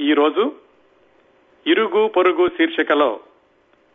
ఈరోజు 0.00 0.52
ఇరుగు 1.66 2.08
పొరుగు 2.08 2.48
శీర్షికలో 2.48 3.20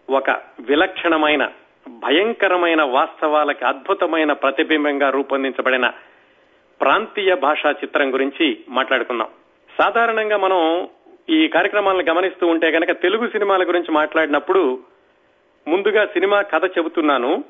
ఒక 0.10 0.30
విలక్షణమైన 0.60 1.52
భయంకరమైన 1.88 2.84
వాస్తవాలకి 2.84 3.66
అద్భుతమైన 3.66 4.34
ప్రతిబింబంగా 4.34 5.10
రూపొందించబడిన 5.10 5.92
ప్రాంతీయ 6.82 7.36
భాషా 7.36 7.72
చిత్రం 7.72 8.14
గురించి 8.14 8.60
మాట్లాడుకుందాం. 8.70 9.28
సాధారణంగా 9.78 10.38
మనం 10.38 10.90
ఈ 11.30 11.48
కార్యక్రమాలను 11.48 12.04
గమనిస్తూ 12.10 12.48
ఉంటే 12.48 12.72
కనుక 12.72 12.92
తెలుగు 12.92 13.28
సినిమాల 13.28 13.64
గురించి 13.64 13.92
మాట్లాడినప్పుడు 13.92 14.80
ముందుగా 15.68 16.06
సినిమా 16.06 16.42
కథ 16.42 16.66
చెబుతున్నాను. 16.66 17.44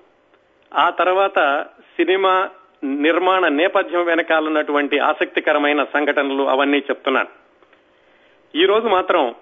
ఆ 0.73 0.89
తర్వాత 0.89 1.65
సినిమా 1.95 2.49
నిర్మాణ 2.83 3.47
నేపథ్యం 3.47 4.05
వెనకాలన్నటువంటి 4.05 4.99
ఆసక్తికరమైన 4.99 5.83
సంఘటనలు 5.83 6.43
అవన్నీ 6.49 6.77
చెప్తున్నాను. 6.77 7.42
ఈ 8.55 8.65
రోజు 8.65 8.87
మాత్రం 8.87 9.35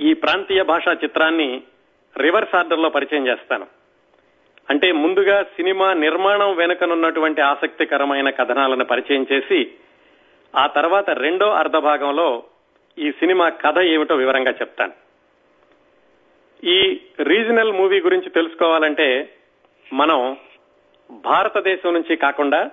ఈ 0.00 0.14
ప్రాంతీయ 0.14 0.62
భాషా 0.62 0.92
చిత్రాన్ని 0.92 1.62
రివర్స్ 2.18 2.54
ఆర్డర్లో 2.54 2.88
పరిచయం 2.88 3.26
చేస్తాను. 3.26 3.66
అంటే 4.70 4.92
ముందుగా 4.92 5.42
సినిమా 5.42 5.92
నిర్మాణం 5.92 6.56
వెనుకనున్నటువంటి 6.56 7.40
ఆసక్తికరమైన 7.40 8.30
కథనాలను 8.30 8.84
పరిచయం 8.84 9.26
చేసి 9.32 9.72
ఆ 10.56 10.66
తర్వాత 10.66 11.10
రెండో 11.10 11.50
అర్ధ 11.50 11.76
భాగంలో 11.76 12.42
ఈ 12.98 13.10
సినిమా 13.10 13.48
కథ 13.48 13.78
ఏమిటో 13.78 14.14
వివరంగా 14.14 14.50
చెప్తాను. 14.50 14.92
ఈ 16.64 17.00
రీజనల్ 17.20 17.72
మూవీ 17.72 18.00
గురించి 18.00 18.30
తెలుసుకోవాలంటే 18.30 19.34
మనం 19.92 20.36
భారతదేశం 21.10 21.94
నుంచి 21.94 22.16
కాకుండా 22.16 22.70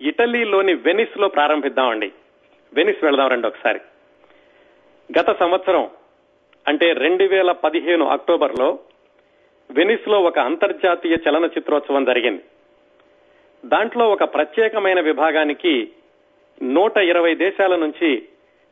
ఇటలీలోని 0.00 0.74
వెనిస్లో 0.74 1.28
ప్రారంభిద్దామండి. 1.28 2.12
వెనిస్ 2.72 3.04
వెళదాం 3.04 3.28
రండి 3.28 3.46
ఒకసారి. 3.46 3.80
గత 5.18 5.38
సంవత్సరం 5.38 5.90
అంటే 6.68 6.92
రెండు 6.92 7.24
వేల 7.24 7.52
పదిహేను 7.52 8.06
అక్టోబర్లో 8.06 8.78
వెనిస్లో 9.70 10.20
ఒక 10.20 10.38
అంతర్జాతీయ 10.38 11.16
చలన 11.28 11.44
చిత్రోత్సవం 11.44 12.04
జరిగింది. 12.04 12.42
దాంట్లో 13.64 14.08
ఒక 14.08 14.24
ప్రత్యేకమైన 14.24 15.00
విభాగానికి 15.00 15.90
నూట 16.62 16.96
ఇరవై 16.96 17.34
దేశాల 17.34 17.76
నుంచి 17.76 18.22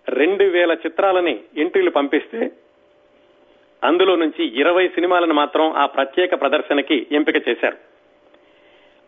రెండు 0.09 0.45
వేల 0.45 0.73
చిత్రాలని 0.73 1.41
ఎంట్రీలు 1.57 1.91
పంపిస్తే 1.91 2.51
అందులో 3.85 4.17
నుంచి 4.17 4.45
ఇరవై 4.61 4.89
సినిమాలను 4.89 5.35
మాత్రం 5.35 5.73
ఆ 5.73 5.87
ప్రత్యేక 5.87 6.41
ప్రదర్శనకి 6.41 7.07
ఎంపిక 7.13 7.49
చేశారు. 7.49 7.77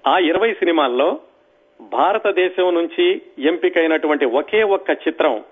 ఆ 0.06 0.18
ఇరవై 0.18 0.54
సినిమాల్లో 0.54 1.20
భారతదేశం 1.80 2.74
నుంచి 2.74 3.22
ఎంపికైనటువంటి 3.38 4.24
ఒకే 4.24 4.62
ఒక్క 4.62 4.90
చిత్రం 4.90 5.44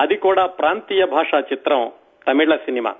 అది 0.00 0.16
కూడా 0.16 0.46
ప్రాంతీయ 0.46 1.04
భాషా 1.06 1.38
చిత్రం 1.40 1.92
తమిళ 2.28 2.56
సినిమా. 2.56 2.94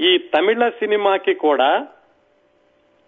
ఈ 0.00 0.18
తమిళ 0.18 0.68
సినిమాకి 0.68 1.34
కూడా 1.34 1.86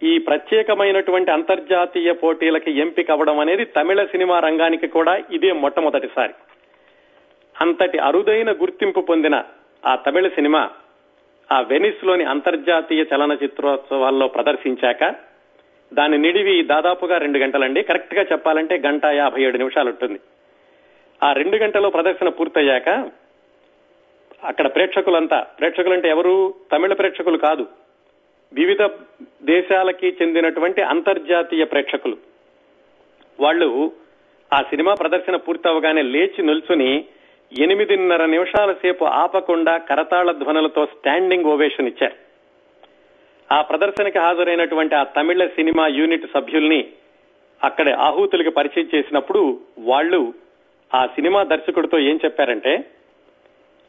ఈ 0.03 0.19
ప్రత్యేకమైనటువంటి 0.19 1.31
అంతర్జాతీయ 1.31 2.13
పోటీలకి 2.13 2.71
ఎంపిక 2.71 3.11
అవ్వడం 3.11 3.39
అనేది 3.39 3.65
తమిళ 3.65 4.05
సినిమా 4.05 4.39
రంగానికి 4.39 4.87
కూడా 4.87 5.23
ఇదే 5.33 5.53
మొట్టమొదటిసారి. 5.53 6.35
అంతటి 7.61 7.99
అరుదైన 7.99 8.53
గుర్తింపు 8.53 9.01
పొందిన 9.01 9.45
ఆ 9.87 9.95
తమిళ 9.95 10.29
సినిమా 10.29 10.71
ఆ 11.53 11.61
వెనిస్లోని 11.61 12.25
అంతర్జాతీయ 12.25 13.05
చలనచిత్రోత్సవాల్లో 13.15 14.29
ప్రదర్శించాక 14.29 15.15
దాని 15.95 16.19
నిడివి 16.19 16.63
దాదాపుగా 16.63 17.19
రెండు 17.19 17.39
గంటలండి. 17.39 17.83
కరెక్ట్గా 17.83 18.23
చెప్పాలంటే 18.33 18.83
గంట 18.87 19.05
యాభై 19.05 19.43
ఏడు 19.43 19.59
నిమిషాలు 19.59 19.89
ఉంటుంది 19.89 20.21
ఆ 21.23 21.33
రెండు 21.33 21.57
గంటలో 21.57 21.91
ప్రదర్శన 21.91 22.29
పూర్తయ్యాక 22.29 22.89
అక్కడ 24.45 24.75
ప్రేక్షకులంతా 24.75 25.41
ప్రేక్షకులంటే 25.41 26.09
ఎవరు? 26.09 26.55
తమిళ 26.73 26.93
ప్రేక్షకులు 26.93 27.39
కాదు. 27.39 27.67
వివిధ 28.53 28.89
దేశాలకి 29.43 30.17
చెందినటువంటి 30.23 30.83
అంతర్జాతీయ 30.83 31.65
ప్రేక్షకులు. 31.65 32.17
వాళ్ళు 33.41 33.93
ఆ 34.53 34.63
సినిమా 34.63 34.95
ప్రదర్శన 34.95 35.37
పూర్తవగానే 35.37 36.03
లేచి 36.03 36.43
నిల్చుని 36.43 37.05
ఎనిమిదిన్నర 37.61 38.25
నిమిషాల 38.25 38.73
సేపు 38.73 39.05
ఆపకుండా 39.05 39.77
కరతాళ 39.77 40.33
ధ్వనులతో 40.33 40.87
స్టాండింగ్ 40.87 41.45
ఓవేషన్ 41.45 41.89
ఇచ్చారు. 41.89 42.25
ఆ 43.55 43.63
ప్రదర్శనకి 43.63 44.19
హాజరైనటువంటి 44.19 44.95
ఆ 44.95 45.03
తమిళ 45.03 45.47
సినిమా 45.47 45.87
యూనిట్ 45.87 46.27
సభ్యుల్ని 46.35 46.89
అక్కడ 47.63 47.95
ఆహూతులకి 47.95 48.51
పరిచయం 48.51 48.89
చేసినప్పుడు 48.95 49.61
వాళ్ళు 49.79 50.35
ఆ 50.95 51.03
సినిమా 51.15 51.41
దర్శకుడితో 51.51 51.99
ఏం 52.09 52.17
చెప్పారంటే 52.25 52.73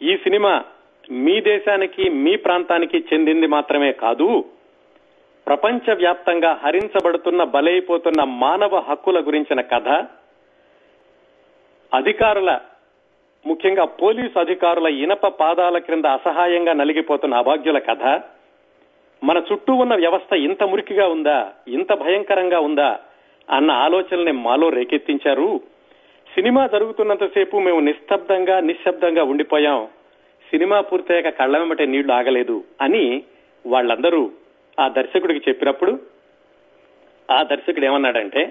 ఈ 0.02 0.14
సినిమా 0.24 0.54
మీ 1.24 1.36
దేశానికి 1.48 2.04
మీ 2.24 2.34
ప్రాంతానికి 2.46 3.00
చెందింది 3.10 3.48
మాత్రమే 3.50 3.90
కాదు 4.00 4.30
ప్రపంచ 5.48 5.94
వ్యాప్తంగా 6.00 6.52
హరించబడుతున్న 6.62 7.42
బలైపోతున్న 7.56 8.22
మానవ 8.40 8.76
హక్కుల 8.88 9.18
గురించిన 9.28 9.62
కథ 9.74 9.90
అధికారుల 11.92 12.52
ముఖ్యంగా 13.46 13.86
పోలీసు 14.00 14.38
అధికారుల 14.40 14.88
ఇనప 15.04 15.26
పాదాల 15.40 15.78
క్రింద 15.80 16.08
అసహాయంగా 16.18 16.74
నలిగిపోతున్న 16.74 17.36
అభాగ్యుల 17.36 17.80
కథ 17.88 18.06
మన 19.22 19.38
చుట్టూ 19.50 19.74
ఉన్న 19.76 19.94
వ్యవస్థ 19.96 20.34
ఇంత 20.48 20.64
మురికిగా 20.64 21.06
ఉందా 21.14 21.38
ఇంత 21.70 21.92
భయంకరంగా 22.02 22.60
ఉందా 22.68 22.90
అన్న 23.48 23.72
ఆలోచనల్ని 23.86 24.34
మాలో 24.40 24.68
రేకెత్తించారు 24.70 25.48
సినిమా 26.36 26.68
జరుగుతున్నంతసేపు 26.68 27.58
మేము 27.58 27.80
నిశ్శబ్దంగా 27.80 28.60
నిశ్శబ్దంగా 28.60 29.24
ఉండిపోయాం. 29.24 29.88
సినిమా 30.50 30.82
పూర్తయ్యాక 30.82 31.30
కళ్ళ 31.30 31.58
వెంబటే 31.58 31.86
నీళ్ళు 31.86 32.14
ఆగలేదు 32.14 32.64
అని 32.82 33.24
వాళ్ళందరూ 33.66 34.32
ఆ 34.80 34.88
దర్శకుడికి 34.88 35.50
చెప్పినప్పుడు 35.50 36.00
ఆ 37.32 37.44
దర్శకుడు 37.44 37.86
ఏమన్నాడంటే 37.86 38.42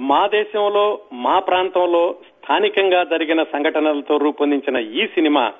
మా 0.00 0.26
దేశంలో 0.26 0.84
మా 1.12 1.38
ప్రాంతంలో 1.38 2.16
స్థానికంగా 2.28 3.04
జరిగిన 3.04 3.42
సంఘటనలతో 3.42 4.16
రూపొందించిన 4.16 4.76
ఈ 4.76 5.06
సినిమా 5.06 5.52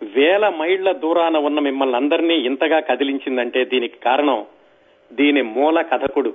వేల 0.00 0.48
మైళ్ళ 0.48 0.92
దూరాన 0.92 1.36
ఉన్న 1.38 1.60
మిమ్మల్ని 1.60 1.96
అందరినీ 1.96 2.34
ఇంతగా 2.34 2.80
కదిలించిందంటే 2.80 3.64
దీనికి 3.64 3.98
కారణం 3.98 4.46
దీని 5.12 5.42
మూల 5.42 5.82
కథకుడు 5.82 6.32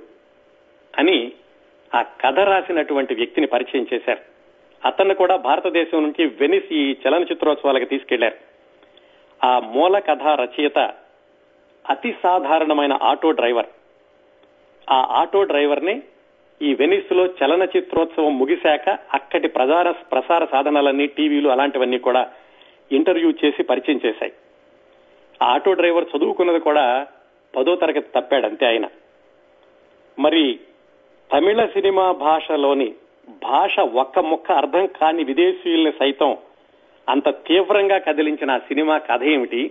అని 0.98 1.18
ఆ 1.94 2.02
కథ 2.02 2.38
రాసినటువంటి 2.38 3.14
వ్యక్తిని 3.14 3.46
పరిచయం 3.46 3.86
చేశారు. 3.94 4.18
అతన్ని 4.84 5.14
కూడా 5.14 5.36
భారతదేశం 5.36 6.02
నుంచి 6.02 6.26
వెనిస్ 6.26 6.72
ఈ 6.72 6.96
చలనచిత్రోత్సవాలకు 7.08 7.84
తీసుకెళ్ళారు. 7.84 8.36
ఆ 9.46 9.58
మూల 9.58 9.98
కథ 9.98 10.22
రచయిత 10.22 10.94
అతి 11.90 12.16
సాధారణమైన 12.22 12.98
ఆటో 13.02 13.30
డ్రైవర్. 13.30 13.66
ఆ 14.90 15.06
ఆటో 15.10 15.44
డ్రైవర్ని 15.44 16.02
ఈ 16.62 16.74
వెనిస్లో 16.74 17.26
చలనచిత్రోత్సవం 17.26 18.38
ముగిశాక 18.38 18.98
అక్కడి 19.14 19.48
ప్రచార 19.48 19.90
ప్రసార 19.90 20.44
సాధనాలన్నీ 20.44 21.06
టీవీలు 21.06 21.48
అలాంటివన్నీ 21.48 21.98
కూడా 21.98 22.30
ఇంటర్వ్యూ 22.92 23.30
చేసి 23.44 23.62
పరిచయం 23.62 24.00
చేశాయి. 24.06 24.32
ఆ 25.42 25.46
ఆటో 25.46 25.72
డ్రైవర్ 25.72 26.04
చదువుకున్నది 26.16 26.60
కూడా 26.60 27.06
పదో 27.56 27.76
తరగతి 27.76 28.20
తప్పాడంతే 28.20 28.66
ఆయన. 28.66 28.88
మరి 30.18 30.60
తమిళ 31.32 31.66
సినిమా 31.66 32.12
భాషలోని 32.12 32.94
భాష 33.42 33.80
ఒక్క 33.80 34.18
ముక్క 34.18 34.52
అర్థం 34.52 34.86
కాని 34.86 35.24
విదేశీయుల్ని 35.24 35.92
సైతం 35.92 36.36
అంత 37.08 37.28
తీవ్రంగా 37.28 37.98
కదిలించిన 37.98 38.50
ఆ 38.50 38.58
సినిమా 38.58 38.98
కథ 38.98 39.22
ఏమిటి? 39.22 39.70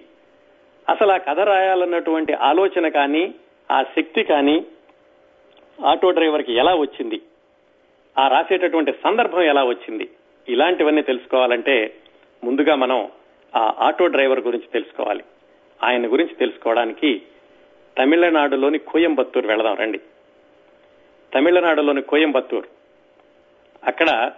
అసలు 0.89 1.11
ఆ 1.11 1.17
కథ 1.17 1.39
రాయాలన్నటువంటి 1.39 2.33
ఆలోచన 2.33 2.87
కానీ 2.87 3.33
ఆ 3.71 3.83
శక్తి 3.83 4.23
కానీ 4.23 4.65
ఆటో 5.85 6.11
డ్రైవర్కి 6.11 6.53
ఎలా 6.53 6.75
వచ్చింది? 6.75 7.21
ఆ 8.17 8.27
రాసేటటువంటి 8.27 8.91
సందర్భం 8.91 9.41
ఎలా 9.41 9.63
వచ్చింది? 9.63 10.09
ఇలాంటివన్నీ 10.49 11.01
తెలుసుకోవాలంటే 11.01 11.93
ముందుగా 12.43 12.75
మనం 12.75 13.07
ఆ 13.55 13.73
ఆటో 13.79 14.07
డ్రైవర్ 14.07 14.39
గురించి 14.39 14.67
తెలుసుకోవాలి. 14.73 15.23
ఆయన 15.83 16.11
గురించి 16.11 16.35
తెలుసుకోవడానికి 16.35 17.21
తమిళనాడులోని 17.97 18.77
కోయంబత్తూరు 18.77 19.47
వెళదాం 19.47 19.75
రండి. 19.75 19.99
తమిళనాడులోని 21.35 22.01
కోయంబత్తూరు. 22.01 22.67
అక్కడ 23.83 24.31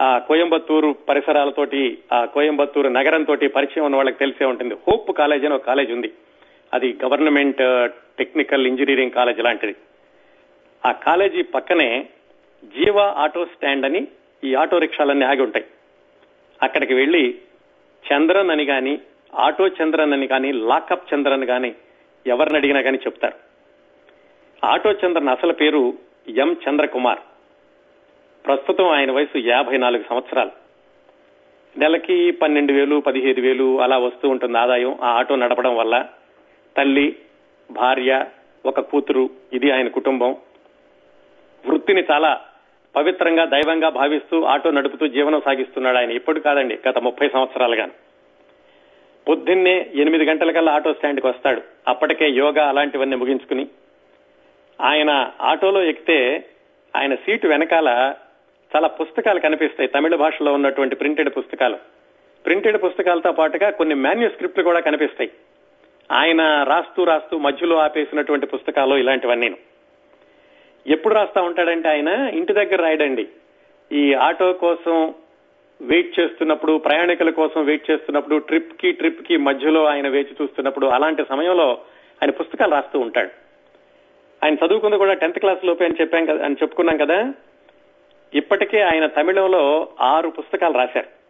ఆ 0.00 0.18
కోయంబత్తూరు 0.18 0.94
పరిసరాలతోటి 1.08 1.98
ఆ 2.12 2.24
కోయంబత్తూరు 2.24 2.88
నగరంతో 2.88 3.36
పరిచయం 3.48 3.84
ఉన్న 3.84 3.96
వాళ్ళకి 3.96 4.18
తెలిసే 4.18 4.44
ఉంటుంది. 4.44 4.74
హోప్ 4.74 5.18
కాలేజ్ 5.18 5.44
అని 5.44 5.54
ఒక 5.54 5.66
కాలేజ్ 5.66 5.92
ఉంది. 5.92 6.12
అది 6.74 6.98
గవర్నమెంట్ 7.04 7.90
టెక్నికల్ 8.18 8.66
ఇంజనీరింగ్ 8.66 9.10
కాలేజ్ 9.10 9.38
లాంటిది. 9.38 9.74
ఆ 10.86 10.92
కాలేజీ 10.92 11.42
పక్కనే 11.42 12.06
జీవా 12.64 13.14
ఆటో 13.16 13.44
స్టాండ్ 13.44 13.84
అని 13.84 14.06
ఈ 14.44 14.54
ఆటో 14.54 14.78
రిక్షాలన్నీ 14.78 15.24
ఆగి 15.24 15.42
ఉంటాయి. 15.42 15.64
అక్కడికి 16.62 16.94
వెళ్ళి 16.94 17.38
చంద్రన్ 18.12 18.50
అని 18.50 18.64
గాని 18.64 18.98
ఆటో 19.34 19.68
చంద్రన్ 19.68 20.12
అని 20.12 20.26
కానీ 20.26 20.52
లాకప్ 20.52 21.14
చంద్రన్ 21.14 21.44
గాని 21.44 21.74
ఎవరిని 22.26 22.56
అడిగినా 22.56 22.80
కానీ 22.80 22.96
చెప్తారు. 22.96 23.53
ఆటో 24.64 24.92
చంద్రన్ 24.92 25.28
అసలు 25.28 25.52
పేరు 25.52 25.94
ఎం 26.28 26.56
చంద్రకుమార్. 26.68 27.18
ప్రస్తుతం 28.46 28.88
ఆయన 28.88 29.12
వయసు 29.12 29.38
యాభై 29.38 29.76
నాలుగు 29.76 30.04
సంవత్సరాలు. 30.08 30.50
నెలకి 31.78 32.30
పన్నెండు 32.30 32.72
వేలు 32.72 33.00
పదిహేను 33.00 33.40
వేలు 33.40 33.80
అలా 33.80 33.98
వస్తూ 33.98 34.28
ఉంటుంది 34.28 34.58
ఆదాయం. 34.58 34.98
ఆ 35.02 35.08
ఆటో 35.08 35.36
నడపడం 35.36 35.76
వల్ల 35.76 36.06
తల్లి 36.76 37.16
భార్య 37.70 38.24
ఒక 38.66 38.80
కూతురు 38.80 39.30
ఇది 39.52 39.70
ఆయన 39.70 39.88
కుటుంబం. 39.88 40.36
వృత్తిని 41.66 42.04
చాలా 42.10 42.40
పవిత్రంగా 42.96 43.44
దైవంగా 43.44 43.88
భావిస్తూ 43.88 44.42
ఆటో 44.42 44.70
నడుపుతూ 44.70 45.06
జీవనం 45.06 45.42
సాగిస్తున్నాడు 45.44 45.96
ఆయన. 45.96 46.10
ఇప్పుడు 46.10 46.40
కాదండి 46.40 46.78
గత 46.88 46.98
ముప్పై 46.98 47.28
సంవత్సరాలుగా. 47.28 47.88
పొద్దున్నే 49.28 49.90
ఎనిమిది 49.94 50.24
గంటలకల్లా 50.24 50.72
ఆటో 50.72 50.92
స్టాండ్కి 50.92 51.26
వస్తాడు. 51.26 51.62
అప్పటికే 51.88 52.30
యోగా 52.30 52.68
అలాంటివన్నీ 52.68 53.16
ముగించుకుని 53.16 53.68
ఆయన 54.80 55.30
ఆటోలో 55.40 55.82
ఎక్కితే 55.82 56.44
ఆయన 56.96 57.14
సీటు 57.14 57.48
వెనకాల 57.48 58.14
చాలా 58.76 58.88
పుస్తకాలు 58.88 59.40
కనిపిస్తాయి. 59.40 59.88
తమిళ 59.88 60.14
భాషలో 60.14 60.52
ఉన్నటువంటి 60.52 60.96
ప్రింటెడ్ 60.96 61.28
పుస్తకాలు. 61.28 61.76
ప్రింటెడ్ 62.44 62.82
పుస్తకాలతో 62.84 63.32
పాటుగా 63.32 63.70
కొన్ని 63.70 63.94
మాన్యుస్క్రిప్ట్లు 63.94 64.64
కూడా 64.64 64.80
కనిపిస్తాయి. 64.80 65.30
ఆయన 66.12 66.62
రాస్తూ 66.62 67.04
రాస్తూ 67.04 67.38
మధ్యలో 67.38 67.76
ఆపేసినటువంటి 67.76 68.46
పుస్తకాలు 68.46 68.94
ఇలాంటివన్నీ 68.94 69.56
ఎప్పుడు 70.86 71.14
రాస్తా 71.14 71.42
ఉంటాడంటే 71.42 71.88
ఆయన 71.88 72.08
ఇంటి 72.08 72.52
దగ్గర 72.52 72.82
రాయడండి. 72.82 73.28
ఈ 73.92 74.14
ఆటో 74.14 74.52
కోసం 74.52 75.14
వెయిట్ 75.80 76.20
చేస్తున్నప్పుడు 76.20 76.78
ప్రయాణికుల 76.78 77.30
కోసం 77.30 77.64
వెయిట్ 77.64 77.90
చేస్తున్నప్పుడు 77.90 78.36
ట్రిప్కి 78.36 78.92
ట్రిప్కి 78.92 79.36
మధ్యలో 79.36 79.84
ఆయన 79.84 80.08
వేచి 80.08 80.36
చూస్తున్నప్పుడు 80.42 80.86
అలాంటి 80.86 81.24
సమయంలో 81.28 81.68
ఆయన 82.22 82.30
పుస్తకాలు 82.30 82.74
రాస్తూ 82.74 82.98
ఉంటాడు. 82.98 83.43
ఆయన 84.44 84.56
చదువుకుంది 84.66 84.96
కూడా 84.96 85.14
టెన్త్ 85.14 85.38
క్లాస్ 85.38 85.64
లోపే 85.64 85.84
అని 85.84 85.94
చెప్పాం 86.00 86.26
కదా 86.26 86.44
అని 86.44 86.56
చెప్పుకున్నాం 86.62 86.96
కదా. 86.96 87.32
ఇప్పటికే 88.34 88.80
ఆయన 88.80 89.06
తమిళంలో 89.06 89.88
ఆరు 90.00 90.28
పుస్తకాలు 90.28 90.74
రాశారు. 90.74 91.24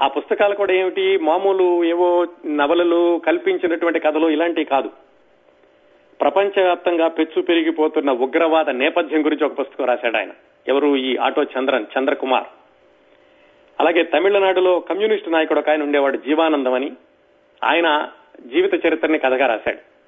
ఆ 0.00 0.08
పుస్తకాలు 0.08 0.54
కూడా 0.54 0.72
ఏమిటి? 0.72 1.18
మామూలు 1.18 1.84
ఏవో 1.84 2.26
నవలలు 2.46 3.22
కల్పించినటువంటి 3.26 3.98
కథలు 3.98 4.26
ఇలాంటివి 4.26 4.64
కాదు. 4.64 4.90
ప్రపంచవ్యాప్తంగా 6.20 7.08
పెచ్చు 7.08 7.42
పెరిగిపోతున్న 7.42 8.10
ఉగ్రవాద 8.10 8.70
నేపథ్యం 8.70 9.24
గురించి 9.24 9.46
ఒక 9.46 9.58
పుస్తకం 9.58 9.84
రాశాడు 9.84 10.16
ఆయన. 10.16 10.30
ఎవరు? 10.68 10.96
ఈ 10.96 11.16
ఆటో 11.16 11.42
చంద్రన్ 11.42 11.86
చంద్రకుమార్. 11.98 12.44
అలాగే 13.80 14.02
తమిళనాడులో 14.02 14.80
కమ్యూనిస్టు 14.80 15.30
నాయకుడు 15.30 15.58
ఒక 15.58 15.70
ఆయన 15.70 15.82
ఉండేవాడు 15.82 16.16
జీవానందం 16.16 16.72
అని 16.72 16.92
ఆయన 17.64 18.08
జీవిత 18.46 18.86
చరిత్రని 18.86 19.18
కథగా 19.18 19.46
రాశాడు. 19.46 19.99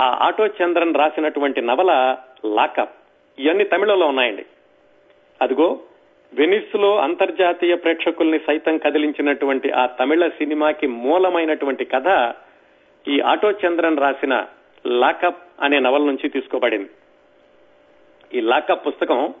ఆ 0.00 0.18
ఆటో 0.22 0.46
చంద్రన్ 0.46 0.94
రాసినటువంటి 0.94 1.60
నవల 1.60 2.16
లాకప్. 2.44 2.94
ఇవన్నీ 3.38 3.64
తమిళంలో 3.64 4.06
ఉన్నాయండి. 4.06 4.46
అదిగో 5.42 5.80
వెనిస్లో 6.34 6.98
అంతర్జాతీయ 6.98 7.74
ప్రేక్షకుల్ని 7.74 8.38
సైతం 8.38 8.78
కదిలించినటువంటి 8.78 9.70
ఆ 9.70 9.86
తమిళ 9.86 10.28
సినిమాకి 10.28 10.86
మూలమైనటువంటి 10.86 11.84
కథ 11.84 12.34
ఈ 13.08 13.20
ఆటో 13.20 13.50
చంద్రన్ 13.50 13.98
రాసిన 13.98 14.46
లాకప్ 14.86 15.42
అనే 15.60 15.78
నవల 15.78 16.02
నుంచి 16.02 16.28
తీసుకోబడింది. 16.28 16.90
ఈ 18.38 18.40
లాకప్ 18.40 18.86
పుస్తకం 18.86 19.34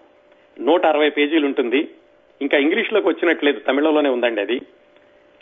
నూట 0.60 0.86
అరవై 0.86 1.10
పేజీలు 1.10 1.46
ఉంటుంది. 1.46 1.88
ఇంకా 2.42 2.58
ఇంగ్లీష్లోకి 2.58 3.08
వచ్చినట్లేదు 3.08 3.60
తమిళంలోనే 3.60 4.10
ఉందండి 4.10 4.40
అది. 4.40 4.60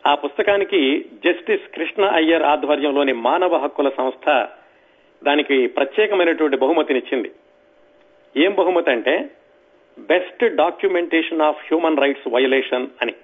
ఆ 0.06 0.14
పుస్తకానికి 0.14 1.04
జస్టిస్ 1.24 1.74
కృష్ణ 1.74 2.04
అయ్యర్ 2.04 2.42
ఆధ్వర్యంలోని 2.42 3.12
మానవ 3.12 3.56
హక్కుల 3.56 3.88
సంస్థ 3.88 4.48
దానికి 5.22 5.66
ప్రత్యేకమైనటువంటి 5.66 6.56
బహుమతినిచ్చింది. 6.56 7.32
ఏం 8.36 8.54
బహుమతి 8.54 8.90
అంటే 8.90 9.30
best 9.98 10.54
documentation 10.54 11.40
of 11.40 11.56
human 11.56 11.96
rights 11.96 12.28
violation 12.28 12.86
అని. 13.02 13.14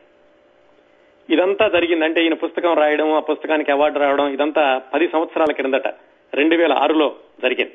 ఇదంతా 1.30 1.68
జరిగిందంటే 1.68 2.22
ఈయన 2.22 2.34
పుస్తకం 2.34 2.74
రాయడం 2.74 3.12
ఆ 3.12 3.20
పుస్తకానికి 3.20 3.72
అవార్డు 3.72 3.98
రావడం 3.98 4.28
ఇదంతా 4.28 4.82
పది 4.94 5.08
సంవత్సరాల 5.08 5.52
క్రిందట 5.52 5.88
రెండు 6.34 6.56
వేల 6.56 6.72
ఆరులో 6.72 7.14
జరిగింది. 7.42 7.72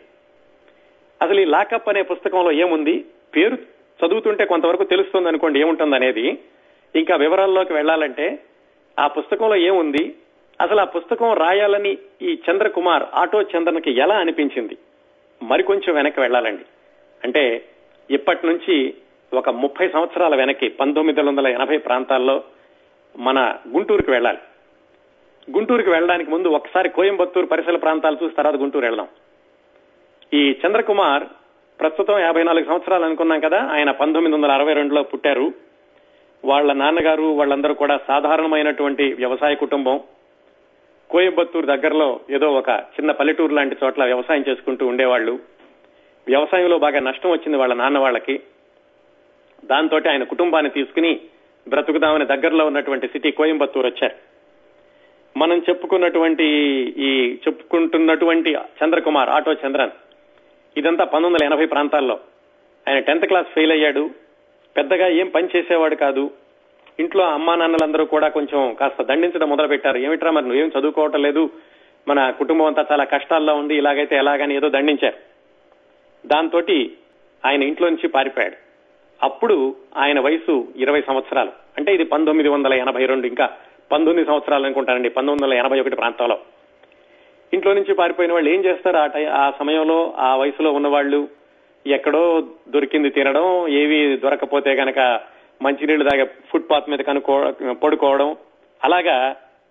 అసలు 1.21 1.41
ఈ 1.41 1.45
లాకప్ 1.45 1.89
అనే 1.89 2.01
పుస్తకంలో 2.01 2.51
ఏముంది? 2.51 3.05
పేరు 3.35 3.57
చదువుతుంటే 4.05 4.45
కొంతవరకు 4.45 4.83
తెలుస్తుంది 4.83 5.27
అనుకోండి 5.27 5.59
ఏముంటుంది 5.59 5.95
అనేది 5.95 6.37
ఇంకా 6.95 7.15
వివరాల్లోకి 7.15 7.73
వెళ్ళాలంటే 7.73 8.39
ఆ 8.99 9.07
పుస్తకంలో 9.07 9.55
ఏముంది? 9.55 10.15
అసలు 10.63 10.81
ఆ 10.81 10.83
పుస్తకం 10.83 11.33
రాయాలని 11.33 11.97
ఈ 12.21 12.39
చంద్రకుమార్ 12.51 13.03
ఆటో 13.13 13.41
చంద్రన్కి 13.41 13.91
ఎలా 13.91 14.15
అనిపించింది? 14.15 14.77
మరికొంచెం 15.43 15.95
వెనక్కి 15.95 16.21
వెళ్ళాలండి. 16.21 16.65
అంటే 17.23 17.65
ఇప్పటి 18.11 18.47
నుంచి 18.47 18.93
ఒక 19.33 19.49
ముప్పై 19.49 19.87
సంవత్సరాల 19.87 20.35
వెనక్కి 20.35 20.69
పంతొమ్మిది 20.69 21.21
వందల 21.21 21.47
ఎనభై 21.47 21.77
ప్రాంతాల్లో 21.77 22.43
మన 23.17 23.55
గుంటూరుకి 23.73 24.11
వెళ్ళాలి. 24.11 24.37
గుంటూరుకి 25.51 25.89
వెళ్ళడానికి 25.89 26.31
ముందు 26.31 26.47
ఒకసారి 26.47 26.89
కోయంబత్తూరు 26.89 27.45
పరిసర 27.45 27.75
ప్రాంతాలు 27.75 28.17
చూసి 28.23 28.35
తర్వాత 28.35 28.55
గుంటూరు 28.55 28.85
వెళ్దాం. 28.85 29.07
ఈ 30.33 30.55
చంద్రకుమార్ 30.67 31.23
ప్రస్తుతం 31.81 32.19
యాభై 32.19 32.43
నాలుగు 32.43 32.65
సంవత్సరాలు 32.65 33.05
అనుకున్నాం 33.05 33.39
కదా 33.39 33.69
ఆయన 33.71 33.91
పంతొమ్మిది 33.91 34.35
వందల 34.35 34.51
అరవై 34.51 34.73
రెండులో 34.73 35.03
పుట్టారు. 35.03 35.53
వాళ్ళ 36.45 36.73
నాన్నగారు 36.73 37.23
వాళ్ళందరూ 37.23 37.73
కూడా 37.73 37.99
సాధారణమైనటువంటి 38.07 39.13
వ్యవసాయ 39.13 39.55
కుటుంబం. 39.55 39.99
కోయంబత్తూరు 41.13 41.65
దగ్గరలో 41.65 42.19
ఏదో 42.29 42.47
ఒక 42.47 42.69
చిన్న 42.69 43.11
పల్లెటూరు 43.11 43.53
లాంటి 43.53 43.75
చోట్ల 43.83 44.03
వ్యవసాయం 44.03 44.45
చేసుకుంటూ 44.49 44.87
ఉండేవాళ్ళు. 44.87 45.39
వ్యవసాయంలో 46.27 46.77
బాగా 46.77 46.99
నష్టం 46.99 47.29
వచ్చింది 47.29 47.57
వాళ్ళ 47.57 47.73
నాన్న 47.73 47.97
వాళ్ళకి. 47.97 48.39
దాంతో 49.65 50.01
ఆయన 50.09 50.23
కుటుంబాన్ని 50.23 50.71
తీసుకుని 50.71 51.19
బ్రతుకుదామని 51.67 52.25
దగ్గరలో 52.25 52.65
ఉన్నటువంటి 52.65 53.07
సిటీ 53.07 53.31
కోయంబత్తూరు 53.31 53.87
వచ్చారు. 53.87 54.15
మనం 55.39 55.57
చెప్పుకున్నటువంటి 55.57 56.43
ఈ 56.97 57.37
చెప్పుకుంటున్నటువంటి 57.47 58.53
చంద్రకుమార్ 58.53 59.29
ఆటో 59.29 59.53
చంద్రన్ 59.53 59.91
ఇదంతా 60.77 61.03
పంతొమ్మిది 61.03 61.45
వందల 61.45 61.53
ఎనభై 61.53 61.65
ప్రాంతాల్లో. 61.65 62.19
ఆయన 62.87 62.99
టెన్త్ 62.99 63.25
క్లాస్ 63.25 63.47
ఫెయిల్ 63.47 63.71
అయ్యాడు. 63.71 64.09
పెద్దగా 64.77 65.07
ఏం 65.07 65.27
పని 65.27 65.47
చేసేవాడు 65.55 65.95
కాదు. 65.95 66.31
ఇంట్లో 66.99 67.25
అమ్మా 67.25 67.55
నాన్నలందరూ 67.55 68.05
కూడా 68.05 68.27
కొంచెం 68.27 68.73
కాస్త 68.73 69.03
దండించడం 69.03 69.49
మొదలు 69.49 69.67
పెట్టారు 69.67 69.97
ఏమిట్రా 69.97 70.31
మరి 70.31 70.45
నువ్వేం 70.45 70.71
చదువుకోవటం 70.79 71.21
లేదు? 71.21 71.49
మన 72.07 72.29
కుటుంబం 72.29 72.65
అంతా 72.65 72.85
చాలా 72.91 73.03
కష్టాల్లో 73.03 73.55
ఉంది 73.55 73.75
ఇలాగైతే 73.75 74.15
ఎలాగని 74.15 74.55
ఏదో 74.55 74.69
దండించారు. 74.69 75.15
దాంతో 76.27 76.61
ఆయన 77.45 77.63
ఇంట్లో 77.63 77.89
నుంచి 77.89 78.07
పారిపోయాడు. 78.07 78.55
అప్పుడు 79.23 79.75
ఆయన 79.97 80.19
వయసు 80.19 80.67
ఇరవై 80.75 81.01
సంవత్సరాలు. 81.01 81.51
అంటే 81.77 81.93
ఇది 81.93 82.03
పంతొమ్మిది 82.03 82.49
వందల 82.49 82.73
ఎనభై 82.73 83.05
రెండు 83.05 83.27
ఇంకా 83.27 83.49
పంతొమ్మిది 83.91 84.27
సంవత్సరాలు 84.27 84.65
అనుకుంటానండి 84.65 85.09
పంతొమ్మిది 85.09 85.43
వందల 85.43 85.65
ఎనభై 85.65 85.79
ఒకటి 85.79 85.95
ప్రాంతంలో. 85.95 86.37
ఇంట్లో 87.53 87.73
నుంచి 87.73 87.93
పారిపోయిన 87.93 88.33
వాళ్ళు 88.33 88.49
ఏం 88.49 88.65
చేస్తారు? 88.65 88.97
ఆ 88.97 89.09
ఆ 89.33 89.53
సమయంలో 89.59 90.13
ఆ 90.17 90.35
వయసులో 90.35 90.71
ఉన్నవాళ్ళు 90.71 91.27
ఎక్కడో 91.87 92.47
దొరికింది 92.69 93.09
తినడం 93.09 93.67
ఏవి 93.67 94.17
దొరకపోతే 94.17 94.71
గనక 94.71 95.32
మంచినీళ్ళు 95.63 96.25
ఫుట్ 96.25 96.69
పాత్ 96.71 96.89
మీద 96.89 96.99
కనుక్కో 96.99 97.35
పడుకోవడం. 97.83 98.29
అలాగా 98.83 99.15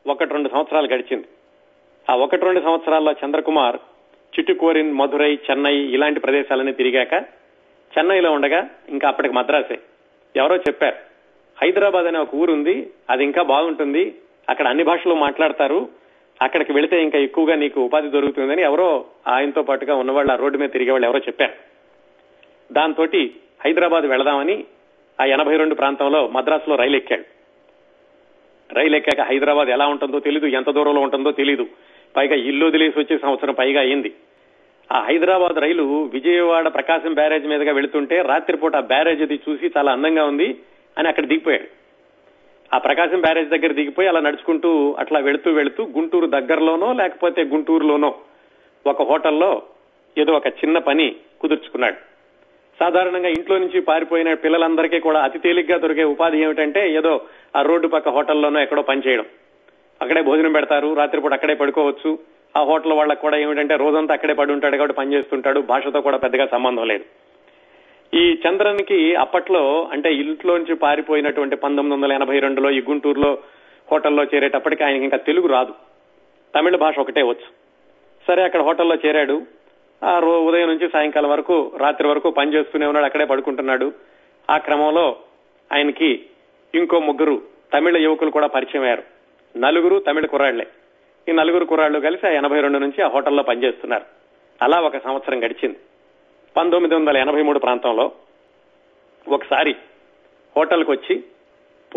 ఒకటి 0.07 0.33
రెండు 0.33 0.49
సంవత్సరాలు 0.49 0.89
గడిచింది. 0.95 1.27
ఆ 2.11 2.15
ఒకటి 2.25 2.45
రెండు 2.45 2.61
సంవత్సరాల్లో 2.61 3.13
చంద్రకుమార్ 3.13 3.77
చిట్టుకోరిన్ 4.37 4.93
మధురై 4.95 5.33
చెన్నై 5.51 5.77
ఇలాంటి 5.97 6.21
ప్రదేశాలన్నీ 6.21 6.73
తిరిగాక 6.73 7.13
చెన్నైలో 7.95 8.31
ఉండగా 8.33 8.61
ఇంకా 8.89 9.09
అప్పటికి 9.09 9.35
మద్రాసే. 9.35 9.79
ఎవరో 10.37 10.57
చెప్పారు 10.57 10.97
హైదరాబాద్ 11.63 12.07
అనే 12.07 12.19
ఒక 12.19 12.35
ఊరుంది 12.35 12.91
అది 13.11 13.25
ఇంకా 13.25 13.43
బాగుంటుంది 13.43 14.05
అక్కడ 14.49 14.67
అన్ని 14.69 14.85
భాషలు 14.85 15.15
మాట్లాడతారు 15.15 15.81
అక్కడికి 16.43 16.73
వెళితే 16.73 17.03
ఇంకా 17.03 17.19
ఎక్కువగా 17.19 17.55
నీకు 17.55 17.81
ఉపాధి 17.81 18.09
దొరుకుతుందని 18.09 18.63
ఎవరో 18.63 19.05
ఆయనతో 19.29 19.63
పాటుగా 19.63 19.95
ఉన్నవాళ్ళు 19.95 20.33
ఆ 20.33 20.37
రోడ్డు 20.37 20.59
మీద 20.59 20.71
తిరిగే 20.71 20.91
వాళ్ళు 20.91 21.07
ఎవరో 21.07 21.19
చెప్పారు. 21.19 21.55
దాంతో 22.73 23.05
హైదరాబాద్ 23.65 24.05
వెళదామని 24.05 24.65
ఆ 25.21 25.25
ఎనభై 25.25 25.57
రెండు 25.57 25.75
ప్రాంతంలో 25.75 26.29
మద్రాసులో 26.29 26.77
రైలు 26.77 26.97
ఎక్కాడు. 26.97 27.25
రైలు 28.75 28.97
ఎక్కాక 28.97 29.27
హైదరాబాద్ 29.27 29.69
ఎలా 29.69 29.87
ఉంటుందో 29.87 30.21
తెలీదు 30.21 30.47
ఎంత 30.47 30.71
దూరంలో 30.71 31.01
ఉంటుందో 31.01 31.33
తెలీదు. 31.33 31.67
పైగా 32.17 32.35
ఇల్లు 32.35 32.67
వదిలేసి 32.67 32.99
వచ్చే 32.99 33.19
సంవత్సరం 33.19 33.55
పైగా 33.55 33.81
అయింది. 33.81 34.13
ఆ 34.93 35.01
హైదరాబాద్ 35.01 35.59
రైలు 35.59 36.05
విజయవాడ 36.13 36.69
ప్రకాశం 36.75 37.15
బ్యారేజ్ 37.15 37.47
మీదుగా 37.47 37.73
వెళుతుంటే 37.73 38.23
రాత్రిపూట 38.23 38.77
ఆ 38.77 38.81
బ్యారేజ్ 38.81 39.23
అది 39.23 39.41
చూసి 39.49 39.73
చాలా 39.77 39.93
అందంగా 39.93 40.25
ఉంది 40.25 40.59
అని 40.99 41.09
అక్కడ 41.09 41.27
దిగిపోయాడు. 41.27 41.83
ఆ 42.75 42.79
ప్రకాశం 42.79 43.21
బ్యారేజ్ 43.21 43.49
దగ్గర 43.49 43.73
దిగిపోయి 43.73 44.09
అలా 44.09 44.21
నడుచుకుంటూ 44.21 44.97
అట్లా 44.99 45.19
వెళుతూ 45.21 45.51
వెళుతూ 45.51 45.85
గుంటూరు 45.85 46.27
దగ్గరలోనో 46.27 46.93
లేకపోతే 46.93 47.43
గుంటూరులోనో 47.43 48.15
ఒక 48.87 49.03
హోటల్లో 49.03 49.63
ఏదో 50.19 50.33
ఒక 50.33 50.47
చిన్న 50.47 50.79
పని 50.79 51.17
కుదుర్చుకున్నాడు. 51.41 52.12
సాధారణంగా 52.81 53.29
ఇంట్లో 53.29 53.59
నుంచి 53.59 53.81
పారిపోయిన 53.81 54.35
పిల్లలందరికీ 54.35 55.01
కూడా 55.01 55.21
అతి 55.21 55.39
తేలిగ్గా 55.39 55.79
దొరికే 55.79 56.05
ఉపాధి 56.05 56.43
ఏమిటంటే 56.43 56.93
ఏదో 56.93 57.21
ఆ 57.57 57.63
రోడ్డు 57.63 57.89
పక్క 57.89 58.09
హోటల్లోనో 58.09 58.63
ఎక్కడో 58.63 58.83
పనిచేయడం 58.83 59.25
అక్కడే 60.03 60.23
భోజనం 60.23 60.53
పెడతారు 60.53 60.95
రాత్రిపూట 60.95 61.33
అక్కడే 61.33 61.55
పడుకోవచ్చు. 61.55 62.19
ఆ 62.57 62.63
హోటల్ 62.63 62.93
వాళ్ళకి 62.93 63.21
కూడా 63.21 63.37
ఏమిటంటే 63.37 63.77
రోజంతా 63.77 64.15
అక్కడే 64.15 64.33
పడి 64.33 64.53
ఉంటాడు 64.53 64.77
కాబట్టి 64.77 64.97
పని 64.97 65.13
చేస్తుంటాడు 65.13 65.61
భాషతో 65.61 66.01
కూడా 66.01 66.17
పెద్దగా 66.17 66.47
సంబంధం 66.47 66.89
లేదు. 66.89 67.05
ఈ 68.15 68.39
చంద్రన్కి 68.49 69.15
అప్పట్లో 69.15 69.89
అంటే 69.93 70.15
ఇంట్లోంచి 70.15 70.75
పారిపోయినటువంటి 70.75 71.57
పంతొమ్మిది 71.57 72.03
వందల 72.03 72.13
ఎనభై 72.13 72.39
రెండులో 72.39 72.71
ఈ 72.71 72.81
గుంటూరులో 72.81 73.39
హోటల్లో 73.93 74.25
చేరేటప్పటికి 74.25 74.85
ఆయనకి 74.85 75.05
ఇంకా 75.05 75.17
తెలుగు 75.17 75.49
రాదు. 75.49 75.75
తమిళ 76.55 76.77
భాష 76.77 76.99
ఒకటే 76.99 77.23
వచ్చు. 77.23 77.49
సరే 78.27 78.43
అక్కడ 78.43 78.63
హోటల్లో 78.63 78.97
చేరాడు. 79.07 79.43
ఆ 80.05 80.19
ఉదయం 80.19 80.69
నుంచి 80.69 80.91
సాయంకాలం 80.91 81.31
వరకు 81.31 81.73
రాత్రి 81.77 82.09
వరకు 82.09 82.31
పని 82.31 82.55
చేస్తూనే 82.55 82.87
ఉన్నాడు 82.87 83.05
అక్కడే 83.05 83.25
పడుకుంటున్నాడు. 83.25 83.93
ఆ 84.51 84.59
క్రమంలో 84.59 85.17
ఆయనకి 85.75 86.27
ఇంకో 86.75 87.01
ముగ్గురు 87.01 87.43
తమిళ 87.75 87.97
యువకులు 87.97 88.31
కూడా 88.31 88.47
పరిచయం 88.47 88.83
అయ్యారు. 88.83 89.03
నలుగురు 89.57 89.99
తమిళ 89.99 90.27
కుర్రాళ్ళే. 90.27 90.67
ఈ 91.29 91.33
నలుగురు 91.33 91.65
కుర్రాళ్ళు 91.65 92.01
కలిసి 92.01 92.27
ఆ 92.27 92.31
ఎనభై 92.31 92.61
రెండు 92.61 92.79
నుంచి 92.79 93.03
ఆ 93.03 93.09
హోటల్లో 93.09 93.43
పనిచేస్తున్నారు. 93.43 94.05
అలా 94.63 94.81
ఒక 94.81 94.99
సంవత్సరం 94.99 95.45
గడిచింది. 95.45 95.77
పంతొమ్మిది 96.57 96.95
వందల 96.95 97.17
ఎనభై 97.17 97.43
మూడు 97.43 97.59
ప్రాంతంలో 97.59 98.13
ఒకసారి 99.29 99.77
హోటల్కి 100.57 100.91
వచ్చి 100.91 101.25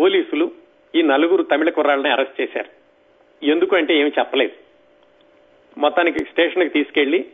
పోలీసులు 0.00 0.50
ఈ 0.94 1.02
నలుగురు 1.02 1.42
తమిళ 1.42 1.70
కుర్రాళ్ళని 1.70 2.12
అరెస్ట్ 2.12 2.40
చేశారు. 2.40 2.68
ఎందుకు 3.44 3.76
అంటే 3.76 3.94
ఏమి 3.94 4.12
చెప్పలేదు. 4.18 4.52
మొత్తానికి 5.80 6.18
స్టేషన్కి 6.18 6.68
తీసుకెళ్ళి 6.68 7.26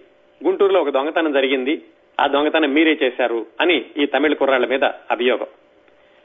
గుంటూరులో 0.44 0.80
ఒక 0.80 0.90
దొంగతనం 0.90 1.32
జరిగింది. 1.32 1.82
ఆ 2.20 2.26
దొంగతనం 2.26 2.74
మీరే 2.74 2.98
చేశారు 3.02 3.46
అని 3.60 3.84
ఈ 3.96 4.06
తమిళ 4.06 4.34
కుర్రాళ్ళ 4.34 4.66
మీద 4.66 4.84
అభియోగం. 4.84 5.46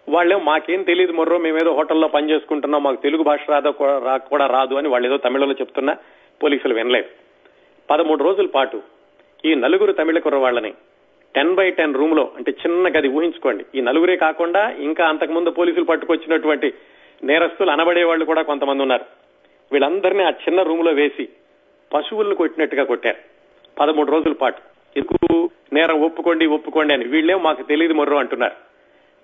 వాళ్ళేం 0.09 0.45
మాకేం 0.45 0.83
తెలియదు 0.83 1.13
మొర్రో 1.13 1.37
మేమేదో 1.37 1.71
హోటల్లో 1.73 2.07
పని 2.07 2.29
చేసుకుంటున్నాం 2.29 2.83
మాకు 2.83 3.01
తెలుగు 3.01 3.23
భాష 3.23 3.39
రాదో 3.49 3.71
కూడా 3.71 4.45
రాదు 4.47 4.75
అని 4.75 4.87
వాళ్ళు 4.87 5.07
ఏదో 5.07 5.17
తమిళలో 5.17 5.51
చెప్తున్నా 5.51 5.95
పోలీసులు 6.43 6.73
వినలేదు. 6.73 7.07
పదమూడు 7.89 8.23
రోజుల 8.23 8.45
పాటు 8.45 8.81
ఈ 9.45 9.55
నలుగురు 9.55 9.91
తమిళ 9.91 10.19
కుర్రవాళ్ళని 10.19 10.73
టెన్ 11.35 11.55
బై 11.55 11.71
టెన్ 11.71 11.95
రూమ్లో 11.95 12.31
అంటే 12.37 12.51
చిన్న 12.51 12.87
గది 12.87 13.07
ఊహించుకోండి. 13.07 13.65
ఈ 13.75 13.81
నలుగురే 13.81 14.15
కాకుండా 14.15 14.69
ఇంకా 14.69 15.07
అంతకుముందు 15.07 15.49
పోలీసులు 15.49 15.85
పట్టుకొచ్చినటువంటి 15.85 16.73
నేరస్తులు 17.23 17.71
అనబడే 17.71 18.03
వాళ్ళు 18.03 18.25
కూడా 18.25 18.41
కొంతమంది 18.41 18.81
ఉన్నారు. 18.81 19.05
వీళ్ళందరినీ 19.71 20.23
ఆ 20.23 20.29
చిన్న 20.29 20.61
రూమ్లో 20.61 20.91
వేసి 20.91 21.29
పశువులను 21.93 22.35
కొట్టినట్టుగా 22.35 22.83
కొట్టారు. 22.83 23.36
పదమూడు 23.79 24.11
రోజుల 24.11 24.33
పాటు. 24.33 24.61
ఎందుకు 24.97 25.49
నేరం 25.73 26.01
ఒప్పుకోండి 26.01 26.45
ఒప్పుకోండి 26.45 26.93
అని. 26.93 27.05
వీళ్ళేం 27.05 27.43
మాకు 27.43 27.63
తెలియదు 27.63 27.93
మొర్రు 27.93 28.15
అంటున్నారు. 28.15 28.55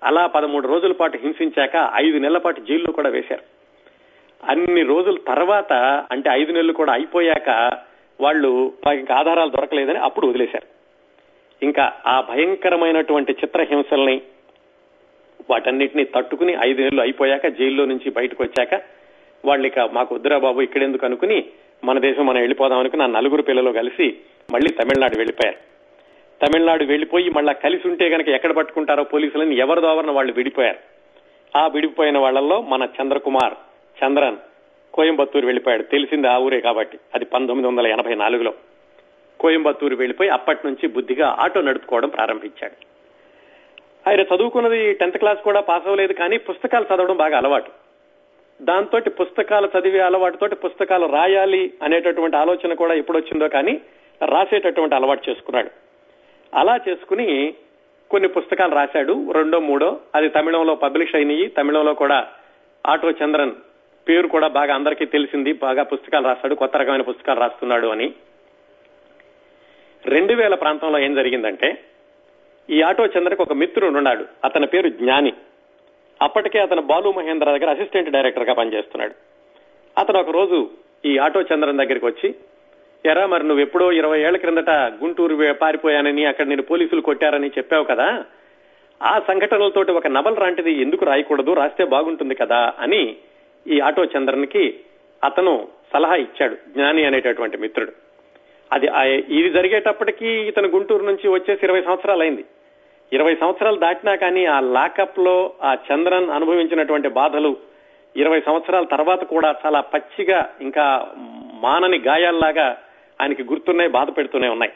అలా 0.04 0.26
పదమూడు 0.26 0.68
రోజుల 0.68 0.92
పాటు 0.92 1.18
హింసించాక 1.22 1.90
ఐదు 1.94 2.18
నెలల 2.18 2.38
పాటు 2.38 2.60
జైల్లో 2.60 2.92
కూడా 2.92 3.08
వేశారు. 3.08 3.42
అన్ని 4.44 4.82
రోజుల 4.82 5.16
తర్వాత 5.28 5.72
అంటే 6.10 6.30
ఐదు 6.30 6.52
నెలలు 6.52 6.72
కూడా 6.72 6.92
అయిపోయాక 6.92 7.78
వాళ్ళు 8.20 8.72
మాకు 8.86 8.98
ఇంకా 8.98 9.14
ఆధారాలు 9.14 9.50
దొరకలేదని 9.50 9.98
అప్పుడు 9.98 10.26
వదిలేశారు. 10.26 10.66
ఇంకా 11.62 11.92
ఆ 12.06 12.20
భయంకరమైనటువంటి 12.20 13.32
చిత్రహింసల్ని 13.32 14.22
వాటన్నిటిని 15.50 16.04
తట్టుకుని 16.04 16.56
ఐదు 16.66 16.82
నెలలు 16.82 17.00
అయిపోయాక 17.00 17.46
జైల్లో 17.46 17.84
నుంచి 17.84 18.10
బయటకు 18.10 18.42
వచ్చాక 18.42 18.82
వాళ్ళు 19.44 19.66
ఇక 19.66 19.78
మాకు 19.78 20.14
వద్దురా 20.14 20.38
బాబు 20.38 20.60
ఇక్కడెందుకు 20.60 21.06
అనుకుని 21.06 21.44
మన 21.84 21.98
దేశం 21.98 22.26
మనం 22.26 22.38
వెళ్ళిపోదాం 22.38 22.78
అనుకుని 22.78 23.02
ఆ 23.02 23.06
నలుగురు 23.06 23.42
పిల్లలు 23.42 23.70
కలిసి 23.70 24.16
మళ్ళీ 24.52 24.68
తమిళనాడు 24.68 25.16
వెళ్ళిపోయారు. 25.16 25.56
తమిళనాడు 26.46 26.84
వెళ్ళిపోయి 26.84 27.30
మళ్ళా 27.30 27.52
కలిసి 27.52 27.88
ఉంటే 27.88 28.08
గనక 28.08 28.28
ఎక్కడ 28.28 28.52
పట్టుకుంటారో 28.52 29.04
పోలీసులని 29.04 29.56
ఎవరి 29.56 29.80
దోవరన 29.80 30.10
వాళ్ళు 30.10 30.32
విడిపోయారు. 30.32 30.78
ఆ 31.58 31.66
విడిపోయిన 31.66 32.18
వాళ్ళల్లో 32.18 32.60
మన 32.60 32.88
చంద్రకుమార్ 33.00 33.54
చంద్రన్ 34.04 34.36
కోయంబత్తూరు 34.94 35.46
వెళ్ళిపోయాడు. 35.46 35.82
తెలిసింది 35.82 36.28
ఆ 36.28 36.38
ఊరే 36.38 36.60
కాబట్టి. 36.60 36.98
అది 37.14 37.24
పంతొమ్మిది 37.24 37.68
వందల 37.68 37.86
ఎనభై 37.86 38.14
నాలుగులో. 38.14 38.54
కోయంబత్తూరు 39.40 39.96
వెళ్ళిపోయి 39.96 40.30
అప్పటి 40.30 40.60
నుంచి 40.64 40.88
బుద్ధిగా 40.88 41.36
ఆటో 41.40 41.60
నడుపుకోవడం 41.60 42.08
ప్రారంభించాడు. 42.08 42.86
ఆయన 44.08 44.20
చదువుకున్నది 44.20 44.92
టెన్త్ 44.92 45.18
క్లాస్ 45.18 45.38
కూడా 45.38 45.60
పాస్ 45.60 45.82
అవ్వలేదు 45.86 46.12
కానీ 46.12 46.36
పుస్తకాలు 46.38 46.86
చదవడం 46.94 47.16
బాగా 47.16 47.36
అలవాటు. 47.36 47.70
దాంతో 48.62 49.00
పుస్తకాలు 49.10 49.70
చదివే 49.78 50.00
అలవాటుతోటి 50.00 50.54
పుస్తకాలు 50.54 51.06
రాయాలి 51.06 51.74
అనేటటువంటి 51.82 52.36
ఆలోచన 52.36 52.74
కూడా 52.74 52.94
ఎప్పుడొచ్చిందో 52.94 53.48
కానీ 53.48 53.80
రాసేటటువంటి 54.24 54.94
అలవాటు 54.94 55.30
చేసుకున్నాడు. 55.30 55.70
అలా 56.54 56.78
చేసుకుని 56.88 57.54
కొన్ని 58.10 58.28
పుస్తకాలు 58.28 58.74
రాశాడు. 58.74 59.32
రెండో 59.32 59.60
మూడో 59.60 60.00
అది 60.14 60.28
తమిళంలో 60.28 60.74
పబ్లిష్ 60.74 61.14
అయినాయి. 61.14 61.46
తమిళంలో 61.46 61.94
కూడా 61.94 62.26
ఆటో 62.86 63.10
చంద్రన్ 63.10 63.52
పేరు 64.08 64.28
కూడా 64.28 64.48
బాగా 64.48 64.74
అందరికీ 64.74 65.04
తెలిసింది. 65.04 65.52
బాగా 65.52 65.82
పుస్తకాలు 65.82 66.26
రాస్తాడు. 66.26 66.54
కొత్త 66.54 66.76
రకమైన 66.76 67.02
పుస్తకాలు 67.02 67.40
రాస్తున్నాడు 67.40 67.86
అని. 67.86 68.14
రెండు 70.06 70.34
వేల 70.34 70.54
ప్రాంతంలో 70.54 70.98
ఏం 70.98 71.14
జరిగిందంటే 71.14 71.84
ఈ 72.70 72.82
ఆటో 72.82 73.06
చంద్రకు 73.06 73.42
ఒక 73.42 73.52
మిత్రుడు 73.52 73.96
ఉన్నాడు. 73.96 74.26
అతని 74.44 74.66
పేరు 74.66 74.88
జ్ఞాని. 74.88 75.32
అప్పటికే 76.22 76.58
అతను 76.58 76.82
బాలు 76.82 77.12
మహేంద్ర 77.12 77.50
దగ్గర 77.50 77.70
అసిస్టెంట్ 77.70 78.10
డైరెక్టర్గా 78.10 78.54
పనిచేస్తున్నాడు. 78.54 79.14
అతను 79.98 80.20
ఒక 80.20 80.30
రోజు 80.30 80.70
ఈ 81.04 81.18
ఆటో 81.18 81.42
చంద్రన్ 81.42 81.78
దగ్గరికి 81.78 82.06
వచ్చి 82.06 82.34
ఎరా 83.06 83.26
మరి 83.26 83.44
నువ్వు 83.48 83.62
ఎప్పుడో 83.62 83.92
ఇరవై 83.92 84.18
ఏళ్ళ 84.20 84.36
క్రిందట 84.36 84.70
గుంటూరు 84.70 85.34
పారిపోయానని 85.52 86.24
అక్కడ 86.24 86.46
నేను 86.46 86.62
పోలీసులు 86.62 87.00
కొట్టారని 87.00 87.48
చెప్పావు 87.48 87.84
కదా. 87.84 88.24
ఆ 89.02 89.18
సంఘటనలతోటి 89.28 89.92
ఒక 89.92 90.06
నవల్ 90.06 90.38
లాంటిది 90.40 90.72
ఎందుకు 90.82 91.04
రాయకూడదు? 91.04 91.52
రాస్తే 91.52 91.84
బాగుంటుంది 91.84 92.34
కదా 92.34 92.72
అని 92.78 93.16
ఈ 93.66 93.80
ఆటో 93.80 94.04
చంద్రన్కి 94.04 94.80
అతను 95.24 95.68
సలహా 95.92 96.14
ఇచ్చాడు 96.14 96.54
జ్ఞాని 96.54 97.04
అనేటటువంటి 97.04 97.56
మిత్రుడు. 97.56 97.92
అది 98.72 98.86
ఇది 99.28 99.50
జరిగేటప్పటికీ 99.50 100.26
ఇతను 100.26 100.68
గుంటూరు 100.68 101.04
నుంచి 101.04 101.28
వచ్చేసి 101.28 101.66
ఇరవై 101.66 101.82
సంవత్సరాలు 101.82 102.22
అయింది. 102.22 102.44
ఇరవై 103.12 103.34
సంవత్సరాలు 103.34 103.76
దాటినా 103.76 104.14
కానీ 104.14 104.44
ఆ 104.44 104.60
లాకప్లో 104.60 105.36
ఆ 105.62 105.76
చంద్రన్ 105.88 106.30
అనుభవించినటువంటి 106.30 107.08
బాధలు 107.08 107.56
ఇరవై 108.16 108.40
సంవత్సరాల 108.40 108.84
తర్వాత 108.84 109.24
కూడా 109.24 109.54
చాలా 109.66 109.80
పచ్చిగా 109.80 110.40
ఇంకా 110.60 110.86
మానని 111.62 111.98
గాయాల్లాగా 111.98 112.68
ఆయనకి 113.20 113.42
గుర్తున్నాయి 113.42 113.90
బాధ 113.90 114.10
పెడుతూనే 114.10 114.48
ఉన్నాయి. 114.48 114.72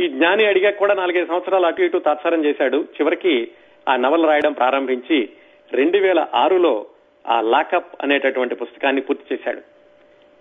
ఈ 0.00 0.08
జ్ఞాని 0.08 0.44
అడిగా 0.46 0.70
కూడా 0.70 0.94
నాలుగైదు 0.94 1.26
సంవత్సరాలు 1.26 1.66
అటు 1.66 1.82
ఇటు 1.82 1.98
తాత్సారం 1.98 2.44
చేశాడు. 2.44 2.76
చివరికి 2.76 3.48
ఆ 3.88 3.96
నవల 3.96 4.26
రాయడం 4.26 4.52
ప్రారంభించి 4.52 5.28
రెండు 5.72 5.98
వేల 5.98 6.26
ఆరులో 6.34 6.86
ఆ 7.26 7.40
లాకప్ 7.40 7.94
అనేటటువంటి 8.02 8.54
పుస్తకాన్ని 8.54 9.02
పూర్తి 9.02 9.34
చేశాడు. 9.34 9.60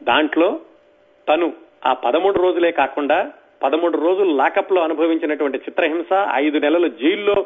దాంట్లో 0.03 0.59
తను 1.29 1.53
ఆ 1.85 1.93
పదమూడు 1.93 2.39
రోజులే 2.39 2.71
కాకుండా 2.71 3.31
పదమూడు 3.63 3.97
రోజులు 3.97 4.35
లాకప్లో 4.35 4.81
అనుభవించినటువంటి 4.81 5.57
చిత్రహింస 5.57 6.27
ఐదు 6.33 6.57
నెలలు 6.57 6.87
జైల్లో 6.87 7.45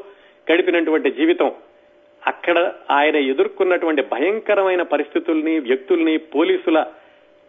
గడిపినటువంటి 0.51 1.11
జీవితం 1.11 1.51
అక్కడ 2.27 2.73
ఆయన 2.91 3.15
ఎదుర్కొన్నటువంటి 3.15 4.01
భయంకరమైన 4.01 4.81
పరిస్థితుల్ని 4.81 5.59
వ్యక్తుల్ని 5.59 6.17
పోలీసుల 6.17 6.85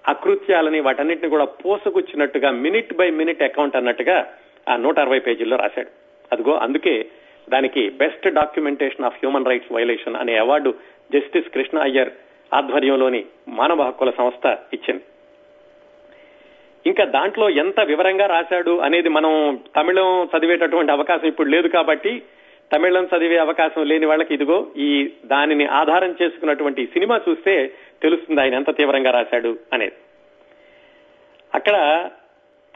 అకృత్యాలని 0.08 0.80
వాటన్నిటిని 0.80 1.28
కూడా 1.28 1.44
పోసుకొచ్చినట్టుగా 1.44 2.50
మినిట్ 2.50 2.94
బై 2.94 3.10
మినిట్ 3.10 3.42
అకౌంట్ 3.42 3.76
అన్నట్టుగా 3.76 4.16
ఆ 4.68 4.76
నూట 4.76 4.98
అరవై 4.98 5.18
పేజీల్లో 5.18 5.56
రాశాడు. 5.56 5.88
అదిగో 6.32 6.54
అందుకే 6.56 7.06
దానికి 7.50 7.90
best 7.90 8.28
documentation 8.28 9.04
of 9.04 9.14
human 9.14 9.46
rights 9.46 9.72
violation 9.72 10.16
అనే 10.16 10.36
అవార్డు 10.36 10.74
జస్టిస్ 11.14 11.50
కృష్ణ 11.54 11.78
అయ్యర్ 11.78 12.10
ఆధ్వర్యంలోని 12.54 13.24
మానవ 13.48 13.82
హక్కుల 13.82 14.10
సంస్థ 14.10 14.58
ఇచ్చింది. 14.72 15.04
ఇంకా 16.86 17.04
దాంట్లో 17.04 17.50
ఎంత 17.50 17.80
వివరంగా 17.80 18.26
రాశాడు 18.26 18.78
అనేది 18.78 19.08
మనం 19.08 19.60
తమిళం 19.76 20.28
చదివేటటువంటి 20.32 20.92
అవకాశం 20.92 21.28
ఇప్పుడు 21.28 21.48
లేదు 21.48 21.68
కాబట్టి 21.68 22.22
తమిళం 22.74 23.08
చదివే 23.16 23.36
అవకాశం 23.36 23.82
లేని 23.82 24.06
వాళ్ళకి 24.06 24.34
ఇదిగో 24.34 24.66
ఈ 24.76 25.10
దానిని 25.24 25.66
ఆధారం 25.66 26.16
చేసుకున్నటువంటి 26.22 26.86
సినిమా 26.86 27.20
చూస్తే 27.28 27.66
తెలుస్తుంది 28.02 28.40
ఆయన 28.40 28.54
ఎంత 28.54 28.76
తీవ్రంగా 28.76 29.10
రాశాడు 29.10 29.56
అనేది. 29.72 29.92
అక్కడ 31.54 31.76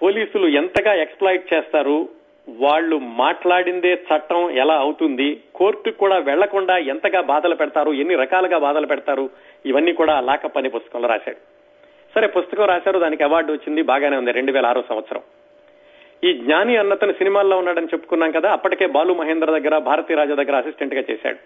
పోలీసులు 0.03 0.47
ఎంతగా 0.47 0.95
ఎక్స్ప్లాయిట్ 0.95 1.55
చేస్తారు 1.55 2.09
వాళ్ళు 2.49 2.99
మాట్లాడిందే 2.99 3.95
చట్టం 3.95 4.51
ఎలా 4.51 4.75
అవుతుంది 4.75 5.41
కోర్టుకు 5.55 5.99
కూడా 5.99 6.19
వెళ్ళకుండా 6.19 6.79
ఎంతగా 6.79 7.21
బాధలు 7.21 7.55
పెడతారు 7.55 7.91
ఎన్ని 7.93 8.15
రకాలుగా 8.15 8.59
బాధలు 8.59 8.87
పెడతారు 8.87 9.31
ఇవన్నీ 9.67 9.93
కూడా 9.93 10.21
లాకప్ 10.21 10.59
అనే 10.59 10.69
పుస్తకంలో 10.69 11.09
రాశాడు. 11.09 11.37
సరే 12.15 12.27
పుస్తకం 12.27 12.65
రాశారు 12.65 12.99
దానికి 12.99 13.25
అవార్డు 13.25 13.53
వచ్చింది 13.53 13.83
బాగానే 13.83 14.17
ఉంది 14.17 14.33
రెండు 14.33 14.53
వేల 14.53 14.67
ఆరో 14.67 14.85
సంవత్సరం. 14.89 15.23
ఈ 16.25 16.33
జ్ఞాని 16.33 16.77
అన్నతను 16.77 17.13
సినిమాల్లో 17.13 17.59
ఉన్నాడని 17.59 17.87
చెప్పుకున్నాం 17.87 18.31
కదా 18.31 18.53
అప్పటికే 18.53 18.87
బాలు 18.87 19.15
మహేంద్ర 19.15 19.59
దగ్గర 19.59 19.79
భారతీ 19.79 20.15
రాజా 20.15 20.35
దగ్గర 20.35 20.57
అసిస్టెంట్గా 20.57 21.03
చేశాడు. 21.11 21.39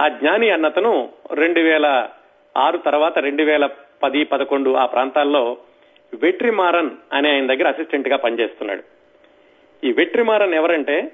ఆ 0.00 0.08
జ్ఞాని 0.08 0.50
అన్నతను 0.50 1.08
రెండు 1.34 1.60
వేల 1.60 2.08
ఆరు 2.56 2.78
తర్వాత 2.78 3.18
రెండు 3.18 3.42
వేల 3.42 3.68
పది 4.02 4.24
పదకొండు 4.24 4.74
ఆ 4.74 4.86
ప్రాంతాల్లో 4.86 5.56
వెట్రిమారన్ 6.22 6.90
అనే 7.12 7.30
ఆయన 7.30 7.46
దగ్గర 7.46 7.68
అసిస్టెంట్గా 7.68 8.16
పనిచేస్తున్నాడు. 8.16 8.82
ఈ 9.86 9.92
వెట్రిమారన్ 9.92 10.54
ఎవరంటే 10.54 11.12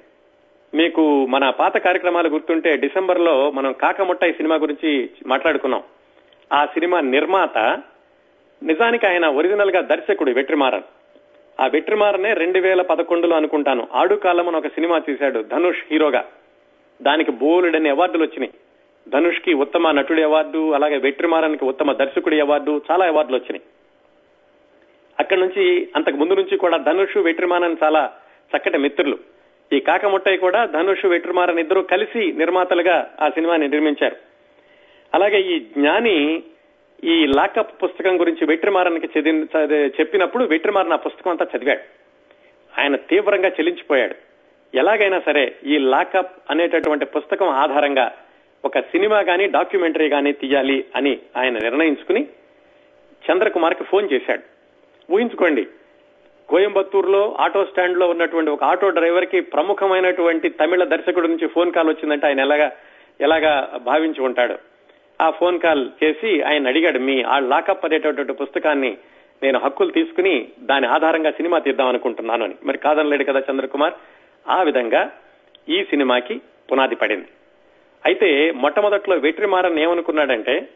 మీకు 0.75 1.27
మన 1.27 1.51
పాత 1.51 1.77
కార్యక్రమాలు 1.77 2.29
గుర్తుంటే 2.29 2.77
డిసెంబర్లో 2.77 3.51
మనం 3.51 3.73
కాకముట్ట 3.73 4.25
ఈ 4.25 4.33
సినిమా 4.33 4.57
గురించి 4.57 5.11
మాట్లాడుకున్నాం. 5.27 5.83
ఆ 6.53 6.67
సినిమా 6.67 7.01
నిర్మాత 7.01 7.59
నిజానికి 8.63 9.07
ఆయన 9.07 9.27
ఒరిజినల్గా 9.27 9.81
దర్శకుడు 9.81 10.31
వెట్రిమారన్. 10.31 10.83
ఆ 11.61 11.67
వెట్రిమారనే 11.67 12.33
రెండు 12.33 12.59
వేల 12.59 12.83
పదకొండులో 12.83 13.37
అనుకుంటాను. 13.37 13.89
ఆడు 13.93 14.15
కాలం 14.15 14.55
ఒక 14.55 14.67
సినిమా 14.67 14.99
తీశాడు 14.99 15.41
ధనుష్ 15.41 15.79
హీరోగా. 15.91 16.25
దానికి 17.03 17.31
బోలుడని 17.31 17.89
అవార్డులు 17.89 18.23
వచ్చినాయి. 18.25 18.51
ధనుష్కి 19.09 19.55
ఉత్తమ 19.55 19.91
నటుడి 19.91 20.23
అవార్డు 20.23 20.73
అలాగే 20.73 20.97
వెట్రిమారానికి 20.97 21.65
ఉత్తమ 21.65 21.93
దర్శకుడి 21.93 22.41
అవార్డు 22.41 22.83
చాలా 22.91 23.07
అవార్డులు 23.07 23.37
వచ్చినాయి. 23.37 23.63
అక్కడి 25.21 25.41
నుంచి 25.41 25.89
అంతకు 25.97 26.17
ముందు 26.17 26.35
నుంచి 26.35 26.57
కూడా 26.57 26.77
ధనుష్ 26.77 27.17
వెట్రిమారన్ 27.17 27.77
చాలా 27.85 28.13
చక్కటి 28.57 28.79
మిత్రులు. 28.79 29.19
ఈ 29.73 29.81
కాకముట్టయ్య 29.81 30.37
కూడా 30.37 30.65
ధనుష్ 30.65 31.07
వెట్రిమారన్ 31.07 31.59
ఇద్దరు 31.59 31.81
కలిసి 31.81 32.33
నిర్మాతలుగా 32.33 33.11
ఆ 33.21 33.29
సినిమాని 33.29 33.69
నిర్మించారు. 33.69 34.17
అలాగే 35.15 35.41
ఈ 35.41 35.61
జ్ఞాని 35.61 36.43
ఈ 37.05 37.27
లాకప్ 37.27 37.83
పుస్తకం 37.83 38.21
గురించి 38.21 38.47
వెట్రిమారన్కి 38.47 39.21
చదివి 39.21 39.47
చెప్పినప్పుడు 40.01 40.45
వెట్రిమారన్ 40.45 40.93
ఆ 40.93 40.97
పుస్తకం 40.97 41.31
అంతా 41.31 41.47
చదివాడు. 41.57 41.81
ఆయన 42.81 42.97
తీవ్రంగా 42.97 43.49
చెల్లించిపోయాడు 43.49 44.15
ఎలాగైనా 44.75 45.21
సరే 45.27 45.57
ఈ 45.67 45.79
లాకప్ 45.79 46.43
అనేటటువంటి 46.51 47.05
పుస్తకం 47.05 47.49
ఆధారంగా 47.49 48.13
ఒక 48.65 48.79
సినిమా 48.79 49.21
గాని 49.21 49.47
డాక్యుమెంటరీ 49.47 50.09
గాని 50.09 50.33
తీయాలి 50.33 50.85
అని 50.97 51.19
ఆయన 51.37 51.59
నిర్ణయించుకుని 51.59 52.27
చంద్రకుమార్కి 53.31 53.85
ఫోన్ 53.85 54.09
చేశాడు. 54.13 54.43
ఊహించుకోండి 55.13 55.67
కోయంబత్తూరులో 56.49 57.37
ఆటో 57.41 57.65
స్టాండ్లో 57.65 58.11
ఉన్నటువంటి 58.11 58.51
ఒక 58.51 58.65
ఆటో 58.65 58.91
డ్రైవర్కి 58.91 59.41
ప్రముఖమైనటువంటి 59.41 60.49
తమిళ 60.49 60.85
దర్శకుడి 60.85 61.29
నుంచి 61.29 61.49
ఫోన్ 61.49 61.73
కాల్ 61.73 61.89
వచ్చిందంటే 61.89 62.27
ఆయన 62.27 62.41
ఎలాగా 62.41 62.73
ఎలాగా 63.21 63.79
భావించి 63.83 64.23
ఉంటాడు? 64.23 64.68
ఆ 65.21 65.31
ఫోన్ 65.31 65.61
కాల్ 65.61 65.91
చేసి 66.05 66.43
ఆయన 66.43 66.69
అడిగాడు 66.69 66.99
మీ 66.99 67.23
ఆ 67.23 67.39
లాకప్ 67.39 67.85
అనేటటువంటి 67.85 68.33
పుస్తకాన్ని 68.33 68.97
నేను 69.43 69.59
హక్కులు 69.59 69.91
తీసుకుని 69.91 70.49
దాని 70.61 70.87
ఆధారంగా 70.87 71.31
సినిమా 71.31 71.59
తీద్దాం 71.59 71.87
అనుకుంటున్నాను 71.87 72.45
అని. 72.45 72.55
మరి 72.65 72.79
కాదనలేడు 72.79 73.25
కదా 73.25 73.43
చంద్రకుమార్? 73.51 73.95
ఆ 74.49 74.63
విధంగా 74.63 75.11
ఈ 75.69 75.85
సినిమాకి 75.85 76.41
పునాది 76.73 76.95
పడింది. 76.95 77.27
అయితే 78.05 78.51
మొట్టమొదట్లో 78.51 79.17
వెట్రిమారన్ 79.17 79.79
ఏమనుకున్నాడంటే 79.79 80.69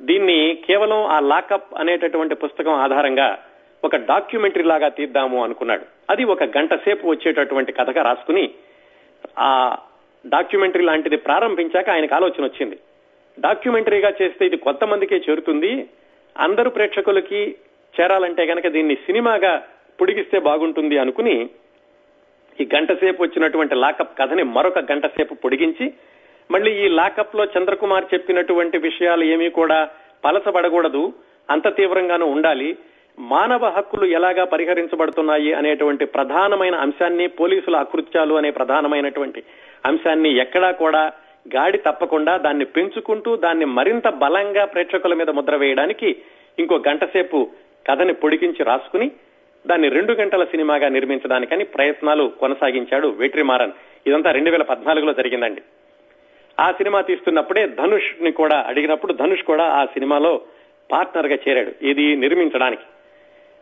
దీన్ని 0.00 0.58
కేవలం 0.66 1.04
ఆ 1.04 1.20
లాకప్ 1.20 1.74
అనేటటువంటి 1.78 2.34
పుస్తకం 2.34 2.72
ఆధారంగా 2.72 3.38
ఒక 3.84 3.96
డాక్యుమెంటరీ 3.96 4.62
లాగా 4.62 4.88
తీద్దాము 4.88 5.44
అనుకున్నాడు. 5.44 5.82
అది 6.10 6.24
ఒక 6.24 6.42
గంట 6.42 6.74
సేపు 6.74 7.08
వచ్చేటటువంటి 7.08 7.72
కథగా 7.72 8.02
రాసుకుని 8.02 8.50
ఆ 9.38 9.76
డాక్యుమెంటరీ 10.26 10.84
లాంటిది 10.84 11.16
ప్రారంభించాక 11.16 11.90
ఆయనకు 11.90 12.14
ఆలోచన 12.14 12.44
వచ్చింది. 12.44 12.78
డాక్యుమెంటరీగా 13.40 14.12
చేస్తే 14.22 14.46
ఇది 14.46 14.56
కొంతమందికే 14.56 15.20
చేరుతుంది. 15.30 15.88
అందరు 16.38 16.70
ప్రేక్షకులకి 16.70 17.54
చేరాలంటే 18.00 18.42
గనక 18.44 18.68
దీన్ని 18.68 18.94
సినిమాగా 18.94 19.62
పొడిగిస్తే 20.00 20.38
బాగుంటుంది 20.38 20.98
అనుకుని 20.98 21.48
ఈ 22.60 22.68
గంట 22.74 22.92
సేపు 22.92 23.22
వచ్చినటువంటి 23.22 23.74
లాకప్ 23.74 24.18
కథని 24.18 24.42
మరొక 24.42 24.78
గంట 24.78 25.06
సేపు 25.06 25.34
పొడిగించి 25.34 25.92
మళ్ళీ 26.50 26.86
ఈ 26.86 26.88
లాకప్లో 26.88 27.44
చంద్రకుమార్ 27.44 28.04
చెప్పినటువంటి 28.14 28.78
విషయాలు 28.78 29.24
ఏమీ 29.24 29.50
కూడా 29.50 29.88
పలసబడకూడదు 30.24 31.12
అంత 31.50 31.76
తీవ్రంగానూ 31.76 32.26
ఉండాలి. 32.26 32.76
మానవ 33.18 33.66
హక్కులు 33.68 34.04
ఎలాగా 34.04 34.44
పరిహరించబడుతున్నాయి 34.44 35.52
అనేటువంటి 35.52 36.04
ప్రధానమైన 36.04 36.74
అంశాన్ని 36.74 37.26
పోలీసుల 37.26 37.76
అకృత్యాలు 37.76 38.34
అనే 38.34 38.50
ప్రధానమైనటువంటి 38.50 39.42
అంశాన్ని 39.86 40.36
ఎక్కడా 40.36 40.70
కూడా 40.70 41.12
గాడి 41.48 41.78
తప్పకుండా 41.78 42.36
దాన్ని 42.36 42.64
పెంచుకుంటూ 42.64 43.36
దాన్ని 43.36 43.64
మరింత 43.64 44.08
బలంగా 44.08 44.64
ప్రేక్షకుల 44.64 45.14
మీద 45.14 45.30
ముద్ర 45.30 45.56
వేయడానికి 45.56 46.16
ఇంకో 46.58 46.82
గంట 46.88 47.04
సేపు 47.04 47.48
కథని 47.90 48.12
పొడిగించి 48.12 48.64
రాసుకుని 48.64 49.10
దాన్ని 49.66 49.88
రెండు 49.88 50.12
గంటల 50.12 50.44
సినిమాగా 50.44 50.88
నిర్మించడానికని 50.88 51.64
ప్రయత్నాలు 51.64 52.32
కొనసాగించాడు 52.40 53.08
వెట్రిమారన్. 53.08 53.72
ఇదంతా 54.06 54.30
రెండు 54.30 54.50
వేల 54.50 54.62
పద్నాలుగులో 54.62 55.12
జరిగిందండి. 55.12 55.62
ఆ 56.60 56.72
సినిమా 56.72 57.00
తీస్తున్నప్పుడే 57.00 57.66
ధనుష్ని 57.66 58.32
కూడా 58.32 58.64
అడిగినప్పుడు 58.68 59.12
ధనుష్ 59.12 59.42
కూడా 59.42 59.64
ఆ 59.64 59.84
సినిమాలో 59.84 60.40
పార్ట్నర్గా 60.92 61.38
చేరాడు 61.48 61.84
ఇది 61.84 62.16
నిర్మించడానికి. 62.16 62.82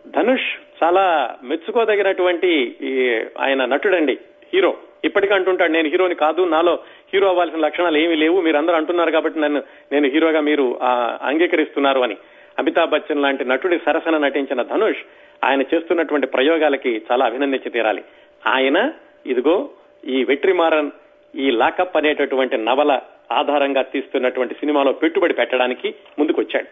ధనుష్ 0.07 0.85
చాలా 0.85 1.37
మెచ్చుకోదగినటువంటి 1.43 2.77
ఈ 2.83 3.21
ఆయన 3.39 3.65
నటుడండి 3.65 4.19
హీరో. 4.55 4.77
ఇప్పటికీ 5.05 5.35
అంటుంటాడు 5.35 5.73
నేను 5.73 5.89
హీరోని 5.89 6.15
కాదు 6.17 6.45
నాలో 6.47 6.75
హీరో 7.13 7.29
అవ్వాల్సిన 7.29 7.59
లక్షణాలు 7.59 7.99
ఏమీ 7.99 8.15
లేవు 8.15 8.41
మీరు 8.41 8.57
అందరూ 8.57 8.77
అంటున్నారు 8.77 9.11
కాబట్టి 9.11 9.41
నన్ను 9.41 9.61
నేను 9.93 10.09
హీరోగా 10.09 10.41
మీరు 10.41 10.79
ఆ, 10.83 10.91
అంగీకరిస్తున్నారు 11.23 12.01
అని. 12.01 12.17
అమితాబ్ 12.59 12.91
బచ్చన్ 12.91 13.23
లాంటి 13.23 13.45
నటుడి 13.45 13.79
సరసన 13.79 14.19
నటించిన 14.19 14.63
ధనుష్ 14.63 15.03
ఆయన 15.45 15.63
చేస్తున్నటువంటి 15.63 16.27
ప్రయోగాలకి 16.27 17.03
చాలా 17.09 17.25
అభినందించి 17.25 17.71
తీరాలి. 17.71 18.03
ఆయన 18.43 18.79
ఇదిగో 19.27 19.57
ఈ 20.05 20.25
వెట్రిమారన్ 20.25 20.91
ఈ 21.35 21.51
లాకప్ 21.53 21.97
అనేటటువంటి 21.97 22.57
నవల 22.59 22.93
ఆధారంగా 23.33 23.83
తీస్తున్నటువంటి 23.85 24.55
సినిమాలో 24.55 24.93
పెట్టుబడి 24.93 25.35
పెట్టడానికి 25.35 25.89
ముందుకొచ్చాడు. 26.19 26.69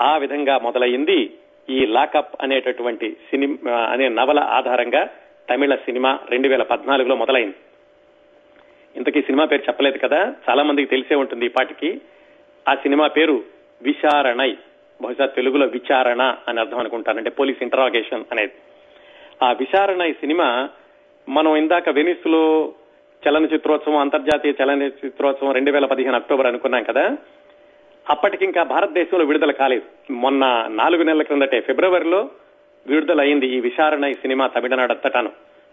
ఆ 0.00 0.16
విధంగా 0.16 0.58
మొదలైంది 0.58 1.18
ఈ 1.68 1.86
లాకప్ 1.86 2.36
అనేటటువంటి 2.40 3.08
సినిమా 3.30 3.72
అనే 3.90 4.08
నవల 4.10 4.38
ఆధారంగా 4.50 5.02
తమిళ 5.50 5.74
సినిమా 5.74 6.18
రెండు 6.30 6.48
వేల 6.48 6.62
పద్నాలుగులో 6.62 7.16
మొదలైంది. 7.16 7.54
ఇంతకీ 8.96 9.22
సినిమా 9.22 9.44
పేరు 9.44 9.62
చెప్పలేదు 9.62 9.98
కదా? 9.98 10.34
చాలా 10.50 10.62
మందికి 10.62 10.90
తెలిసే 10.90 11.14
ఉంటుంది 11.14 11.46
ఈ 11.46 11.48
పాటికి. 11.48 12.00
ఆ 12.68 12.74
సినిమా 12.74 13.06
పేరు 13.06 13.44
విచారణై 13.82 14.56
బహుశా 15.02 15.26
తెలుగులో 15.26 15.66
విచారణ 15.66 16.34
అని 16.48 16.60
అర్థం 16.60 16.78
అనుకుంటాను. 16.78 17.18
అంటే 17.18 17.30
పోలీస్ 17.30 17.62
ఇంటరాగేషన్ 17.62 18.24
అనేది. 18.32 18.52
ఆ 19.42 19.52
విచారణ 19.52 20.02
ఈ 20.02 20.12
సినిమా 20.12 20.68
మనం 21.28 21.56
ఇందాక 21.56 21.88
వెనిస్లో 21.88 22.72
చలనచిత్రోత్సవం 23.28 23.96
అంతర్జాతీయ 23.96 24.52
చలనచిత్రోత్సవం 24.62 25.52
రెండు 25.52 25.70
వేల 25.70 25.86
పదిహేను 25.86 26.14
అక్టోబర్ 26.14 26.46
అనుకున్నాం 26.46 26.82
కదా? 26.82 27.16
అప్పటికి 28.10 28.44
ఇంకా 28.44 28.62
భారతదేశంలో 28.62 29.24
విడుదల 29.24 29.50
కాలేదు. 29.50 30.12
మొన్న 30.12 30.66
నాలుగు 30.70 31.02
నెలల 31.02 31.22
క్రిందటే 31.22 31.60
ఫిబ్రవరిలో 31.60 32.30
విడుదల 32.86 33.20
అయింది 33.20 33.46
ఈ 33.46 33.60
విచారణ 33.60 34.04
ఈ 34.04 34.12
సినిమా 34.12 34.46
తమిళనాడంతటాను 34.46 35.30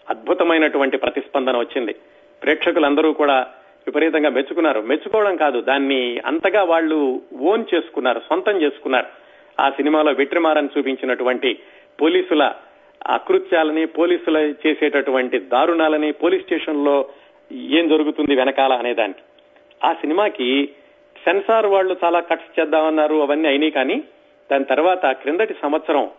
అద్భుతమైనటువంటి 0.10 0.98
ప్రతిస్పందన 0.98 1.58
వచ్చింది. 1.58 1.96
ప్రేక్షకులందరూ 2.44 3.14
కూడా 3.14 3.48
విపరీతంగా 3.88 4.30
మెచ్చుకున్నారు. 4.30 4.82
మెచ్చుకోవడం 4.82 5.36
కాదు 5.36 5.62
దాన్ని 5.62 6.22
అంతగా 6.26 6.64
వాళ్ళు 6.64 7.22
ఓన్ 7.42 7.66
చేసుకున్నారు 7.76 8.22
సొంతం 8.30 8.62
చేసుకున్నారు. 8.62 9.08
ఆ 9.60 9.70
సినిమాలో 9.70 10.12
విట్రిమారని 10.12 10.70
చూపించినటువంటి 10.78 11.60
పోలీసుల 12.02 12.54
అకృత్యాలని 13.08 13.86
పోలీసుల 13.86 14.54
చేసేటటువంటి 14.68 15.40
దారుణాలని 15.40 16.12
పోలీస్ 16.12 16.44
స్టేషన్లో 16.44 17.06
ఏం 17.52 17.90
జరుగుతుంది 17.90 18.36
వెనకాల 18.36 18.74
అనేదానికి. 18.74 19.20
ఆ 19.84 19.94
సినిమాకి 19.94 20.70
సెన్సార్ 21.24 21.66
వాళ్ళు 21.66 21.98
చాలా 22.04 22.20
కట్స్ 22.20 22.60
చేద్దామన్నారు 22.60 23.16
అవన్నీ 23.16 23.48
అయినాయి 23.48 23.72
కానీ 23.72 24.04
దాని 24.52 24.64
తర్వాత 24.64 25.06
క్రిందటి 25.06 25.56
సంవత్సరం 25.62 26.10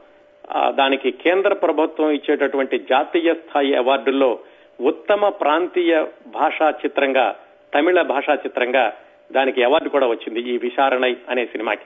దానికి 0.69 1.11
కేంద్ర 1.11 1.55
ప్రభుత్వం 1.55 2.11
ఇచ్చేటటువంటి 2.11 2.79
జాతీయ 2.79 3.35
స్థాయి 3.35 3.77
అవార్డుల్లో 3.77 4.39
ఉత్తమ 4.81 5.29
ప్రాంతీయ 5.29 6.07
భాషా 6.27 6.71
చిత్రంగా 6.71 7.37
తమిళ 7.75 8.03
భాషా 8.03 8.35
చిత్రంగా 8.35 8.97
దానికి 9.33 9.65
అవార్డు 9.65 9.89
కూడా 9.89 10.07
వచ్చింది 10.07 10.41
ఈ 10.41 10.59
విశారణై 10.59 11.17
అనే 11.29 11.47
సినిమాకి. 11.47 11.83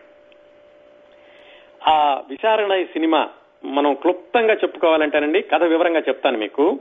ఆ 1.86 2.22
విశారణై 2.28 2.84
సినిమా 2.84 3.28
మనం 3.64 3.94
క్లుప్తంగా 3.94 4.54
చెప్పుకోవాలంటేనండి 4.54 5.42
కథ 5.42 5.64
వివరంగా 5.64 6.00
చెప్తాను 6.00 6.38
మీకు. 6.38 6.80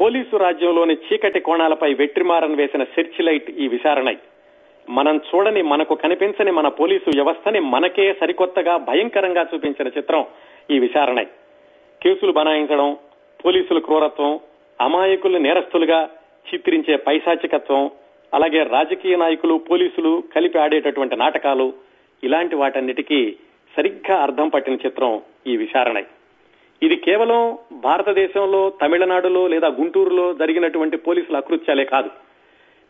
పోలీసు 0.00 0.36
రాజ్యంలోని 0.36 0.94
చీకటి 0.94 1.40
కోణాలపై 1.40 1.94
వెట్రిమారన్ 1.94 2.56
వేసిన 2.56 2.84
సెర్చ్ 2.84 3.20
లైట్ 3.20 3.50
ఈ 3.50 3.68
విశారణై. 3.68 4.16
మనం 4.88 5.16
చూడని 5.16 5.62
మనకు 5.62 5.94
కనిపించని 5.94 6.50
మన 6.50 6.68
పోలీసు 6.68 7.10
వ్యవస్థని 7.14 7.60
మనకే 7.60 8.14
సరికొత్తగా 8.20 8.76
భయంకరంగా 8.76 9.46
చూపించిన 9.54 9.88
చిత్రం 9.88 10.26
ఈ 10.70 10.78
విచారణే. 10.78 11.24
కేసులు 12.02 12.32
బనాయించడం 12.32 12.96
పోలీసుల 13.44 13.78
క్రూరత్వం 13.78 14.40
అమాయకుల్ని 14.80 15.38
నేరస్తులుగా 15.38 16.10
చిత్రించే 16.54 16.96
పైశాచికత్వం 16.96 17.90
అలాగే 18.34 18.62
రాజకీయ 18.62 19.16
నాయకులు 19.16 19.54
పోలీసులు 19.70 20.22
కలిపి 20.34 20.58
ఆడేటటువంటి 20.58 21.16
నాటకాలు 21.16 21.72
ఇలాంటి 22.24 22.56
వాటన్నిటికీ 22.56 23.36
సరిగ్గా 23.76 24.18
అర్థం 24.18 24.48
పట్టిన 24.48 24.74
చిత్రం 24.74 25.22
ఈ 25.46 25.56
విచారణై. 25.56 26.04
ఇది 26.82 26.96
కేవలం 26.96 27.58
భారతదేశంలో 27.72 28.70
తమిళనాడులో 28.70 29.48
లేదా 29.48 29.68
గుంటూరులో 29.68 30.34
జరిగినటువంటి 30.34 30.96
పోలీసుల 30.96 31.36
అకృత్యాలే 31.36 31.84
కాదు. 31.84 32.10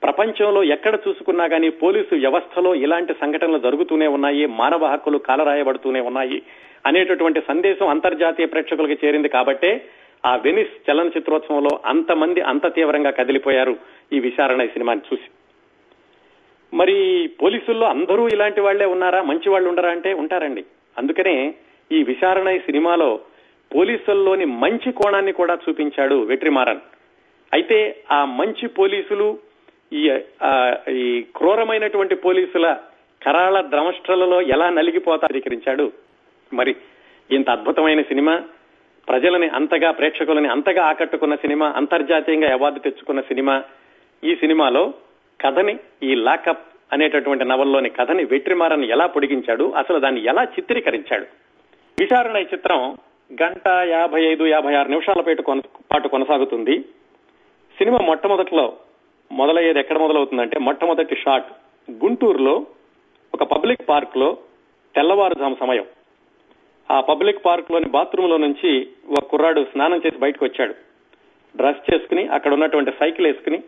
ప్రపంచంలో 0.02 0.64
ఎక్కడ 0.64 0.98
చూసుకున్నా 1.08 1.46
కానీ 1.46 1.68
పోలీసు 1.68 2.14
వ్యవస్థలో 2.14 2.74
ఇలాంటి 2.74 3.14
సంఘటనలు 3.14 3.58
జరుగుతూనే 3.58 4.06
ఉన్నాయి 4.06 4.46
మానవ 4.46 4.84
హక్కులు 4.84 5.18
కాలరాయబడుతూనే 5.18 6.00
ఉన్నాయి. 6.00 6.42
అనేటటువంటి 6.86 7.40
సందేశం 7.48 7.88
అంతర్జాతీయ 7.88 8.46
ప్రేక్షకులకు 8.46 9.06
చేరింది 9.06 9.28
కాబట్టే 9.28 9.84
ఆ 10.26 10.36
వెనిస్ 10.36 10.90
చలనచిత్రోత్సవంలో 10.90 11.80
అంతమంది 11.86 12.40
అంత 12.40 12.74
తీవ్రంగా 12.74 13.10
కదిలిపోయారు 13.10 13.76
ఈ 14.12 14.20
విచారణ 14.20 14.62
ఈ 14.62 14.68
సినిమాని 14.68 15.00
చూసి. 15.12 15.28
మరి 16.76 17.28
పోలీసుల్లో 17.42 17.86
అందరూ 17.86 18.28
ఇలాంటి 18.28 18.60
వాళ్ళే 18.60 18.84
ఉన్నారా? 18.84 19.22
మంచి 19.22 19.48
వాళ్ళు 19.48 19.68
ఉండరా 19.68 19.90
అంటే 19.90 20.12
ఉంటారండి. 20.12 20.64
అందుకనే 20.98 21.54
ఈ 21.92 22.02
విచారణ 22.02 22.48
ఈ 22.48 22.58
సినిమాలో 22.58 23.20
పోలీసుల్లోని 23.74 24.44
మంచి 24.44 24.92
కోణాన్ని 24.92 25.32
కూడా 25.32 25.58
చూపించాడు 25.68 26.24
వెట్రిమారన్. 26.24 26.80
అయితే 27.52 27.96
ఆ 28.10 28.24
మంచి 28.24 28.66
పోలీసులు 28.68 29.38
ఈ 29.92 30.18
ఈ 30.88 31.22
క్రూరమైనటువంటి 31.36 32.14
పోలీసుల 32.14 32.76
కరాళ 33.22 33.60
ద్రమష్ట్రలలో 33.60 34.42
ఎలా 34.42 34.70
నలిగిపోతా 34.70 35.26
చిత్రీకరించాడు 35.26 35.92
మరి 36.52 36.76
ఇంత 37.30 37.50
అద్భుతమైన 37.50 38.02
సినిమా 38.02 38.42
ప్రజలని 39.08 39.48
అంతగా 39.48 39.90
ప్రేక్షకులని 39.90 40.48
అంతగా 40.48 40.84
ఆకట్టుకున్న 40.84 41.34
సినిమా 41.34 41.72
అంతర్జాతీయంగా 41.76 42.52
అవార్డు 42.52 42.78
తెచ్చుకున్న 42.78 43.20
సినిమా 43.20 43.62
ఈ 44.24 44.34
సినిమాలో 44.34 44.94
కథని 45.40 45.78
ఈ 46.02 46.14
లాకప్ 46.14 46.66
అనేటటువంటి 46.92 47.44
నవల్లోని 47.44 47.90
కథని 47.90 48.24
వెట్రిమారన్ 48.24 48.84
ఎలా 48.84 49.06
పొడిగించాడు 49.06 49.70
అసలు 49.70 49.98
దాన్ని 49.98 50.24
ఎలా 50.24 50.44
చిత్రీకరించాడు? 50.44 51.26
విచారణ 52.00 52.36
ఈ 52.36 52.42
చిత్రం 52.42 52.96
గంట 53.42 53.68
యాభై 53.68 54.22
ఐదు 54.22 54.44
యాభై 54.44 54.74
ఆరు 54.74 54.88
నిమిషాల 54.88 55.20
పాటు 55.20 55.42
కొన- 55.42 55.62
పాటు 55.92 56.08
కొనసాగుతుంది. 56.08 56.78
సినిమా 57.78 57.98
మొట్టమొదట్లో 57.98 58.76
మొదలయ్యేది 59.32 59.78
ఎక్కడ 59.78 59.98
మొదలవుతుందంటే 59.98 60.58
మొట్టమొదటి 60.58 61.16
షాట్ 61.16 61.46
గుంటూరులో 61.90 62.66
ఒక 63.34 63.42
పబ్లిక్ 63.42 63.88
పార్క్లో 63.88 64.36
తెల్లవారుజాము 64.94 65.56
సమయం. 65.60 65.84
ఆ 66.88 66.96
పబ్లిక్ 67.10 67.44
పార్క్లోని 67.46 67.88
బాత్రూమ్లో 67.96 68.36
నుంచి 68.46 68.70
ఒక 69.16 69.24
కుర్రాడు 69.30 69.60
స్నానం 69.72 70.00
చేసి 70.04 70.18
బయటకు 70.24 70.44
వచ్చాడు. 70.44 70.74
డ్రెస్ 71.54 71.84
చేసుకుని 71.88 72.22
అక్కడ 72.36 72.52
ఉన్నటువంటి 72.56 72.92
సైకిల్ 73.00 73.26
వేసుకుని 73.28 73.58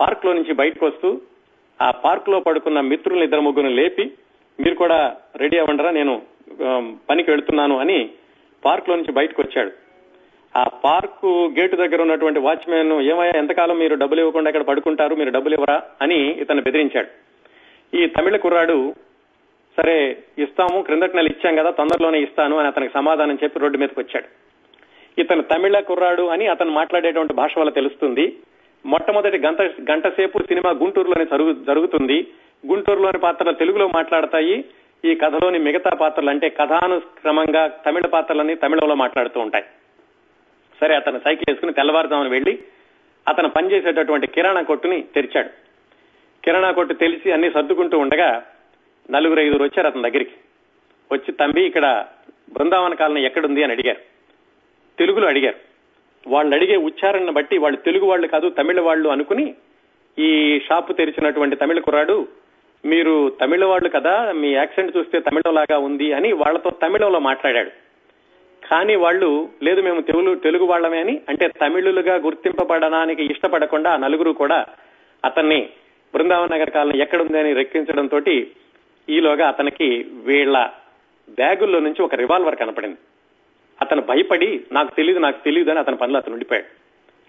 పార్క్లో 0.00 0.32
నుంచి 0.38 0.52
బయటకు 0.60 0.84
వస్తూ 0.86 1.08
ఆ 1.80 1.88
పార్క్లో 2.04 2.38
పడుకున్న 2.46 2.80
మిత్రులను 2.90 3.26
ఇద్దరు 3.26 3.46
ముగ్గురు 3.46 3.70
లేపి 3.80 4.04
మీరు 4.58 4.76
కూడా 4.82 4.98
రెడీ 5.42 5.56
అవ్వండిరా 5.60 5.90
నేను 5.98 6.14
పనికి 7.08 7.30
వెళ్తున్నాను 7.30 7.74
అని 7.82 7.98
పార్క్లో 8.62 8.94
నుంచి 8.96 9.16
బయటకు 9.18 9.40
వచ్చాడు. 9.42 9.72
ఆ 10.54 10.62
పార్కు 10.84 11.30
గేటు 11.58 11.76
దగ్గర 11.82 12.00
ఉన్నటువంటి 12.02 12.40
వాచ్మెన్ 12.46 12.92
ఏమయ్యా 13.12 13.36
ఎంతకాలం 13.42 13.76
మీరు 13.82 13.94
డబ్బులు 14.02 14.20
ఇవ్వకుండా 14.22 14.50
ఇక్కడ 14.50 14.66
పడుకుంటారు 14.70 15.14
మీరు 15.20 15.30
డబ్బులు 15.36 15.54
ఇవ్వరా 15.58 15.76
అని 16.04 16.18
ఇతను 16.42 16.64
బెదిరించాడు. 16.66 17.10
ఈ 17.92 18.02
తమిళ 18.16 18.36
కుర్రాడు 18.44 18.76
సరే 19.76 20.16
ఇస్తాము 20.38 20.82
క్రిందటి 20.82 21.16
నెల 21.16 21.26
ఇచ్చాం 21.26 21.56
కదా 21.56 21.70
తొందరలోనే 21.70 22.20
ఇస్తాను 22.20 22.58
అని 22.58 22.68
అతనికి 22.68 22.92
సమాధానం 22.92 23.38
చెప్పి 23.44 23.58
రోడ్డు 23.58 23.78
మీదకి 23.78 24.00
వచ్చాడు. 24.00 24.28
ఇతను 25.20 25.42
తమిళ 25.42 25.80
కుర్రాడు 25.80 26.22
అని 26.22 26.46
అతను 26.46 26.70
మాట్లాడేటువంటి 26.70 27.34
భాష 27.34 27.58
వల్ల 27.58 27.70
తెలుస్తుంది. 27.70 28.36
మొట్టమొదటి 28.86 29.38
గంట 29.38 29.62
గంట 29.62 30.08
సేపు 30.08 30.38
సినిమా 30.38 30.70
గుంటూరులోనే 30.70 31.24
జరుగు 31.24 31.52
జరుగుతుంది. 31.52 32.26
గుంటూరులోని 32.66 33.18
పాత్రలు 33.18 33.54
తెలుగులో 33.54 33.88
మాట్లాడతాయి. 33.88 34.64
ఈ 35.04 35.14
కథలోని 35.14 35.58
మిగతా 35.58 35.90
పాత్రలు 35.90 36.30
అంటే 36.30 36.48
కథానుక్రమంగా 36.48 37.66
తమిళ 37.66 38.06
పాత్రలని 38.06 38.54
తమిళంలో 38.54 38.94
మాట్లాడుతూ 38.94 39.40
ఉంటాయి. 39.40 39.64
సరే 40.80 40.94
అతను 40.94 41.20
సైకిల్ 41.24 41.50
వేసుకుని 41.50 41.72
తెల్లవారుజామున 41.72 42.28
వెళ్ళి 42.28 42.58
అతను 43.28 43.48
పనిచేసేటటువంటి 43.48 44.26
కిరాణా 44.26 44.62
కొట్టుని 44.62 45.02
తెరిచాడు. 45.14 45.48
కిరాణా 46.44 46.70
కొట్టు 46.70 46.94
తెలిసి 46.94 47.32
అన్ని 47.32 47.50
సర్దుకుంటూ 47.50 47.98
ఉండగా 47.98 48.44
నలుగురు 49.10 49.40
ఐదుగురు 49.40 49.62
వచ్చారు 49.62 49.86
అతని 49.86 50.02
దగ్గరికి. 50.02 50.30
వచ్చి 51.12 51.32
తంబి 51.32 51.62
ఇక్కడ 51.62 52.06
బృందావన 52.52 52.94
కాలనీ 52.94 53.24
ఎక్కడుంది? 53.24 53.62
అని 53.62 53.72
అడిగారు. 53.72 53.98
తెలుగులో 54.98 55.28
అడిగారు. 55.28 55.72
వాళ్ళు 56.26 56.54
అడిగే 56.54 56.76
ఉచ్చారణను 56.76 57.32
బట్టి 57.32 57.58
వాళ్ళు 57.58 57.78
తెలుగు 57.80 58.06
వాళ్ళు 58.06 58.26
కాదు 58.26 58.48
తమిళ 58.48 58.80
వాళ్ళు 58.80 59.08
అనుకుని 59.08 59.54
ఈ 60.18 60.60
షాపు 60.68 60.92
తెరిచినటువంటి 60.92 61.56
తమిళ 61.56 61.78
కుర్రాడు 61.78 62.28
మీరు 62.84 63.36
తమిళ 63.40 63.64
వాళ్ళు 63.64 63.88
కదా 63.88 64.32
మీ 64.32 64.52
యాక్సెంట్ 64.52 64.96
చూస్తే 64.96 65.20
తమిళంలాగా 65.20 65.78
ఉంది 65.78 66.12
అని 66.12 66.32
వాళ్ళతో 66.32 66.70
తమిళంలో 66.70 67.18
మాట్లాడాడు. 67.18 67.70
కానీ 68.68 68.94
వాళ్ళు 68.94 69.48
లేదు 69.62 69.80
మేము 69.80 70.00
తెలుగు 70.00 70.34
తెలుగు 70.34 70.64
వాళ్ళమే 70.64 71.00
అని 71.00 71.20
అంటే 71.28 71.48
తమిళులుగా 71.48 72.14
గుర్తింపబడడానికి 72.14 73.24
ఇష్టపడకుండా 73.24 73.90
ఆ 73.90 73.96
నలుగురు 73.96 74.30
కూడా 74.30 74.66
అతన్ని 75.24 75.68
బృందావన్ 76.14 76.50
నగర్ 76.50 76.70
కాలనీ 76.70 76.98
ఎక్కడుంది 76.98 77.38
అని 77.38 77.52
రెక్కించడంతో 77.52 78.18
ఈలోగా 79.08 79.48
అతనికి 79.48 80.06
వీళ్ళ 80.12 80.70
బ్యాగుల్లో 81.30 81.80
నుంచి 81.80 82.02
ఒక 82.02 82.14
రివాల్వర్ 82.14 82.56
కనపడింది. 82.56 82.96
అతను 83.82 84.02
భయపడి 84.02 84.64
నాకు 84.72 84.94
తెలియదు 84.94 85.18
నాకు 85.18 85.44
తెలియదు 85.44 85.70
అని 85.70 85.78
అతని 85.78 85.96
పనులు 85.96 86.16
అతను 86.16 86.32
ఉండిపోయాడు. 86.32 86.66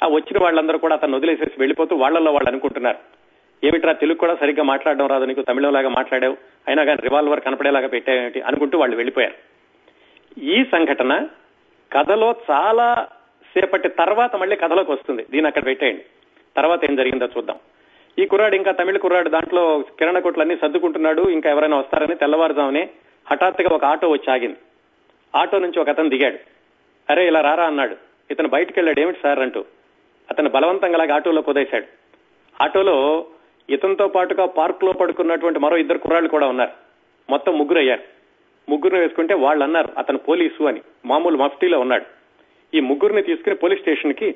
ఆ 0.05 0.07
వచ్చిన 0.07 0.43
వాళ్ళందరూ 0.43 0.77
కూడా 0.77 0.95
అతను 0.95 1.17
వదిలేసేసి 1.17 1.51
వెళ్ళిపోతూ 1.57 1.95
వాళ్ళల్లో 1.95 2.31
వాళ్ళు 2.31 2.49
అనుకుంటున్నారు. 2.49 2.97
ఏమిట్రా 3.63 3.93
తెలుగు 3.93 4.17
కూడా 4.17 4.36
సరిగ్గా 4.36 4.63
మాట్లాడడం 4.63 5.07
రాదు 5.07 5.25
నీకు 5.25 5.41
తమిళంలాగా 5.41 5.89
మాట్లాడావు 5.89 6.38
అయినా 6.67 6.83
కానీ 6.83 7.01
రివాల్వర్ 7.01 7.39
కనపడేలాగా 7.39 7.88
పెట్టావేంటి 7.88 8.41
అనుకుంటూ 8.41 8.79
వాళ్ళు 8.79 8.95
వెళ్ళిపోయారు. 8.95 9.33
ఈ 10.39 10.63
సంఘటన 10.63 11.27
కథలో 11.91 12.36
చాలా 12.51 13.07
సేపటి 13.53 13.89
తర్వాత 13.89 14.36
మళ్ళీ 14.36 14.55
కథలోకి 14.55 14.91
వస్తుంది. 14.91 15.25
దీని 15.31 15.47
అక్కడ 15.47 15.65
పెట్టేయండి. 15.65 16.05
తర్వాత 16.55 16.86
ఏం 16.86 16.95
జరిగిందో 16.95 17.25
చూద్దాం. 17.25 17.57
ఈ 18.19 18.26
కుర్రాడు 18.26 18.56
ఇంకా 18.56 18.71
తమిళ 18.71 18.97
కుర్రాడు. 18.97 19.30
దాంట్లో 19.30 19.84
కిరణ 19.99 20.19
కొట్లన్నీ 20.19 20.58
సర్దుకుంటున్నాడు. 20.58 21.21
ఇంకా 21.21 21.49
ఎవరైనా 21.49 21.78
వస్తారని 21.78 22.15
తెల్లవారుజామునే 22.15 22.89
హఠాత్తుగా 23.32 23.76
ఒక 23.76 23.86
ఆటో 23.86 24.10
వచ్చి 24.10 24.32
ఆగింది. 24.32 24.58
ఆటో 25.36 25.60
నుంచి 25.60 25.80
ఒక 25.80 25.89
అతను 25.89 26.10
దిగాడు. 26.10 26.38
అరే 27.10 27.28
ఇలా 27.28 27.41
రారా 27.41 27.63
అన్నాడు. 27.65 27.95
ఇతను 28.32 28.47
బయటికి 28.47 28.80
వెళ్ళాడు 28.80 28.99
ఏమిటి 28.99 29.19
సార్ 29.23 29.39
అంటూ 29.39 29.65
అతను 30.32 30.49
బలవంతంగా 30.49 31.15
ఆటోలో 31.15 31.41
కుదేశాడు. 31.41 31.86
ఆటోలో 32.63 33.26
ఇతనితో 33.69 34.08
పాటుగా 34.08 34.45
పార్క్లో 34.45 34.91
పడుకున్నటువంటి 34.91 35.60
మరో 35.60 35.78
ఇద్దరు 35.78 35.97
కుర్రాళ్ళు 35.97 36.30
కూడా 36.30 36.47
ఉన్నారు. 36.47 36.71
మొత్తం 37.30 37.58
ముగ్గురు 37.58 37.80
అయ్యారు. 37.80 38.04
ముగ్గురు 38.69 38.97
వేసుకుంటే 38.97 39.34
వాళ్ళు 39.34 39.63
అన్నారు 39.63 39.89
అతను 39.97 40.17
పోలీసు 40.17 40.63
అని. 40.63 40.82
మామూలు 41.06 41.38
మఫ్టీలో 41.38 41.80
ఉన్నాడు. 41.80 42.06
ఈ 42.73 42.80
ముగ్గురిని 42.80 43.21
తీసుకుని 43.21 43.56
పోలీస్ 43.56 43.82
స్టేషన్కి 43.82 44.32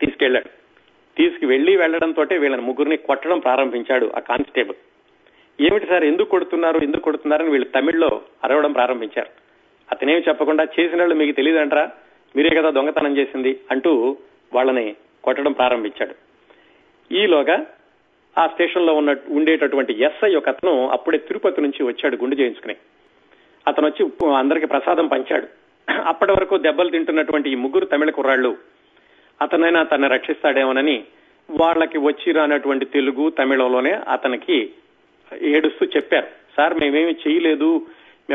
తీసుకెళ్ళాడు 0.00 0.65
తీసుకు 1.16 1.46
వెళ్ళి 1.46 1.76
వెళ్ళడంతో 1.76 2.22
వీళ్ళని 2.22 2.62
ముగ్గురిని 2.62 2.96
కొట్టడం 2.96 3.38
ప్రారంభించాడు 3.38 4.12
ఆ 4.16 4.18
కానిస్టేబుల్. 4.18 4.76
ఏమిటి 5.60 5.86
సార్ 5.86 6.04
ఎందుకు 6.04 6.30
కొడుతున్నారు 6.30 6.78
ఎందుకు 6.78 7.00
కొడుతున్నారని 7.00 7.50
వీళ్ళు 7.50 7.68
తమిళ్ళో 7.68 8.22
అరవడం 8.44 8.72
ప్రారంభించారు. 8.72 9.28
అతనేమి 9.92 10.22
చెప్పకుండా 10.28 10.64
చేసిన 10.80 10.98
వాళ్ళు 10.98 11.14
మీకు 11.14 11.36
తెలియదంటరా? 11.36 11.90
మీరే 12.36 12.56
కదా 12.56 12.70
దొంగతనం 12.70 13.16
చేసింది 13.16 13.60
అంటూ 13.70 14.16
వాళ్ళని 14.52 14.96
కొట్టడం 15.24 15.52
ప్రారంభించాడు. 15.52 16.14
ఈలోగా 17.14 17.66
ఆ 18.38 18.46
స్టేషన్లో 18.46 18.94
ఉన్న 18.94 19.16
ఉండేటటువంటి 19.28 20.02
ఎస్ఐ 20.02 20.34
ఒక 20.34 20.48
అతను 20.48 20.88
అప్పుడే 20.88 21.18
తిరుపతి 21.18 21.60
నుంచి 21.60 21.82
వచ్చాడు 21.82 22.16
గుండు 22.16 22.36
చేయించుకుని. 22.36 22.76
అతను 23.66 23.86
వచ్చి 23.86 24.34
అందరికి 24.34 24.66
ప్రసాదం 24.66 25.06
పంచాడు. 25.06 25.46
అప్పటి 26.04 26.32
వరకు 26.32 26.58
దెబ్బలు 26.58 26.90
తింటున్నటువంటి 26.90 27.50
ఈ 27.50 27.54
ముగ్గురు 27.54 27.84
తమిళ 27.84 28.10
కుర్రాళ్ళు 28.10 28.56
అతనైనా 29.42 29.82
తనని 29.82 30.14
రక్షిస్తాడేమోనని 30.14 31.04
వాళ్ళకి 31.50 31.98
వచ్చి 31.98 32.32
రానటువంటి 32.32 32.84
తెలుగు 32.84 33.30
తమిళంలోనే 33.30 33.92
అతనికి 33.92 34.70
ఏడుస్తూ 35.42 35.86
చెప్పారు. 35.86 36.26
సార్ 36.56 36.74
మేమేమి 36.74 37.12
చేయలేదు. 37.12 37.86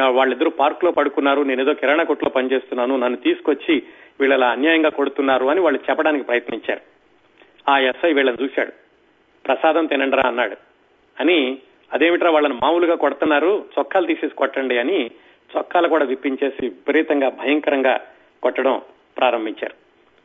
వాళ్ళిద్దరూ 0.08 0.50
పార్క్లో 0.50 0.92
పడుకున్నారు 0.92 1.42
నేనేదో 1.42 1.74
కిరాణా 1.74 2.04
కొట్లో 2.04 2.30
పనిచేస్తున్నాను. 2.30 2.98
నన్ను 2.98 3.18
తీసుకొచ్చి 3.18 3.84
వీళ్ళ 4.20 4.44
అన్యాయంగా 4.44 4.90
కొడుతున్నారు 4.90 5.46
అని 5.46 5.60
వాళ్ళు 5.60 5.80
చెప్పడానికి 5.90 6.26
ప్రయత్నించారు. 6.26 6.80
ఆ 7.72 7.80
ఎస్ఐ 7.80 8.14
వీళ్ళని 8.14 8.44
చూశాడు. 8.44 8.72
ప్రసాదం 9.48 9.86
తినండిరా 9.86 10.24
అన్నాడు. 10.28 10.56
అని 11.20 11.58
అదేమిట్రా 11.94 12.32
వాళ్ళని 12.32 12.54
మామూలుగా 12.54 12.96
కొడుతున్నారు? 12.96 13.66
చొక్కాలు 13.80 14.06
తీసేసి 14.06 14.36
కొట్టండి 14.36 14.78
అని 14.78 15.12
చొక్కాలు 15.58 15.88
కూడా 15.88 16.06
విప్పించేసి 16.06 16.68
విపరీతంగా 16.68 17.30
భయంకరంగా 17.30 18.00
కొట్టడం 18.44 18.82
ప్రారంభించారు. 19.18 19.81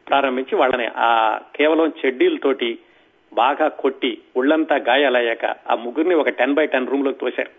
ప్రారంభించి 0.06 0.54
వాళ్ళని 0.56 0.86
ఆ 0.96 1.38
కేవలం 1.56 1.92
చెడ్డీలతోటి 2.06 2.78
బాగా 3.32 3.68
కొట్టి 3.68 4.18
ఒళ్ళంతా 4.36 4.76
గాయాలయ్యాక 4.76 5.44
ఆ 5.44 5.74
ముగ్గురిని 5.74 6.14
ఒక 6.14 6.28
టెన్ 6.28 6.54
బై 6.54 6.66
టెన్ 6.66 6.86
రూమ్లోకి 6.86 7.18
తోశారు. 7.18 7.50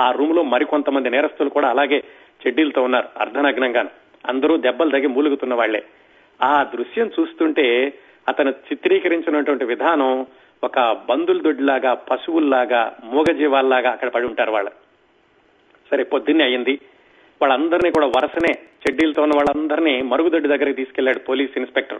ఆ 0.00 0.10
రూమ్లో 0.10 0.42
మరికొంతమంది 0.42 1.10
నేరస్తులు 1.10 1.48
కూడా 1.48 1.68
అలాగే 1.68 1.98
చెడ్డీలతో 2.46 2.82
ఉన్నారు 2.82 3.08
అర్ధనగ్నంగా 3.16 3.82
అందరూ 4.28 4.56
దెబ్బలు 4.56 4.90
తగి 4.90 5.06
మూలుగుతున్న 5.06 5.54
వాళ్ళే 5.54 5.82
ఆ 6.42 6.62
దృశ్యం 6.62 7.10
చూస్తుంటే 7.20 7.66
అతను 8.28 8.50
చిత్రీకరించినటువంటి 8.50 9.64
విధానం 9.64 10.26
ఒక 10.64 10.78
బందుల 11.08 11.40
దొడ్డిలాగా 11.40 11.94
పశువుల్లాగా 11.94 12.96
మూగజీవాల్లాగా 13.04 13.90
అక్కడ 13.90 14.08
పడి 14.08 14.26
ఉంటారు 14.26 14.52
వాళ్ళు. 14.52 14.70
సరే 15.90 16.02
పొద్దున్నే 16.02 16.44
అయింది 16.44 16.78
వాళ్ళందరినీ 17.42 17.90
కూడా 17.90 18.06
వరుసనే 18.06 18.52
చెడ్డీలతో 18.52 19.22
ఉన్న 19.22 19.34
వాళ్ళందరినీ 19.36 20.02
మరుగుదొడ్డి 20.02 20.48
దగ్గరికి 20.48 20.76
తీసుకెళ్ళాడు 20.76 21.18
పోలీస్ 21.18 21.58
ఇన్స్పెక్టర్. 21.58 21.98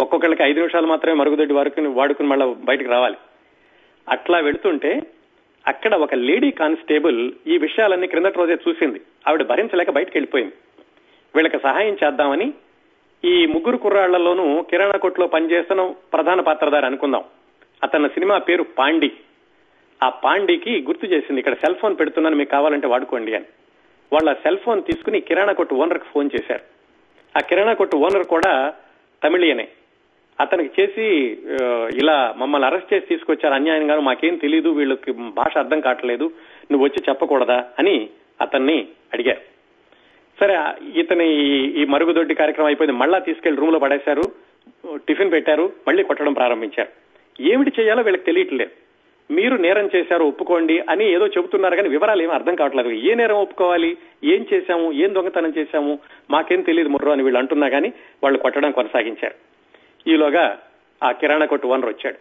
ఒక్కొక్కళ్ళకి 0.00 0.42
ఐదు 0.42 0.58
నిమిషాలు 0.58 0.86
మాత్రమే 0.86 1.14
మరుగుదొడ్డి 1.14 1.54
వరకు 1.54 1.82
వాడుకుని 1.82 2.28
మళ్ళీ 2.28 2.54
బయటకు 2.54 2.90
రావాలి. 2.90 3.16
అట్లా 4.08 4.38
వెళుతుంటే 4.38 5.02
అక్కడ 5.66 5.94
ఒక 5.94 6.14
లేడీ 6.14 6.50
కానిస్టేబుల్ 6.50 7.32
ఈ 7.46 7.58
విషయాలన్నీ 7.58 8.06
క్రిందటి 8.06 8.38
రోజే 8.38 8.56
చూసింది. 8.68 9.00
ఆవిడ 9.28 9.42
భరించలేక 9.42 9.90
బయటకు 9.90 10.12
వెళ్ళిపోయింది. 10.14 10.52
వీళ్ళకి 11.34 11.58
సహాయం 11.58 11.96
చేద్దామని 12.04 12.52
ఈ 13.24 13.46
ముగ్గురు 13.46 13.76
కుర్రాళ్ళలోనూ 13.76 14.62
కిరాణా 14.62 14.98
కొట్లో 14.98 15.26
పనిచేస్తున్న 15.26 15.94
ప్రధాన 16.12 16.40
పాత్రధారి 16.40 16.86
అనుకుందాం. 16.86 17.24
అతని 17.82 18.08
సినిమా 18.08 18.38
పేరు 18.38 18.62
పాండి. 18.62 19.12
ఆ 20.02 20.08
పాండికి 20.08 20.82
గుర్తు 20.82 21.06
చేసింది 21.06 21.38
ఇక్కడ 21.38 21.54
సెల్ 21.54 21.74
ఫోన్ 21.74 21.96
పెడుతున్నాను 22.00 22.36
మీకు 22.36 22.50
కావాలంటే 22.50 22.86
వాడుకోండి 22.86 23.34
అని. 23.34 23.44
వాళ్ళ 24.12 24.32
సెల్ 24.32 24.58
ఫోన్ 24.58 24.82
తీసుకుని 24.82 25.20
కిరాణా 25.20 25.52
కొట్టు 25.52 25.74
ఓనర్కి 25.74 26.04
ఫోన్ 26.14 26.30
చేశారు. 26.34 26.60
ఆ 27.36 27.40
కిరాణా 27.40 27.72
కొట్టు 27.72 27.96
ఓనర్ 27.96 28.24
కూడా 28.24 28.74
తమిళియనే. 29.24 29.68
అతనికి 30.40 30.82
చేసి 30.82 31.38
ఇలా 31.94 32.34
మమ్మల్ని 32.36 32.66
అరెస్ట్ 32.66 32.94
చేసి 32.94 33.06
తీసుకొచ్చారు. 33.06 33.54
అన్యాయంగా 33.54 34.00
మాకేం 34.00 34.36
తెలియదు 34.36 34.68
వీళ్ళకి 34.68 35.12
భాష 35.12 35.58
అర్థం 35.58 35.80
కావట్లేదు 35.80 36.32
నువ్వు 36.72 36.84
వచ్చి 36.84 37.04
చెప్పకూడదా 37.08 37.64
అని 37.78 38.08
అతన్ని 38.40 38.88
అడిగారు. 39.12 39.40
సరే 40.40 40.58
ఇతని 41.00 41.44
ఈ- 41.44 41.82
ఈ 41.82 41.84
మరుగుదొడ్డి 41.84 42.34
కార్యక్రమం 42.34 42.66
అయిపోయింది. 42.66 42.96
మళ్ళా 42.96 43.18
తీసుకెళ్ళి 43.18 43.60
రూమ్లో 43.60 43.78
పడేశారు 43.78 44.22
టిఫిన్ 44.96 45.32
పెట్టారు 45.32 45.72
మళ్ళీ 45.88 46.02
కొట్టడం 46.02 46.32
ప్రారంభించారు. 46.32 46.88
ఏమిటి 47.42 47.82
చేయాలో 47.82 48.02
వీళ్ళకి 48.02 48.24
తెలియట్లేదు. 48.24 48.70
మీరు 49.30 49.56
నేరం 49.56 49.90
చేశారు 49.96 50.24
ఒప్పుకోండి 50.24 50.78
అని 50.78 51.12
ఏదో 51.12 51.26
చెబుతున్నారు 51.26 51.76
కానీ 51.76 51.88
వివరాలు 51.88 52.22
ఏమీ 52.22 52.32
అర్థం 52.32 52.54
కావట్లేదు. 52.54 52.88
ఏ 52.88 53.14
నేరం 53.14 53.36
ఒప్పుకోవాలి? 53.36 53.96
ఏం 54.24 54.46
చేశాము? 54.54 54.92
ఏం 54.92 55.14
దొంగతనం 55.14 55.54
చేశాము? 55.58 55.98
మాకేం 56.30 56.60
తెలియదు 56.60 56.88
ముర్రో 56.88 57.12
అని 57.12 57.22
వీళ్ళు 57.22 57.38
అంటున్నా 57.38 57.68
కానీ 57.68 57.92
వాళ్ళు 58.22 58.38
కొట్టడం 58.38 58.70
కొనసాగించారు. 58.70 59.34
ఈలోగా 60.10 60.58
ఆ 61.02 61.12
కిరాణా 61.12 61.46
కొట్టు 61.46 61.66
ఓనర్ 61.66 61.86
వచ్చాడు. 61.86 62.16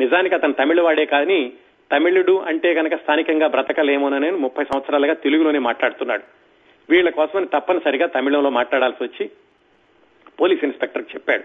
నిజానికి 0.00 0.34
అతను 0.34 0.52
తమిళ 0.52 0.80
వాడే 0.80 1.04
కానీ 1.04 1.52
తమిళుడు 1.92 2.38
అంటే 2.38 2.74
గనక 2.74 2.94
స్థానికంగా 2.94 3.46
బ్రతకలేమోనని 3.46 4.30
ముప్పై 4.30 4.64
సంవత్సరాలుగా 4.64 5.14
తెలుగులోనే 5.14 5.58
మాట్లాడుతున్నాడు. 5.58 6.22
వీళ్ళ 6.90 7.10
కోసమని 7.10 7.46
తప్పనిసరిగా 7.46 8.06
తమిళంలో 8.06 8.50
మాట్లాడాల్సి 8.50 9.04
వచ్చి 9.04 9.30
పోలీస్ 10.40 10.64
ఇన్స్పెక్టర్ 10.64 11.02
చెప్పాడు. 11.02 11.42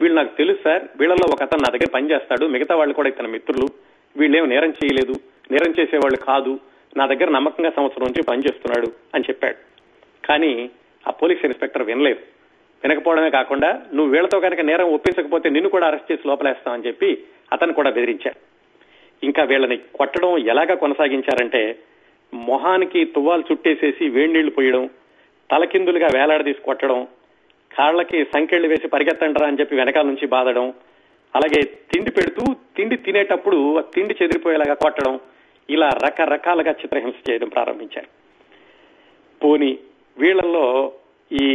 వీళ్ళు 0.00 0.16
నాకు 0.16 0.36
తెలుసు 0.36 0.58
సార్ 0.64 0.82
వీళ్ళలో 1.00 1.32
ఒక 1.32 1.42
అతను 1.42 1.62
నా 1.62 1.70
దగ్గర 1.70 1.86
పనిచేస్తాడు 1.94 2.46
మిగతా 2.46 2.76
వాళ్ళు 2.76 2.94
కూడా 2.94 3.08
ఇతని 3.08 3.28
మిత్రులు. 3.28 3.89
వీళ్ళేం 4.16 4.48
నేరం 4.48 4.70
చేయలేదు. 4.70 5.14
నేరం 5.50 5.74
చేసేవాళ్ళు 5.80 6.16
కాదు. 6.16 6.60
నా 6.96 7.06
దగ్గర 7.06 7.30
నమ్మకంగా 7.30 7.70
సంవత్సరం 7.70 8.06
నుంచి 8.06 8.22
పనిచేస్తున్నాడు 8.22 8.92
అని 9.14 9.24
చెప్పాడు. 9.28 9.56
కానీ 10.26 10.70
ఆ 11.08 11.10
పోలీస్ 11.10 11.44
ఇన్స్పెక్టర్ 11.44 11.82
వినలేదు. 11.82 12.20
వినకపోవడమే 12.84 13.30
కాకుండా 13.30 13.82
నువ్వు 13.94 14.12
వీళ్ళతో 14.12 14.40
కనుక 14.40 14.60
నేరం 14.60 14.86
ఒప్పించకపోతే 14.86 15.48
నిన్ను 15.48 15.70
కూడా 15.70 15.86
అరెస్ట్ 15.86 16.12
చేసి 16.12 16.28
లోపలేస్తామని 16.28 16.86
చెప్పి 16.86 17.18
అతను 17.52 17.72
కూడా 17.72 17.90
బెదిరించాడు. 17.90 18.50
ఇంకా 19.26 19.42
వీళ్ళని 19.42 19.76
కొట్టడం 19.76 20.38
ఎలాగా 20.38 20.74
కొనసాగించారంటే 20.74 21.78
మొహానికి 22.34 23.04
తువ్వాలు 23.04 23.44
చుట్టేసేసి 23.52 24.08
వేడినీళ్ళు 24.08 24.50
పోయడం 24.50 24.90
తలకిందులుగా 25.50 26.08
వేలాడదీసి 26.14 26.62
కొట్టడం 26.62 27.08
కాళ్ళకి 27.78 28.24
సంకెళ్ళు 28.24 28.68
వేసి 28.68 28.88
పరిగెత్తండరా 28.88 29.46
అని 29.46 29.56
చెప్పి 29.60 29.76
వెనకాల 29.76 30.06
నుంచి 30.06 30.26
బాధడం 30.26 30.74
అలాగే 31.36 31.62
తిండి 31.62 32.10
పెడుతూ 32.10 32.54
తిండి 32.76 32.96
తినేటప్పుడు 32.96 33.84
తిండి 33.94 34.14
చెదిరిపోయేలాగా 34.22 34.74
కొట్టడం 34.74 35.20
ఇలా 35.70 35.88
రకరకాలుగా 35.88 36.70
చిత్రహింస 36.70 37.30
చేయడం 37.30 37.48
ప్రారంభించారు. 37.48 38.06
పోని 39.44 39.78
వీళ్ళల్లో 40.18 40.92
ఈ 41.32 41.46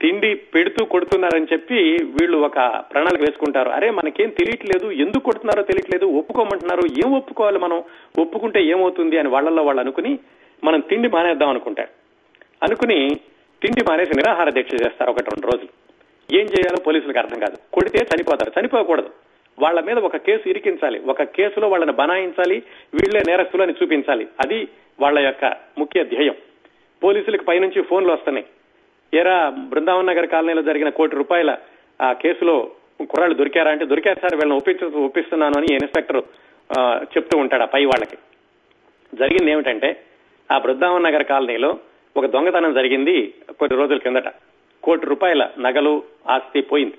తిండి 0.00 0.34
పెడుతూ 0.34 0.84
కొడుతున్నారని 0.84 1.46
చెప్పి 1.52 1.74
వీళ్ళు 2.04 2.38
ఒక 2.38 2.54
ప్రణాళిక 2.92 3.20
వేసుకుంటారు. 3.20 3.70
అరే 3.70 3.90
మనకేం 3.90 4.28
తెలియట్లేదు 4.28 4.90
ఎందుకు 4.90 5.24
కొడుతున్నారో 5.24 5.62
తెలియట్లేదు 5.62 6.06
ఒప్పుకోమంటున్నారు 6.06 6.82
ఏం 6.86 7.14
ఒప్పుకోవాలి 7.16 7.58
మనం? 7.58 7.82
ఒప్పుకుంటే 8.18 8.64
ఏమవుతుంది 8.64 9.18
అని 9.18 9.28
వాళ్ళల్లో 9.28 9.62
వాళ్ళు 9.62 9.80
అనుకుని 9.80 10.18
మనం 10.64 10.80
తిండి 10.80 11.08
మానేద్దాం 11.08 11.48
అనుకుంటారు. 11.48 11.88
అనుకుని 12.62 13.14
తిండి 13.62 13.84
మానేసి 13.90 14.16
నిరాహార 14.16 14.50
దీక్ష 14.50 14.74
చేస్తారు 14.74 15.10
ఒకటి 15.10 15.30
రెండు 15.30 15.46
రోజులు. 15.46 15.87
ఏం 16.32 16.40
చేయాలో 16.40 16.82
పోలీసులకు 16.86 17.18
అర్థం 17.18 17.38
కాదు. 17.38 17.56
కొడితే 17.72 17.98
చనిపోతారు. 17.98 18.60
చనిపోకూడదు. 18.60 19.10
వాళ్ళ 19.58 19.80
మీద 19.80 19.98
ఒక 19.98 20.16
కేసు 20.16 20.48
ఇరికించాలి. 20.48 20.98
ఒక 21.00 21.22
కేసులో 21.22 21.68
వాళ్ళని 21.68 21.92
బనాయించాలి. 21.92 22.62
వీళ్ళే 22.94 23.20
నేరస్తులు 23.28 23.62
అని 23.62 23.74
చూపించాలి. 23.82 24.28
అది 24.40 24.68
వాళ్ళ 25.00 25.18
యొక్క 25.18 25.44
ముఖ్య 25.78 26.04
ధ్యేయం. 26.04 26.34
పోలీసులకు 27.02 27.44
పైనుంచి 27.44 27.82
ఫోన్లు 27.82 28.12
వస్తున్నాయి. 28.12 28.46
ఎరా 29.20 29.48
బృందావన్ 29.48 30.06
నగర్ 30.06 30.26
కాలనీలో 30.26 30.62
జరిగిన 30.62 30.88
కోటి 30.88 31.16
రూపాయల 31.16 31.56
ఆ 32.02 32.12
కేసులో 32.12 32.70
కుర్రాళ్ళు 33.00 33.36
దొరికారా 33.36 33.70
అంటే 33.70 33.84
దొరికారు 33.84 34.18
సార్ 34.18 34.34
వీళ్ళని 34.34 34.56
ఒప్పించు 34.56 34.86
ఒప్పిస్తున్నాను 35.04 35.54
అని 35.58 35.66
ఇన్స్పెక్టర్ 35.74 36.22
చెప్తూ 37.16 37.38
ఉంటాడు 37.38 37.62
ఆ 37.62 37.66
పై 37.66 37.84
వాళ్ళకి. 37.84 38.16
జరిగింది 39.14 39.52
ఏమిటంటే 39.52 40.00
ఆ 40.52 40.58
బృందావన్ 40.58 41.04
నగర్ 41.04 41.24
కాలనీలో 41.24 41.78
ఒక 42.16 42.26
దొంగతనం 42.26 42.74
జరిగింది 42.74 43.34
కొద్ది 43.58 43.76
రోజుల 43.76 43.98
కిందట. 43.98 44.28
కోటి 44.88 45.06
రూపాయల 45.06 45.42
నగలు 45.58 45.92
ఆస్తి 46.28 46.60
పోయింది. 46.60 46.98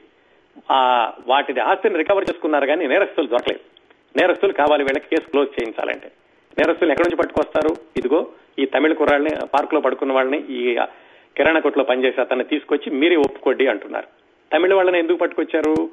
ఆ 0.72 0.80
వాటిని 1.28 1.60
ఆస్తిని 1.60 1.98
రికవర్ 1.98 2.26
చేసుకున్నారు 2.30 2.66
కానీ 2.66 2.88
నేరస్తులు 2.88 3.28
దొరకలేదు. 3.28 3.64
నేరస్తులు 4.20 4.54
కావాలి 4.54 4.84
వీళ్ళకి 4.84 5.10
కేసు 5.10 5.30
క్లోజ్ 5.30 5.50
చేయించాలంటే. 5.50 6.12
నేరస్తులు 6.58 6.92
ఎక్కడి 6.92 7.10
నుంచి 7.10 7.18
పట్టుకొస్తారు? 7.18 7.72
ఇదిగో 7.98 8.28
ఈ 8.60 8.66
తమిళ 8.66 8.94
కుర్రాళ్ళని 8.94 9.48
పార్క్లో 9.54 9.80
పడుకున్న 9.82 10.14
వాళ్ళని 10.14 10.40
ఈ 10.50 10.80
కిరాణా 11.38 11.60
కొట్లో 11.60 11.84
పనిచేసే 11.84 12.22
అతన్ని 12.22 12.46
తీసుకొచ్చి 12.46 12.90
మీరే 12.92 13.16
ఒప్పుకోండి 13.16 13.68
అంటున్నారు. 13.68 14.08
తమిళ 14.54 14.74
వాళ్ళని 14.74 15.00
ఎందుకు 15.00 15.18
పట్టుకొచ్చారు? 15.18 15.90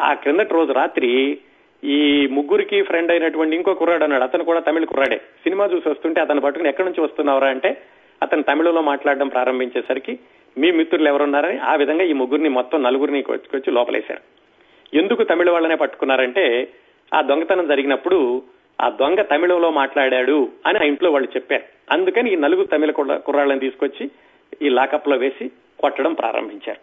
ఆ 0.00 0.14
క్రిందటి 0.14 0.54
రోజు 0.54 0.72
రాత్రి 0.72 1.38
ఈ 1.84 2.26
ముగ్గురికి 2.26 2.82
ఫ్రెండ్ 2.82 3.10
అయినటువంటి 3.10 3.56
ఇంకో 3.56 3.74
కుర్రాడు 3.74 4.04
అన్నాడు. 4.04 4.22
అతను 4.22 4.44
కూడా 4.44 4.60
తమిళ 4.60 4.84
కుర్రాడే. 4.84 5.16
సినిమా 5.16 5.64
చూసి 5.64 5.88
వస్తుంటే 5.88 6.20
అతను 6.20 6.40
పట్టుకుని 6.40 6.68
ఎక్కడి 6.68 6.88
నుంచి 6.88 7.00
వస్తున్నారా 7.00 7.48
అంటే 7.48 7.82
అతను 8.22 8.42
తమిళలో 8.42 8.82
మాట్లాడడం 8.82 9.28
ప్రారంభించేసరికి 9.28 10.18
మీ 10.58 10.70
మిత్రులు 10.70 11.08
ఎవరున్నారని 11.08 11.58
ఆ 11.58 11.74
విధంగా 11.74 12.04
ఈ 12.04 12.12
ముగ్గురిని 12.12 12.48
మొత్తం 12.48 12.82
నలుగురిని 12.82 13.24
వచ్చి 13.30 13.72
లోపలేశారు. 13.72 14.20
ఎందుకు 14.96 15.22
తమిళ 15.22 15.50
వాళ్ళనే 15.50 15.74
పట్టుకున్నారంటే 15.74 16.68
ఆ 17.14 17.20
దొంగతనం 17.20 17.68
జరిగినప్పుడు 17.68 18.42
ఆ 18.80 18.88
దొంగ 18.88 19.22
తమిళంలో 19.22 19.70
మాట్లాడాడు 19.70 20.48
అని 20.66 20.78
ఆ 20.78 20.82
ఇంట్లో 20.82 21.10
వాళ్ళు 21.10 21.28
చెప్పారు. 21.36 21.62
అందుకని 21.90 22.32
ఈ 22.32 22.36
నలుగురు 22.36 22.66
తమిళ 22.66 22.90
కుర్రాళ్ళని 22.90 23.60
తీసుకొచ్చి 23.60 24.10
ఈ 24.62 24.68
లాకప్లో 24.68 25.16
వేసి 25.16 25.50
కొట్టడం 25.78 26.14
ప్రారంభించారు. 26.14 26.78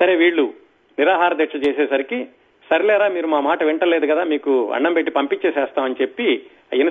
సరే 0.00 0.14
వీళ్ళు 0.16 0.54
నిరాహార 0.98 1.34
దీక్ష 1.34 1.68
చేసేసరికి 1.68 2.26
సర్లేరా 2.70 3.08
మీరు 3.08 3.26
మా 3.26 3.40
మాట 3.40 3.64
వింటలేదు 3.64 4.06
కదా 4.06 4.24
మీకు 4.24 4.72
అన్నం 4.72 4.92
పెట్టి 4.92 5.12
పంపించేసేస్తామని 5.12 5.94
చెప్పి 6.00 6.42
ఆ 6.74 6.86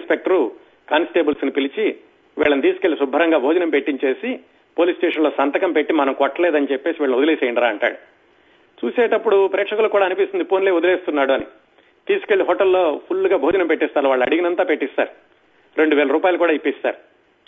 కానిస్టేబుల్స్ని 0.89 1.51
పిలిచి 1.51 1.95
వీళ్ళని 2.37 2.61
తీసుకెళ్ళి 2.61 2.99
శుభ్రంగా 2.99 3.37
భోజనం 3.37 3.69
పెట్టించేసి 3.69 4.39
పోలీస్ 4.79 4.97
స్టేషన్లో 4.97 5.31
సంతకం 5.38 5.71
పెట్టి 5.71 5.93
మనం 5.93 6.13
కొట్టలేదని 6.13 6.67
చెప్పేసి 6.71 6.97
వీళ్ళు 7.03 7.17
వదిలేసేయండిరా 7.17 7.67
అంటాడు. 7.67 7.95
చూసేటప్పుడు 8.86 9.47
ప్రేక్షకులకు 9.47 9.91
కూడా 9.91 10.05
అనిపిస్తుంది 10.05 10.43
పోన్లే 10.43 10.71
వదిలేస్తున్నాడు 10.71 11.31
అని. 11.31 11.45
తీసుకెళ్ళి 12.07 12.45
హోటల్లో 12.45 13.01
ఫుల్గా 13.09 13.38
భోజనం 13.38 13.67
పెట్టిస్తారు 13.67 14.07
వాళ్ళు 14.07 14.25
అడిగినంతా 14.25 14.63
పెట్టిస్తారు. 14.63 15.09
రెండు 15.77 15.95
వేల 15.95 16.12
రూపాయలు 16.12 16.38
కూడా 16.38 16.53
ఇప్పిస్తారు. 16.53 16.97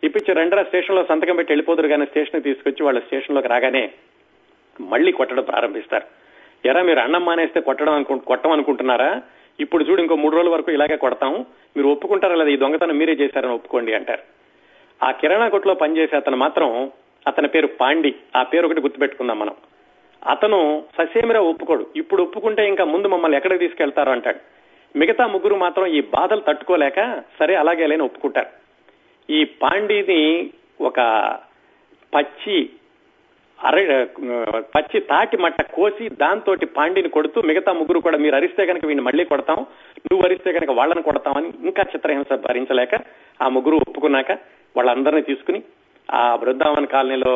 ఇప్పించి 0.03 0.33
రెండరా 0.33 0.63
స్టేషన్లో 0.63 1.05
సంతకం 1.09 1.35
పెట్టి 1.35 1.53
వెళ్ళిపోతారు 1.53 1.87
కానీ 1.87 2.05
స్టేషన్ 2.05 2.43
తీసుకొచ్చి 2.43 2.85
వాళ్ళ 2.85 2.99
స్టేషన్లోకి 2.99 3.47
రాగానే 3.47 3.91
మళ్ళీ 4.81 5.11
కొట్టడం 5.11 5.43
ప్రారంభిస్తారు. 5.43 6.05
ఎరా 6.67 6.81
మీరు 6.81 6.99
అన్నం 6.99 7.25
మానేస్తే 7.25 7.61
కొట్టడం 7.61 7.93
అనుకు 7.93 8.17
కొట్టం 8.17 8.51
అనుకుంటున్నారా? 8.51 9.21
ఇప్పుడు 9.59 9.83
చూడు 9.83 10.01
ఇంకో 10.01 10.15
మూడు 10.15 10.35
రోజుల 10.35 10.49
వరకు 10.49 10.71
ఇలాగే 10.71 10.95
కొడతాం. 10.95 11.45
మీరు 11.75 11.87
ఒప్పుకుంటారా 11.87 12.35
లేదా? 12.35 12.49
ఈ 12.49 12.57
దొంగతనం 12.57 12.97
మీరే 12.97 13.13
చేశారని 13.13 13.53
ఒప్పుకోండి 13.53 13.93
అంటారు. 13.93 14.21
ఆ 15.05 15.11
కిరాణా 15.11 15.49
కొట్లో 15.49 15.73
పనిచేసే 15.73 16.15
అతను 16.15 16.37
మాత్రం 16.37 16.91
అతని 17.27 17.47
పేరు 17.47 17.67
పాండి. 17.67 18.15
ఆ 18.35 18.43
పేరు 18.43 18.65
ఒకటి 18.65 18.81
గుర్తుపెట్టుకుందాం 18.81 19.39
మనం. 19.39 19.55
అతను 20.27 20.83
ససేమిరా 20.97 21.41
ఒప్పుకోడు. 21.41 21.85
ఇప్పుడు 21.95 22.23
ఒప్పుకుంటే 22.23 22.67
ఇంకా 22.67 22.83
ముందు 22.85 23.07
మమ్మల్ని 23.07 23.37
ఎక్కడికి 23.37 23.67
తీసుకెళ్తారు 23.67 24.09
అంటాడు. 24.09 24.39
మిగతా 24.95 25.27
ముగ్గురు 25.27 25.55
మాత్రం 25.55 25.85
ఈ 25.85 26.01
బాధలు 26.01 26.39
తట్టుకోలేక 26.39 27.23
సరే 27.39 27.55
అలాగే 27.55 27.87
లేని 27.87 28.03
ఒప్పుకుంటారు. 28.03 28.51
ఈ 29.29 29.43
పాండిని 29.43 30.49
ఒక 30.81 30.99
పచ్చి 32.13 32.69
అర 33.59 34.07
పచ్చి 34.75 34.99
తాటి 34.99 35.37
మట్ట 35.37 35.61
కోసి 35.61 36.09
దాంతో 36.09 36.55
పాండిని 36.77 37.09
కొడుతూ 37.09 37.41
మిగతా 37.41 37.73
ముగ్గురు 37.73 37.99
కూడా 37.99 38.17
మీరు 38.17 38.35
అరిస్తే 38.35 38.65
కనుక 38.65 38.85
వీడిని 38.85 39.05
మళ్ళీ 39.05 39.25
కొడతాం 39.25 39.59
నువ్వు 40.11 40.25
అరిస్తే 40.25 40.53
కనుక 40.53 40.71
వాళ్ళని 40.71 41.03
కొడతామని 41.03 41.49
ఇంకా 41.63 41.83
చిత్రహింస 41.95 42.33
భరించలేక 42.33 42.95
ఆ 43.41 43.47
ముగ్గురు 43.47 43.75
ఒప్పుకున్నాక 43.75 44.31
వాళ్ళందరినీ 44.77 45.21
తీసుకుని 45.21 45.59
ఆ 46.09 46.35
బృందావన్ 46.35 46.87
కాలనీలో 46.87 47.35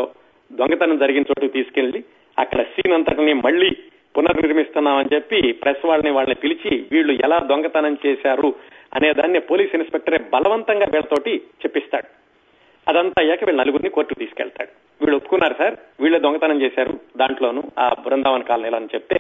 దొంగతనం 0.52 0.98
జరిగిన 0.98 1.30
చోటుకు 1.30 1.54
తీసుకెళ్ళి 1.54 2.04
అక్కడ 2.38 2.62
సీన్ 2.64 2.94
అంతటిని 2.94 3.34
మళ్ళీ 3.34 3.70
పునర్నిర్మిస్తున్నామని 4.18 5.16
చెప్పి 5.16 5.40
ప్రెస్ 5.52 5.86
వాళ్ళని 5.86 6.12
వాళ్ళని 6.12 6.36
పిలిచి 6.36 6.72
వీళ్ళు 6.92 7.14
ఎలా 7.26 7.38
దొంగతనం 7.40 7.98
చేశారు 8.06 8.50
అనే 8.96 9.14
దాన్ని 9.14 9.40
పోలీస్ 9.40 9.76
ఇన్స్పెక్టరే 9.76 10.18
బలవంతంగా 10.34 10.86
వీళ్ళతోటి 10.94 11.34
చెప్పిస్తాడు. 11.64 12.08
అదంతా 12.88 13.22
అయ్యాక 13.24 13.44
వీళ్ళు 13.44 13.62
నలుగురిని 13.62 13.90
కోర్టుకు 13.90 14.20
తీసుకెళ్తాడు. 14.20 14.72
వీళ్ళు 15.02 15.18
ఒప్పుకున్నారు 15.18 15.54
సార్ 15.54 15.76
వీళ్ళే 16.02 16.20
దొంగతనం 16.20 16.62
చేశారు 16.62 16.94
దాంట్లోనూ 17.18 17.62
ఆ 17.80 17.96
బృందావన్ 18.06 18.44
కాలనీలో 18.44 18.78
అని 18.78 18.94
చెప్తే 18.96 19.20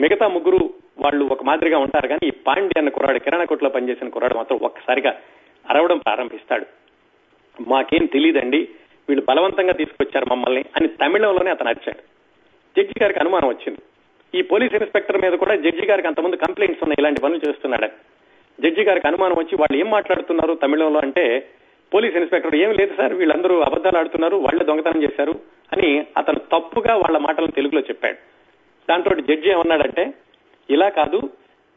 మిగతా 0.00 0.28
ముగ్గురు 0.28 0.60
వాళ్ళు 1.04 1.24
ఒక 1.24 1.42
మాదిరిగా 1.44 1.78
ఉంటారు 1.78 2.08
కానీ 2.08 2.26
ఈ 2.26 2.30
పాండ్య 2.46 2.80
అన్న 2.80 2.88
కుర్రాడు 2.88 3.18
కిరాణా 3.18 3.44
కొట్లో 3.44 3.70
పనిచేసిన 3.70 4.08
కుర్రాడు 4.08 4.34
మాత్రం 4.34 4.58
ఒక్కసారిగా 4.62 5.12
అరవడం 5.70 5.98
ప్రారంభిస్తాడు. 5.98 6.66
మాకేం 7.60 8.06
తెలియదండి 8.06 8.68
వీళ్ళు 9.08 9.24
బలవంతంగా 9.24 9.72
తీసుకొచ్చారు 9.72 10.26
మమ్మల్ని 10.30 10.64
అని 10.76 10.88
తమిళంలోనే 10.88 11.50
అతను 11.50 11.68
అరిచాడు. 11.68 12.02
జడ్జి 12.76 13.02
గారికి 13.02 13.20
అనుమానం 13.20 13.48
వచ్చింది. 13.48 13.78
ఈ 14.38 14.42
పోలీస్ 14.42 14.74
ఇన్స్పెక్టర్ 14.74 15.20
మీద 15.20 15.32
కూడా 15.32 15.54
జడ్జి 15.54 15.86
గారికి 15.86 16.08
అంతమంది 16.08 16.36
కంప్లైంట్స్ 16.36 16.82
ఉన్నాయి 16.82 16.96
ఇలాంటి 17.00 17.20
పనులు 17.20 17.48
చేస్తున్నాడని 17.48 17.92
జడ్జి 18.62 18.82
గారికి 18.82 19.08
అనుమానం 19.08 19.34
వచ్చి 19.38 19.54
వాళ్ళు 19.54 19.84
ఏం 19.84 19.90
మాట్లాడుతున్నారు 19.90 20.54
తమిళంలో 20.54 21.00
అంటే 21.00 21.48
పోలీస్ 21.94 22.16
ఇన్స్పెక్టర్ 22.16 22.54
ఏం 22.54 22.72
లేదు 22.72 22.94
సార్ 22.96 23.14
వీళ్ళందరూ 23.14 23.60
అబద్ధాలు 23.60 23.98
ఆడుతున్నారు 23.98 24.36
వాళ్ళే 24.36 24.64
దొంగతనం 24.64 25.02
చేశారు 25.02 25.34
అని 25.72 26.06
అతను 26.16 26.38
తప్పుగా 26.38 26.96
వాళ్ళ 26.96 27.18
మాటలను 27.18 27.50
తెలుగులో 27.50 27.80
చెప్పాడు. 27.80 28.16
దాంతో 28.90 29.14
జడ్జి 29.14 29.50
ఏమన్నాడంటే 29.50 30.14
ఇలా 30.70 30.88
కాదు 30.88 31.20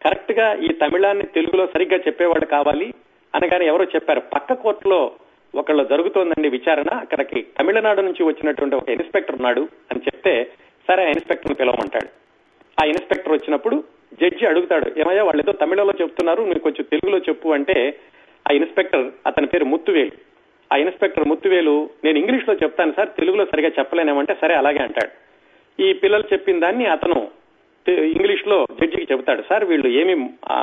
కరెక్ట్గా 0.05 0.53
ఈ 0.53 0.67
తమిళాన్ని 0.67 1.23
తెలుగులో 1.23 1.65
సరిగ్గా 1.65 1.97
చెప్పేవాడు 1.97 2.45
కావాలి 2.45 2.93
అనగానే 3.35 3.65
ఎవరో 3.65 3.83
చెప్పారు. 3.83 4.19
పక్క 4.19 4.53
కోర్టులో 4.53 5.11
ఒకళ్ళు 5.59 5.83
జరుగుతోందండి 5.83 6.49
విచారణ. 6.49 6.89
అక్కడికి 7.03 7.39
తమిళనాడు 7.57 8.01
నుంచి 8.01 8.23
వచ్చినటువంటి 8.23 8.75
ఒక 8.75 8.89
ఇన్స్పెక్టర్ 8.89 9.35
ఉన్నాడు 9.35 9.63
అని 9.91 10.01
చెప్తే 10.07 10.33
సరే 10.87 11.01
ఆ 11.03 11.09
ఇన్స్పెక్టర్ని 11.15 11.55
పిలవమంటాడు. 11.55 12.09
ఆ 12.81 12.85
ఇన్స్పెక్టర్ 12.85 13.33
వచ్చినప్పుడు 13.33 13.83
జడ్జి 14.21 14.45
అడుగుతాడు 14.45 14.87
ఏమయ్యా 14.99 15.23
వాళ్ళు 15.23 15.41
ఏదో 15.43 15.51
తమిళలో 15.51 15.93
చెప్తున్నారు 16.01 16.41
నువ్వు 16.41 16.65
కొంచెం 16.67 16.85
తెలుగులో 16.91 17.17
చెప్పు 17.17 17.49
అంటే 17.49 17.75
ఆ 18.45 18.53
ఇన్స్పెక్టర్ 18.53 19.05
అతని 19.27 19.47
పేరు 19.47 19.65
ముత్తువేలు. 19.65 20.15
ఆ 20.71 20.77
ఇన్స్పెక్టర్ 20.77 21.27
ముత్తువేలు 21.27 21.89
నేను 22.03 22.17
ఇంగ్లీష్లో 22.19 22.53
చెప్తాను 22.53 22.93
సార్ 22.97 23.09
తెలుగులో 23.19 23.45
సరిగా 23.45 23.69
చెప్పలేనేమంటే 23.79 24.33
సరే 24.41 24.53
అలాగే 24.55 24.77
అంటాడు. 24.77 25.11
ఈ 25.83 25.93
పిల్లలు 25.93 26.25
చెప్పిన 26.33 26.59
దాన్ని 26.59 26.85
అతను 26.85 27.19
ఇంగ్లీష్లో 28.15 28.57
జడ్జికి 28.79 29.07
చెబుతాడు 29.11 29.43
సార్ 29.49 29.63
వీళ్ళు 29.65 29.87
ఏమి 30.01 30.13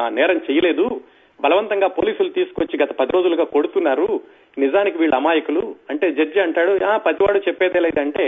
నేరం 0.08 0.40
చేయలేదు. 0.50 1.00
బలవంతంగా 1.40 1.86
పోలీసులు 1.86 2.28
తీసుకొచ్చి 2.28 2.76
గత 2.82 2.92
పది 2.92 3.12
రోజులుగా 3.12 3.44
కొడుతున్నారు. 3.44 4.20
నిజానికి 4.58 4.98
వీళ్ళు 4.98 5.16
అమాయకులు. 5.16 5.76
అంటే 5.90 6.12
జడ్జి 6.12 6.40
అంటాడు 6.40 6.84
ఆ 6.84 6.96
పతివాడు 6.96 7.38
చెప్పేదే 7.38 7.80
లేదంటే 7.80 8.26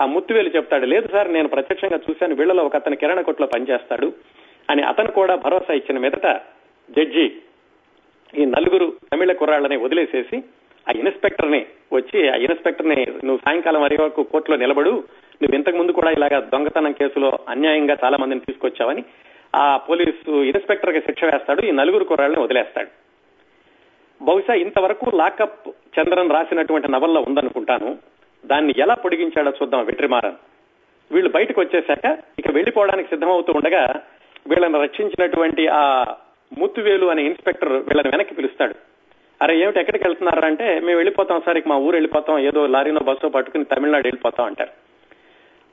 ఆ 0.00 0.06
ముత్తువేలు 0.06 0.48
చెప్తాడు. 0.48 0.86
లేదు 0.86 1.08
సార్ 1.12 1.32
నేను 1.32 1.48
ప్రత్యక్షంగా 1.48 1.98
చూశాను 2.10 2.34
వీళ్ళలో 2.34 2.64
ఒక 2.64 2.76
అతను 2.76 2.96
కిరణ 2.96 3.20
కొట్లో 3.20 3.46
పనిచేస్తాడు 3.46 4.12
అని 4.70 4.82
అతను 4.82 5.10
కూడా 5.12 5.34
భరోసా 5.34 5.74
ఇచ్చిన 5.74 5.98
మీదట 5.98 6.28
జడ్జి 6.88 7.26
ఈ 8.40 8.44
నలుగురు 8.44 8.92
తమిళ 9.12 9.32
కుర్రాళ్ళని 9.32 9.76
వదిలేసేసి 9.76 10.36
ఆ 10.88 10.92
ఇన్స్పెక్టర్ని 10.96 11.66
వచ్చి 11.92 12.28
ఆ 12.28 12.34
ఇన్స్పెక్టర్ని 12.34 12.96
నువ్వు 13.24 13.36
సాయంకాలం 13.36 13.82
వరకు 13.82 14.02
వరకు 14.02 14.22
కోర్టులో 14.22 14.56
నిలబడు. 14.56 14.90
నువ్వు 15.42 15.54
ఇంతకు 15.54 15.76
ముందు 15.76 15.92
కూడా 15.92 16.10
ఇలాగా 16.10 16.40
దొంగతనం 16.40 16.92
కేసులో 16.92 17.30
అన్యాయంగా 17.48 17.96
చాలా 18.04 18.16
మందిని 18.16 18.40
తీసుకొచ్చావని 18.40 19.04
ఆ 19.56 19.76
పోలీసు 19.76 20.42
ఇన్స్పెక్టర్కి 20.42 21.00
శిక్ష 21.00 21.24
వేస్తాడు 21.24 21.62
ఈ 21.66 21.70
నలుగురు 21.70 22.04
కుర్రాళ్ళని 22.04 22.42
వదిలేస్తాడు. 22.42 23.03
బహుశా 24.22 24.54
ఇంతవరకు 24.54 25.16
లాకప్ 25.16 25.68
చంద్రన్ 25.68 26.30
రాసినటువంటి 26.30 26.90
నవల్లో 26.90 27.20
ఉందనుకుంటాను. 27.20 27.98
దాన్ని 28.46 28.74
ఎలా 28.78 28.94
పొడిగించాడో 28.94 29.50
చూద్దాం 29.50 29.84
వెట్రిమారన్. 29.84 30.36
వీళ్ళు 31.12 31.30
బయటకు 31.30 31.60
వచ్చేశాక 31.60 32.18
ఇక 32.38 32.50
వెళ్ళిపోవడానికి 32.50 33.08
సిద్ధమవుతూ 33.08 33.52
ఉండగా 33.56 34.02
వీళ్ళని 34.48 34.82
రక్షించినటువంటి 34.82 35.66
ఆ 35.66 36.04
ముత్తువేలు 36.58 37.06
అనే 37.06 37.22
ఇన్స్పెక్టర్ 37.22 37.72
వీళ్ళని 37.72 38.08
వెనక్కి 38.08 38.34
పిలుస్తాడు. 38.34 38.74
అరే 39.42 39.58
ఏమిటి 39.60 39.80
ఎక్కడికి 39.80 40.04
వెళ్తున్నారా 40.06 40.48
అంటే 40.48 40.80
మేము 40.80 40.96
వెళ్ళిపోతాం 40.96 41.40
సార్ 41.40 41.58
ఇక 41.58 41.68
మా 41.68 41.76
ఊరు 41.76 41.94
వెళ్ళిపోతాం 41.94 42.38
ఏదో 42.38 42.66
లారీనో 42.66 43.00
బస్సో 43.00 43.28
పట్టుకుని 43.28 43.64
తమిళనాడు 43.64 44.06
వెళ్ళిపోతాం 44.06 44.46
అంటారు. 44.46 44.70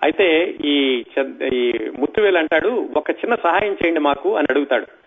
అయితే 0.04 0.56
ఈ 0.66 1.04
ఈ 1.54 1.74
ముత్తువేలు 2.00 2.38
అంటాడు 2.38 2.88
ఒక 2.98 3.12
చిన్న 3.12 3.36
సహాయం 3.36 3.74
చేయండి 3.74 4.00
మాకు 4.00 4.36
అని 4.36 4.48
అడుగుతాడు. 4.50 5.01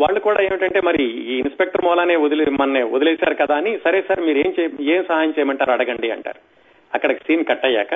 వాళ్ళు 0.00 0.20
కూడా 0.26 0.40
ఏమిటంటే 0.46 0.80
మరి 0.88 1.02
ఈ 1.24 1.34
ఇన్స్పెక్టర్ 1.42 1.84
మూలానే 1.86 2.14
వదిలి 2.22 2.44
మన 2.60 2.82
వదిలేశారు 2.94 3.36
కదా 3.40 3.54
అని 3.60 3.72
సరే 3.84 3.98
సార్ 4.08 4.20
మీరు 4.26 4.38
ఏం 4.44 4.50
ఏం 4.94 5.02
సహాయం 5.08 5.32
చేయమంటారు 5.36 5.72
అడగండి 5.74 6.08
అంటారు. 6.16 6.40
అక్కడికి 6.92 7.20
సీన్ 7.26 7.44
కట్ 7.50 7.66
అయ్యాక 7.68 7.92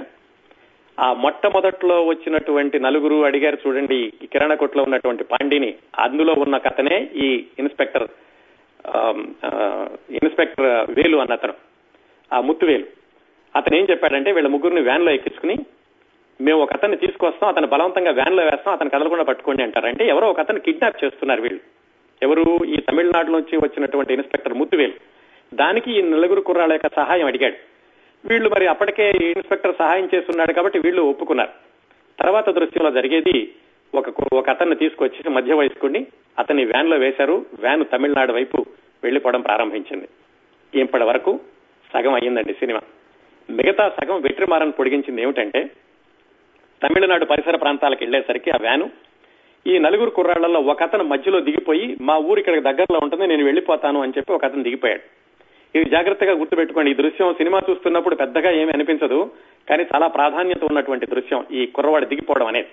ఆ 0.99 1.07
మొట్టమొదట్లో 1.23 1.97
వచ్చినటువంటి 2.09 2.77
నలుగురు 2.85 3.17
అడిగారు 3.29 3.59
చూడండి 3.63 3.99
కిరాణా 4.33 4.57
కొట్లో 4.61 4.83
ఉన్నటువంటి 4.87 5.25
పాండిని 5.33 5.71
అందులో 6.05 6.33
ఉన్న 6.45 6.57
కథనే 6.67 6.97
ఈ 7.25 7.29
ఇన్స్పెక్టర్ 7.63 8.07
ఇన్స్పెక్టర్ 10.19 10.69
వేలు 10.97 11.19
అన్న 11.23 11.39
అతను 11.39 11.55
ఆ 12.31 12.41
ముత్తువేలు 12.49 12.87
అతను 13.55 13.77
ఏం 13.79 13.87
చెప్పాడంటే 13.91 14.31
వీళ్ళ 14.37 14.49
ముగ్గురిని 14.55 14.83
వ్యాన్లో 14.89 15.11
ఎక్కించుకుని 15.17 15.57
మేము 16.41 16.61
ఒక 16.63 16.73
అతన్ని 16.73 16.99
తీసుకొస్తాం 17.03 17.49
అతను 17.53 17.69
బలవంతంగా 17.73 18.13
వ్యాన్లో 18.13 18.45
వేస్తాం 18.49 18.75
అతను 18.77 18.93
కదలకుండా 18.95 19.27
పట్టుకోండి 19.29 19.63
అంటారు 19.67 19.89
అంటే 19.91 20.05
ఎవరో 20.13 20.29
ఒక 20.33 20.41
అతను 20.41 20.65
కిడ్నాప్ 20.67 21.03
చేస్తున్నారు 21.03 21.43
వీళ్ళు. 21.43 21.61
ఎవరు 22.25 22.65
ఈ 22.65 22.77
తమిళనాడు 22.77 23.31
నుంచి 23.31 23.57
వచ్చినటువంటి 23.57 24.15
ఇన్స్పెక్టర్ 24.15 24.55
ముత్తువేలు. 24.55 24.93
దానికి 25.55 25.99
ఈ 25.99 26.03
నలుగురు 26.03 26.41
కుర్రాళ్ళ 26.41 26.73
యొక్క 26.73 26.97
సహాయం 26.97 27.27
అడిగాడు. 27.27 27.57
వీళ్ళు 28.29 28.49
మరి 28.49 28.67
అప్పటికే 28.67 29.11
ఇన్స్పెక్టర్ 29.11 29.75
సహాయం 29.79 30.09
చేస్తున్నాడు 30.15 30.53
కాబట్టి 30.53 30.79
వీళ్ళు 30.79 31.03
ఒప్పుకున్నారు. 31.03 31.51
తర్వాత 32.23 32.51
దృశ్యంలో 32.51 32.91
జరిగేది 32.91 33.53
ఒక 33.95 34.35
ఒక 34.35 34.51
అతన్ని 34.51 34.77
తీసుకొచ్చి 34.77 35.31
మధ్య 35.31 35.55
వయస్కుడిని 35.55 36.07
అతన్ని 36.39 36.65
వ్యాన్లో 36.65 36.97
వేశారు. 36.97 37.47
వ్యాన్ 37.61 37.85
తమిళనాడు 37.93 38.33
వైపు 38.33 38.67
వెళ్ళిపోవడం 39.05 39.41
ప్రారంభించింది. 39.41 40.09
ఇప్పటి 40.81 41.05
వరకు 41.05 41.41
సగం 41.93 42.15
అయ్యిందండి 42.15 42.53
సినిమా. 42.53 42.81
మిగతా 43.51 43.89
సగం 43.89 44.21
వెట్రిమారన్ 44.21 44.73
పొడిగించింది 44.79 45.23
ఏమిటంటే 45.23 45.71
తమిళనాడు 46.83 47.25
పరిసర 47.25 47.57
ప్రాంతాలకు 47.57 47.99
వెళ్ళేసరికి 48.03 48.51
ఆ 48.51 48.57
వ్యాను 48.61 48.91
ఈ 49.67 49.79
నలుగురు 49.79 50.11
కుర్రాళ్ళలో 50.11 50.61
ఒక 50.61 50.83
అతను 50.83 51.05
మధ్యలో 51.05 51.41
దిగిపోయి 51.41 51.97
మా 52.01 52.17
ఊరు 52.17 52.39
ఇక్కడ 52.39 52.61
దగ్గరలో 52.61 52.99
ఉంటుంది 53.03 53.27
నేను 53.27 53.45
వెళ్ళిపోతాను 53.45 54.03
అని 54.03 54.13
చెప్పి 54.17 54.33
ఒక 54.33 54.45
అతను 54.45 54.63
దిగిపోయాడు. 54.63 55.03
ఇది 55.79 55.91
జాగ్రత్తగా 55.91 56.33
గుర్తుపెట్టుకోండి. 56.33 56.91
ఈ 56.91 56.95
దృశ్యం 56.95 57.35
సినిమా 57.35 57.61
చూస్తున్నప్పుడు 57.71 58.15
పెద్దగా 58.15 58.51
ఏమి 58.51 58.71
అనిపించదు 58.73 59.31
కానీ 59.69 59.87
చాలా 59.95 60.07
ప్రాధాన్యత 60.07 60.65
ఉన్నటువంటి 60.65 61.07
దృశ్యం 61.07 61.45
ఈ 61.53 61.67
కుర్రవాడు 61.67 62.07
దిగిపోవడం 62.07 62.47
అనేది. 62.47 62.69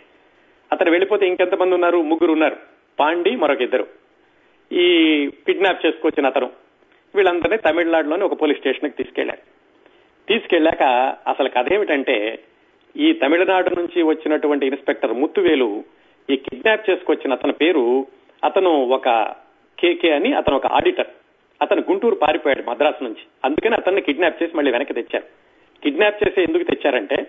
అతను 0.71 0.91
వెళ్ళిపోతే 0.91 1.27
ఇంకెంతమంది 1.27 1.73
ఉన్నారు? 1.73 1.97
ముగ్గురు 1.97 2.31
ఉన్నారు. 2.31 2.57
పాండి 2.99 3.35
మరొక 3.35 3.61
ఇద్దరు. 3.61 3.87
ఈ 4.71 4.85
కిడ్నాప్ 5.27 5.85
చేసుకొచ్చిన 5.85 6.25
అతను. 6.25 6.49
వీళ్ళందరినీ 7.15 7.57
తమిళనాడులోని 7.57 8.23
ఒక 8.23 8.41
పోలీస్ 8.41 8.59
స్టేషన్కి 8.59 9.03
తీసుకెళ్ళారు 9.03 9.41
తీసుకెళ్ళాక 10.27 10.83
అసలు 11.27 11.49
కథ 11.49 11.73
ఏమిటంటే 11.73 12.39
ఈ 12.97 13.13
తమిళనాడు 13.13 13.69
నుంచి 13.79 14.03
వచ్చినటువంటి 14.03 14.67
ఇన్స్పెక్టర్ 14.67 15.13
ముత్తువేలు 15.13 15.83
ఈ 16.31 16.35
కిడ్నాప్ 16.35 16.89
చేసుకొచ్చిన 16.89 17.33
అతని 17.33 17.53
పేరు 17.53 18.07
అతను 18.43 18.69
ఒక 18.69 19.07
కేకే 19.79 20.11
అని 20.11 20.33
అతను 20.33 20.55
ఒక 20.55 20.67
ఆడిటర్ 20.67 21.07
అతను 21.61 21.83
గుంటూరు 21.89 22.15
పారిపోయాడు 22.15 22.69
మద్రాసు 22.69 23.03
నుంచి. 23.03 23.23
అందుకని 23.45 23.75
అతన్ని 23.75 24.01
కిడ్నాప్ 24.01 24.43
చేసి 24.43 24.57
మళ్ళీ 24.57 24.71
వెనక్కి 24.71 24.93
తెచ్చారు. 24.93 25.25
కిడ్నాప్ 25.83 26.23
చేసి 26.23 26.41
ఎందుకు 26.41 26.63
తెచ్చారంటే 26.63 27.27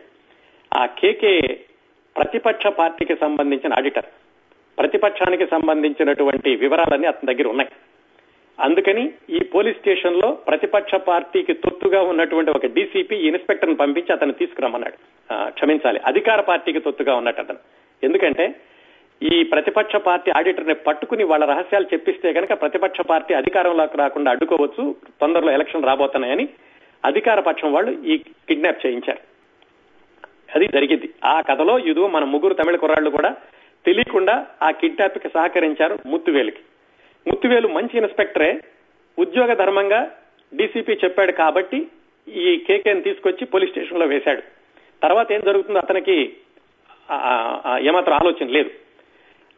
ఆ 0.76 0.86
కేకే 0.86 1.40
ప్రతిపక్ష 2.16 2.66
పార్టీకి 2.66 3.16
సంబంధించిన 3.16 3.72
ఆడిటర్ 3.72 4.04
ప్రతిపక్షానికి 4.78 5.46
సంబంధించినటువంటి 5.46 6.56
వివరాలన్నీ 6.56 7.06
అతని 7.06 7.34
దగ్గర 7.34 7.48
ఉన్నాయి. 7.48 7.70
అందుకని 8.60 9.12
ఈ 9.30 9.38
పోలీస్ 9.38 9.78
స్టేషన్లో 9.78 10.32
ప్రతిపక్ష 10.32 10.94
పార్టీకి 10.94 11.52
తొత్తుగా 11.52 12.02
ఉన్నటువంటి 12.02 12.50
ఒక 12.50 12.66
డీసీపీ 12.66 13.16
ఇన్స్పెక్టర్ని 13.16 13.76
పంపించి 13.76 14.12
అతను 14.12 14.32
తీసుకురమ్మన్నాడు. 14.32 14.98
క్షమించాలి. 15.50 16.00
అధికార 16.06 16.40
పార్టీకి 16.40 16.80
తొత్తుగా 16.80 17.14
ఉన్నట్టు 17.14 17.40
అతను. 17.40 17.58
ఎందుకంటే 18.02 18.54
ఈ 19.22 19.42
ప్రతిపక్ష 19.42 19.96
పార్టీ 19.96 20.30
ఆడిటర్ని 20.36 20.74
పట్టుకుని 20.74 21.24
వాళ్ళ 21.24 21.44
రహస్యాలు 21.44 21.86
చెప్పిస్తే 21.92 22.32
కనుక 22.32 22.52
ప్రతిపక్ష 22.60 23.00
పార్టీ 23.00 23.34
అధికారంలోకి 23.34 23.98
రాకుండా 23.98 24.30
అడ్డుకోవచ్చు. 24.30 24.94
తొందరలో 25.20 25.52
ఎలక్షన్ 25.52 25.84
రాబోతున్నాయని 25.84 26.48
అధికార 27.04 27.40
పక్షం 27.40 27.72
వాళ్ళు 27.72 27.92
ఈ 28.02 28.18
కిడ్నాప్ 28.18 28.86
చేయించారు. 28.86 29.18
అది 30.54 30.66
జరిగింది. 30.66 31.10
ఆ 31.24 31.40
కథలో 31.40 31.78
ఇదిగో 31.78 32.08
మన 32.08 32.24
ముగ్గురు 32.24 32.54
తమిళ 32.54 32.76
కుర్రాళ్ళు 32.76 33.10
కూడా 33.10 33.36
తెలియకుండా 33.86 34.46
ఆ 34.62 34.70
కిడ్నాప్కి 34.70 35.28
సహకరించారు 35.28 35.98
ముత్తువేలుకి. 36.06 36.62
ముత్తువేలు 37.26 37.68
మంచి 37.68 37.98
ఇన్స్పెక్టరే. 37.98 38.60
ఉద్యోగ 39.18 39.54
ధర్మంగా 39.54 40.10
డీసీపీ 40.54 40.92
చెప్పాడు 40.92 41.32
కాబట్టి 41.32 41.86
ఈ 42.28 42.64
కేకేని 42.68 43.00
తీసుకొచ్చి 43.00 43.44
పోలీస్ 43.46 43.70
స్టేషన్లో 43.70 44.06
వేశాడు. 44.06 44.42
తర్వాత 45.02 45.32
ఏం 45.32 45.42
జరుగుతుందో 45.46 45.78
అతనికి 45.78 46.16
ఏమాత్రం 47.88 48.14
ఆలోచన 48.14 48.46
లేదు. 48.46 48.70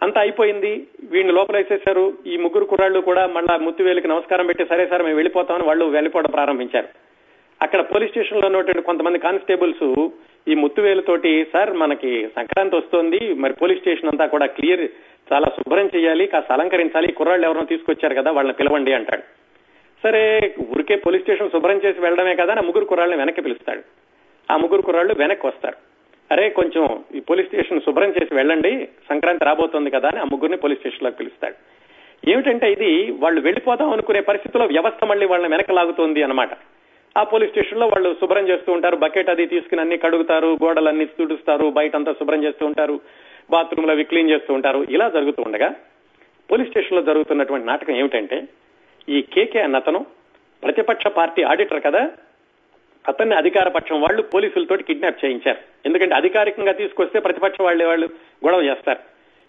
అంతా 0.04 0.20
అయిపోయింది. 0.20 0.86
వీడిని 1.10 1.32
లోపలేసేశారు. 1.32 2.12
ఈ 2.26 2.36
ముగ్గురు 2.36 2.64
కుర్రాళ్ళు 2.64 3.00
కూడా 3.00 3.26
మళ్ళా 3.26 3.56
ముత్తువేలికి 3.56 4.08
నమస్కారం 4.08 4.46
పెట్టి 4.46 4.64
సరే 4.64 4.86
సార్ 4.86 5.02
మేము 5.02 5.14
వెళ్ళిపోతామని 5.14 5.64
వాళ్ళు 5.64 5.84
వెళ్ళిపోవడం 5.84 6.30
ప్రారంభించారు. 6.30 6.88
అక్కడ 7.62 7.80
పోలీస్ 7.80 8.10
స్టేషన్లో 8.10 8.46
ఉన్నటువంటి 8.46 8.82
కొంతమంది 8.82 9.18
కానిస్టేబుల్స్ 9.18 10.08
ఈ 10.48 10.54
ముత్తువేలుతోటి 10.54 11.46
సార్ 11.52 11.72
మనకి 11.72 12.28
సంక్రాంతి 12.36 12.76
వస్తోంది. 12.76 13.34
మరి 13.34 13.52
పోలీస్ 13.52 13.80
స్టేషన్ 13.80 14.08
అంతా 14.08 14.26
కూడా 14.26 14.46
క్లియర్ 14.46 14.88
చాలా 15.32 15.46
శుభ్రం 15.46 15.90
చేయాలి 15.96 16.26
కాస్త 16.26 16.52
అలంకరించాలి. 16.52 17.12
కుర్రాళ్ళు 17.12 17.46
ఎవరైనా 17.46 17.66
తీసుకొచ్చారు 17.66 18.14
కదా 18.14 18.30
వాళ్ళని 18.30 18.56
పిలవండి 18.56 18.92
అంటాడు. 18.92 19.22
సరే 20.02 20.54
ఊరికే 20.70 20.96
పోలీస్ 20.96 21.22
స్టేషన్ 21.22 21.50
శుభ్రం 21.50 21.80
చేసి 21.84 22.00
వెళ్ళడమే 22.00 22.34
కదా 22.34 22.54
ఆ 22.54 22.60
ముగ్గురు 22.60 22.84
కుర్రాళ్ళని 22.84 23.20
వెనక్కి 23.20 23.42
పిలుస్తాడు. 23.42 23.82
ఆ 24.52 24.56
ముగ్గురు 24.56 24.82
కుర్రాళ్ళు 24.82 25.14
వెనక్కి 25.18 25.46
వస్తారు. 25.46 25.93
అరే 26.32 26.50
కొంచెం 26.50 27.04
ఈ 27.14 27.20
పోలీస్ 27.20 27.48
స్టేషన్ 27.48 27.80
శుభ్రం 27.80 28.10
చేసి 28.10 28.34
వెళ్ళండి. 28.34 28.88
సంక్రాంతి 29.08 29.44
రాబోతోంది 29.44 29.90
కదా 29.90 30.08
అని 30.08 30.20
ఆ 30.20 30.26
ముగ్గురిని 30.32 30.56
పోలీస్ 30.56 30.80
స్టేషన్లోకి 30.80 31.16
పిలుస్తాడు. 31.16 31.56
ఏమిటంటే 32.30 32.72
ఇది 32.72 33.10
వాళ్ళు 33.10 33.40
వెళ్ళిపోదాం 33.40 33.90
అనుకునే 33.90 34.20
పరిస్థితిలో 34.20 34.64
వ్యవస్థ 34.66 35.04
మళ్ళీ 35.04 35.26
వాళ్ళని 35.26 35.52
వెనకలాగుతోంది 35.54 36.22
అనమాట 36.22 36.50
ఆ 37.16 37.22
పోలీస్ 37.22 37.50
స్టేషన్లో 37.50 37.86
వాళ్ళు 37.86 38.16
శుభ్రం 38.20 38.48
చేస్తూ 38.48 38.72
ఉంటారు. 38.72 38.96
బకెట్ 38.96 39.30
అది 39.30 39.46
తీసుకుని 39.46 39.80
అన్ని 39.80 39.96
కడుగుతారు 39.96 40.58
గోడలన్నీ 40.64 41.04
తుడుస్తారు 41.04 41.70
బయట 41.70 41.96
అంతా 41.96 42.12
శుభ్రం 42.12 42.44
చేస్తూ 42.44 42.66
ఉంటారు 42.66 43.00
బాత్రూమ్ 43.50 43.90
అవి 43.90 44.04
క్లీన్ 44.04 44.30
చేస్తూ 44.30 44.54
ఉంటారు. 44.54 44.82
ఇలా 44.90 45.08
జరుగుతూ 45.08 45.42
ఉండగా 45.46 45.74
పోలీస్ 46.50 46.68
స్టేషన్లో 46.68 47.02
జరుగుతున్నటువంటి 47.02 47.66
నాటకం 47.66 47.96
ఏమిటంటే 47.96 48.42
ఈ 49.08 49.22
కేకే 49.22 49.60
అన్న 49.60 49.76
అతను 49.76 50.06
ప్రతిపక్ష 50.62 51.06
పార్టీ 51.06 51.42
ఆడిటర్ 51.42 51.82
కదా 51.86 52.10
అతన్ని 53.08 53.34
అధికార 53.36 53.68
పక్షం 53.68 54.02
వాళ్ళు 54.02 54.22
పోలీసులతో 54.22 54.76
కిడ్నాప్ 54.76 55.24
చేయించారు. 55.24 55.60
ఎందుకంటే 55.86 56.14
అధికారికంగా 56.14 56.72
తీసుకొస్తే 56.72 57.18
ప్రతిపక్ష 57.20 57.60
వాళ్ళే 57.60 57.84
వాళ్ళు 57.84 58.06
గొడవ 58.44 58.62
చేస్తారు. 58.62 59.00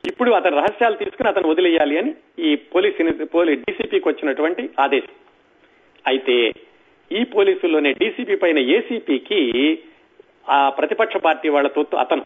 ఇప్పుడు 0.04 0.32
అతని 0.32 0.56
రహస్యాలు 0.56 0.96
తీసుకుని 0.96 1.30
అతను 1.30 1.50
వదిలేయాలి 1.50 1.98
అని 1.98 2.16
ఈ 2.40 2.56
పోలీస్ 2.56 2.98
పోలీస్ 3.34 3.62
డీసీపీకి 3.62 4.08
వచ్చినటువంటి 4.10 4.70
ఆదేశం. 4.80 5.14
అయితే 6.08 6.52
ఈ 7.12 7.24
పోలీసుల్లోనే 7.24 7.92
డీసీపీ 7.92 8.36
పైన 8.36 8.60
ఏసీపీకి 8.60 9.42
ఆ 10.50 10.70
ప్రతిపక్ష 10.70 11.18
పార్టీ 11.18 11.50
వాళ్ళ 11.50 11.68
తొత్తు 11.68 11.96
అతను. 11.96 12.26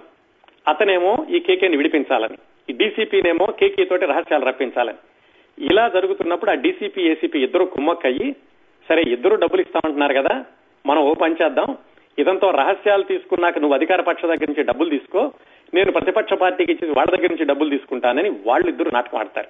అతనేమో 0.67 1.25
ఈ 1.29 1.39
కేకేని 1.39 1.77
విడిపించాలని 1.77 2.37
ఈ 2.69 2.73
డీసీపీనేమో 2.73 3.45
కేకే 3.59 3.85
తోటి 3.85 4.05
రహస్యాలు 4.05 4.45
రప్పించాలని. 4.45 4.99
ఇలా 5.57 5.87
జరుగుతున్నప్పుడు 5.87 6.51
ఆ 6.51 6.53
డీసీపీ 6.53 7.01
ఏసీపీ 7.11 7.39
ఇద్దరు 7.39 7.65
కుమ్మక్కయ్యి 7.65 8.35
సరే 8.89 9.01
ఇద్దరు 9.01 9.35
డబ్బులు 9.35 9.61
ఇస్తామంటున్నారు 9.61 10.13
కదా 10.13 10.33
మనం 10.85 11.01
ఓ 11.01 11.13
పని 11.13 11.35
చేద్దాం. 11.43 11.77
ఇదంతో 12.19 12.51
రహస్యాలు 12.51 13.03
తీసుకున్నాక 13.03 13.59
నువ్వు 13.59 13.75
అధికార 13.75 14.01
పక్ష 14.01 14.25
దగ్గర 14.25 14.47
నుంచి 14.49 14.63
డబ్బులు 14.63 14.89
తీసుకో. 14.89 15.31
నేను 15.73 15.91
ప్రతిపక్ష 15.91 16.33
పార్టీకి 16.33 16.71
ఇచ్చి 16.71 16.91
వాళ్ళ 16.91 17.11
దగ్గర 17.11 17.27
నుంచి 17.27 17.45
డబ్బులు 17.45 17.69
తీసుకుంటానని 17.69 18.29
వాళ్ళిద్దరు 18.29 18.89
నాటకం 18.93 19.19
ఆడతారు. 19.19 19.47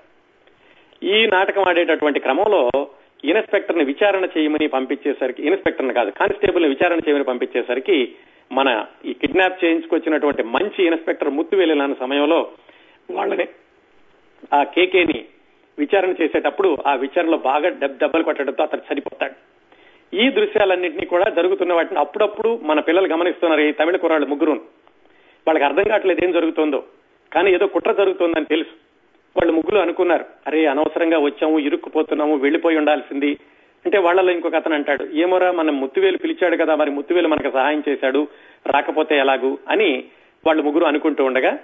ఈ 1.04 1.26
నాటకం 1.26 1.64
ఆడేటటువంటి 1.68 2.20
క్రమంలో 2.20 2.88
ఇన్స్పెక్టర్ని 3.24 3.84
విచారణ 3.84 4.28
చేయమని 4.38 4.68
పంపించేసరికి 4.68 5.44
ఇన్స్పెక్టర్ని 5.44 5.94
కాదు 5.94 6.10
కానిస్టేబుల్ని 6.10 6.70
విచారణ 6.70 6.98
చేయమని 6.98 7.24
పంపించేసరికి 7.24 8.16
మన 8.52 8.86
ఈ 9.06 9.14
కిడ్నాప్ 9.14 9.66
చేయించుకొచ్చినటువంటి 9.66 10.44
మంచి 10.44 10.86
ఇన్స్పెక్టర్ 10.86 11.30
ముత్తు 11.30 11.56
వెళ్ళిన 11.56 11.94
సమయంలో 12.00 12.52
వాళ్ళని 13.12 13.48
ఆ 14.54 14.64
కేకేని 14.64 15.26
విచారణ 15.80 16.14
చేసేటప్పుడు 16.22 16.78
ఆ 16.88 16.96
విచారణలో 16.96 17.38
బాగా 17.38 17.70
దెబ్బలు 17.70 18.24
కొట్టడంతో 18.24 18.64
అతను 18.64 18.94
చనిపోతాడు. 18.94 19.49
ఈ 20.14 20.30
దృశ్యాలన్నింటినీ 20.30 21.06
కూడా 21.06 21.30
జరుగుతున్న 21.30 21.74
వాటిని 21.74 22.00
అప్పుడప్పుడు 22.00 22.60
మన 22.64 22.80
పిల్లలు 22.80 23.08
గమనిస్తున్నారు 23.08 23.62
ఈ 23.62 23.72
తమిళ 23.72 23.96
కుర్రాళ్ళు 23.96 24.28
ముగ్గురు 24.28 24.52
వాళ్ళకి 25.48 25.66
అర్థం 25.66 25.84
కావట్లేదు 25.84 26.26
ఏం 26.26 26.32
జరుగుతుందో. 26.32 26.84
కానీ 27.34 27.52
ఏదో 27.52 27.68
కుట్ర 27.68 27.92
జరుగుతోందని 27.92 28.46
తెలుసు. 28.46 28.70
వాళ్ళు 29.38 29.54
ముగ్గురు 29.54 29.78
అనుకున్నారు. 29.78 30.26
అరే 30.48 30.66
అనవసరంగా 30.66 31.20
వచ్చాము 31.20 31.60
ఇరుక్కుపోతున్నాము 31.60 32.36
వెళ్ళిపోయి 32.36 32.78
ఉండాల్సింది. 32.78 33.38
అంటే 33.86 33.98
వాళ్ళలో 33.98 34.32
ఇంకొక 34.32 34.56
అతను 34.56 34.76
అంటాడు 34.76 35.08
ఏమోరా 35.14 35.52
మనం 35.52 35.82
ముత్తువేలు 35.82 36.18
పిలిచాడు 36.18 36.58
కదా 36.58 36.76
మరి 36.76 36.92
ముత్తువేలు 36.92 37.28
మనకు 37.28 37.54
సహాయం 37.54 37.84
చేశాడు 37.90 38.28
రాకపోతే 38.68 39.18
ఎలాగూ? 39.18 39.58
అని 39.70 40.04
వాళ్ళు 40.48 40.64
ముగ్గురు 40.64 40.86
అనుకుంటూ 40.86 41.26
ఉండగా 41.26 41.60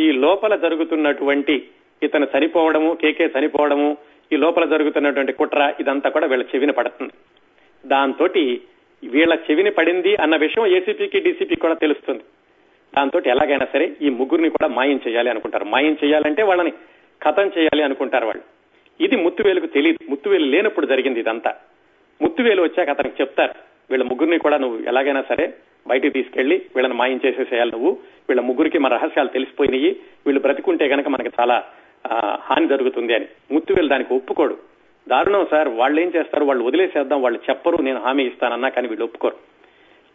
ఈ 0.00 0.12
లోపల 0.12 0.56
జరుగుతున్నటువంటి 0.56 1.68
ఇతను 2.02 2.26
చనిపోవడము 2.38 2.94
కేకే 3.00 3.30
చనిపోవడము 3.38 3.96
ఈ 4.32 4.36
లోపల 4.36 4.64
జరుగుతున్నటువంటి 4.64 5.32
కుట్ర 5.32 5.72
ఇదంతా 5.80 6.10
కూడా 6.10 6.26
వీళ్ళ 6.26 6.44
చెవిన 6.54 6.70
పడుతుంది. 6.70 7.12
దాంతో 7.86 8.28
వీళ్ళ 9.04 9.34
చెవిని 9.34 9.70
పడింది 9.70 10.16
అన్న 10.16 10.36
విషయం 10.36 10.66
ఏసీపీకి 10.66 11.20
డీసీపీకి 11.20 11.60
కూడా 11.60 11.74
తెలుస్తుంది. 11.74 12.22
దాంతో 12.96 13.22
ఎలాగైనా 13.26 13.66
సరే 13.72 13.96
ఈ 14.02 14.08
ముగ్గురిని 14.08 14.50
కూడా 14.50 14.68
మాయం 14.68 15.00
చేయాలి 15.08 15.30
అనుకుంటారు. 15.30 15.64
మాయం 15.64 15.96
చేయాలంటే 16.04 16.42
వాళ్ళని 16.42 16.72
కథం 17.22 17.52
చేయాలి 17.58 17.82
అనుకుంటారు 17.82 18.26
వాళ్ళు. 18.26 18.42
ఇది 19.04 19.16
ముత్తువేలుకు 19.16 19.66
తెలియదు 19.66 20.10
ముత్తువేలు 20.10 20.44
లేనప్పుడు 20.44 20.86
జరిగింది 20.86 21.20
ఇదంతా. 21.20 21.54
ముత్తువేలు 22.22 22.62
వచ్చాక 22.62 22.88
అతనికి 22.88 23.22
చెప్తారు 23.22 23.54
వీళ్ళ 23.90 24.04
ముగ్గురిని 24.04 24.38
కూడా 24.38 24.56
నువ్వు 24.56 24.88
ఎలాగైనా 24.88 25.24
సరే 25.28 25.54
బయటికి 25.86 26.12
తీసుకెళ్ళి 26.12 26.62
వీళ్ళని 26.76 26.94
మాయం 26.94 27.20
చేసేసేయాలి 27.26 27.70
నువ్వు. 27.70 27.98
వీళ్ళ 28.28 28.40
ముగ్గురికి 28.40 28.78
మన 28.78 28.92
రహస్యాలు 28.92 29.28
తెలిసిపోయినాయి. 29.28 29.96
వీళ్ళు 30.26 30.40
బ్రతికుంటే 30.40 30.88
కనుక 30.88 31.08
మనకి 31.08 31.30
చాలా 31.40 31.64
హాని 32.40 32.68
జరుగుతుంది 32.68 33.14
అని. 33.14 33.26
ముత్తువేలు 33.52 33.88
దానికి 33.88 34.14
ఒప్పుకోడు. 34.14 34.58
దారుణం 35.08 35.46
సార్ 35.50 35.68
వాళ్ళు 35.68 36.00
ఏం 36.00 36.12
చేస్తారు 36.16 36.44
వాళ్ళు 36.44 36.64
వదిలేసేద్దాం 36.64 37.22
వాళ్ళు 37.22 37.38
చెప్పరు 37.50 37.82
నేను 37.82 38.00
హామీ 38.00 38.24
ఇస్తానన్నా 38.24 38.68
కానీ 38.68 38.88
వీళ్ళు 38.88 39.04
ఒప్పుకోరు. 39.04 39.36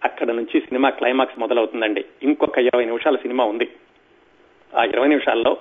అక్కడ 0.04 0.32
నుంచి 0.32 0.60
సినిమా 0.60 0.90
క్లైమాక్స్ 0.90 1.40
మొదలవుతుందండి. 1.40 2.06
ఇంకొక 2.24 2.58
ఇరవై 2.58 2.86
నిమిషాల 2.86 3.16
సినిమా 3.16 3.44
ఉంది. 3.44 3.68
ఆ 4.78 4.84
ఇరవై 4.84 5.08
నిమిషాల్లో 5.08 5.58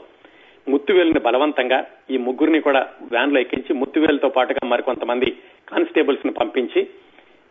ముత్తువేలుని 0.68 1.20
బలవంతంగా 1.20 1.86
ఈ 2.10 2.16
ముగ్గురిని 2.16 2.60
కూడా 2.60 2.88
వ్యాన్లో 3.10 3.40
ఎక్కించి 3.40 3.74
ముత్తువేలుతో 3.74 4.28
పాటుగా 4.28 4.68
మరికొంతమంది 4.68 5.36
కానిస్టేబుల్స్ని 5.68 6.32
పంపించి 6.32 6.88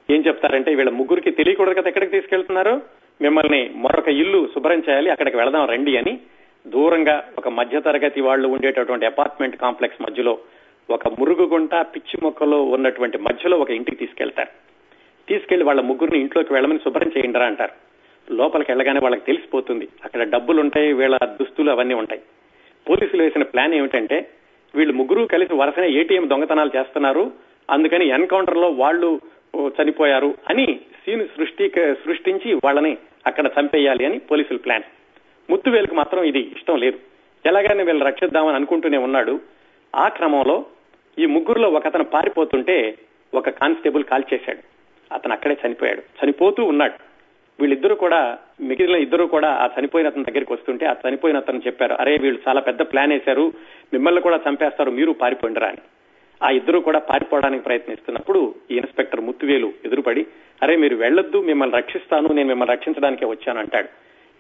ఏం 0.10 0.24
చెప్తారంటే 0.28 0.76
వీళ్ళ 0.76 0.90
ముగ్గురికి 0.90 1.32
తెలియకూడదు 1.32 1.74
కదా 1.74 1.88
ఎక్కడికి 1.88 2.12
తీసుకెళ్తున్నారు? 2.12 2.82
మిమ్మల్ని 3.22 3.72
మరొక 3.76 4.08
ఇల్లు 4.08 4.50
శుభ్రం 4.54 4.84
చేయాలి 4.90 5.10
అక్కడికి 5.10 5.38
వెళదాం 5.38 5.68
రండి 5.68 5.98
అని 5.98 6.20
దూరంగా 6.68 7.30
ఒక 7.38 7.48
మధ్య 7.48 7.82
తరగతి 7.82 8.22
వాళ్ళు 8.22 8.48
ఉండేటటువంటి 8.48 9.06
అపార్ట్మెంట్ 9.06 9.58
కాంప్లెక్స్ 9.58 10.02
మధ్యలో 10.02 10.38
ఒక 10.90 11.08
మురుగుగుంట 11.08 11.76
పిచ్చి 11.76 12.20
మొక్కలో 12.24 12.64
ఉన్నటువంటి 12.64 13.18
మధ్యలో 13.18 13.58
ఒక 13.58 13.72
ఇంటికి 13.72 13.98
తీసుకెళ్తారు. 13.98 14.50
తీసుకెళ్ళి 15.30 15.66
వాళ్ళ 15.66 15.82
ముగ్గురిని 15.82 16.20
ఇంట్లోకి 16.20 16.54
వెళ్ళమని 16.54 16.80
శుభ్రం 16.80 17.12
చేయండిరా 17.18 17.46
అంటారు. 17.46 17.72
లోపలికి 18.34 18.72
వెళ్ళగానే 18.72 19.00
వాళ్ళకి 19.00 19.26
తెలిసిపోతుంది. 19.26 19.88
అక్కడ 20.04 20.24
డబ్బులు 20.30 20.62
ఉంటాయి 20.62 20.94
వీళ్ళ 20.94 21.18
దుస్తులు 21.24 21.72
అవన్నీ 21.72 21.94
ఉంటాయి. 21.94 22.22
పోలీసులు 22.90 23.24
వేసిన 23.24 23.44
ప్లాన్ 23.44 23.74
ఏమిటంటే 23.74 24.30
వీళ్ళు 24.76 24.94
ముగ్గురు 24.94 25.26
కలిసి 25.26 25.56
వరుసనే 25.56 25.90
ఏటీఎం 25.90 26.30
దొంగతనాలు 26.30 26.72
చేస్తున్నారు. 26.76 27.32
అందుకని 27.70 28.08
ఎన్కౌంటర్లో 28.08 28.70
వాళ్ళు 28.70 29.22
చనిపోయారు 29.58 30.34
అని 30.50 30.80
సీన్ 31.06 31.28
సృష్టి 31.28 31.72
సృష్టించి 31.94 32.54
వాళ్ళని 32.54 32.98
అక్కడ 33.28 33.50
చంపేయాలి 33.60 34.06
అని 34.06 34.20
పోలీసుల 34.20 34.58
ప్లాన్. 34.58 34.84
ముత్తువేలుకు 35.50 35.96
మాత్రం 35.96 36.24
ఇది 36.24 36.40
ఇష్టం 36.40 36.78
లేదు. 36.78 37.00
ఎలాగైనా 37.46 37.84
వీళ్ళు 37.84 38.06
రక్షిద్దామని 38.06 38.56
అనుకుంటూనే 38.56 38.98
ఉన్నాడు. 38.98 39.40
ఆ 39.96 40.08
క్రమంలో 40.08 40.66
ఈ 41.20 41.26
ముగ్గురులో 41.26 41.70
ఒక 41.70 41.88
అతను 41.88 42.04
పారిపోతుంటే 42.04 42.98
ఒక 43.34 43.50
కానిస్టేబుల్ 43.50 44.04
కాల్ 44.04 44.24
చేశాడు. 44.34 44.60
అతను 45.14 45.34
అక్కడే 45.34 45.58
చనిపోయాడు. 45.68 46.02
చనిపోతూ 46.02 46.64
ఉన్నాడు. 46.64 46.94
వీళ్ళిద్దరూ 47.60 47.96
కూడా 47.96 48.38
మిగిలిన 48.62 48.96
ఇద్దరు 48.96 49.26
కూడా 49.26 49.50
ఆ 49.50 49.70
చనిపోయిన 49.80 50.08
అతని 50.08 50.24
దగ్గరికి 50.24 50.54
వస్తుంటే 50.54 50.86
ఆ 50.86 50.96
చనిపోయిన 51.10 51.38
అతను 51.38 51.58
చెప్పారు 51.58 51.94
అరే 51.94 52.18
వీళ్ళు 52.18 52.40
చాలా 52.48 52.62
పెద్ద 52.62 52.82
ప్లాన్ 52.82 53.12
వేశారు. 53.12 53.54
మిమ్మల్ని 53.94 54.22
కూడా 54.22 54.40
చంపేస్తారు. 54.50 54.92
మీరు 54.92 55.12
పారిపోయినరా 55.12 55.68
అని. 55.68 55.78
ఆ 56.44 56.50
ఇద్దరు 56.50 56.80
కూడా 56.80 57.00
పారిపోవడానికి 57.00 57.64
ప్రయత్నిస్తున్నప్పుడు 57.64 58.56
ఈ 58.72 58.78
ఇన్స్పెక్టర్ 58.78 59.22
ముత్తువేలు 59.22 59.74
ఎదురుపడి 59.86 60.28
అరే 60.64 60.76
మీరు 60.76 60.96
వెళ్ళొద్దు. 60.96 61.42
మిమ్మల్ని 61.42 61.78
రక్షిస్తాను. 61.78 62.28
నేను 62.28 62.48
మిమ్మల్ని 62.48 62.76
రక్షించడానికే 62.76 63.26
వచ్చాను 63.26 63.60
అంటాడు. 63.60 63.88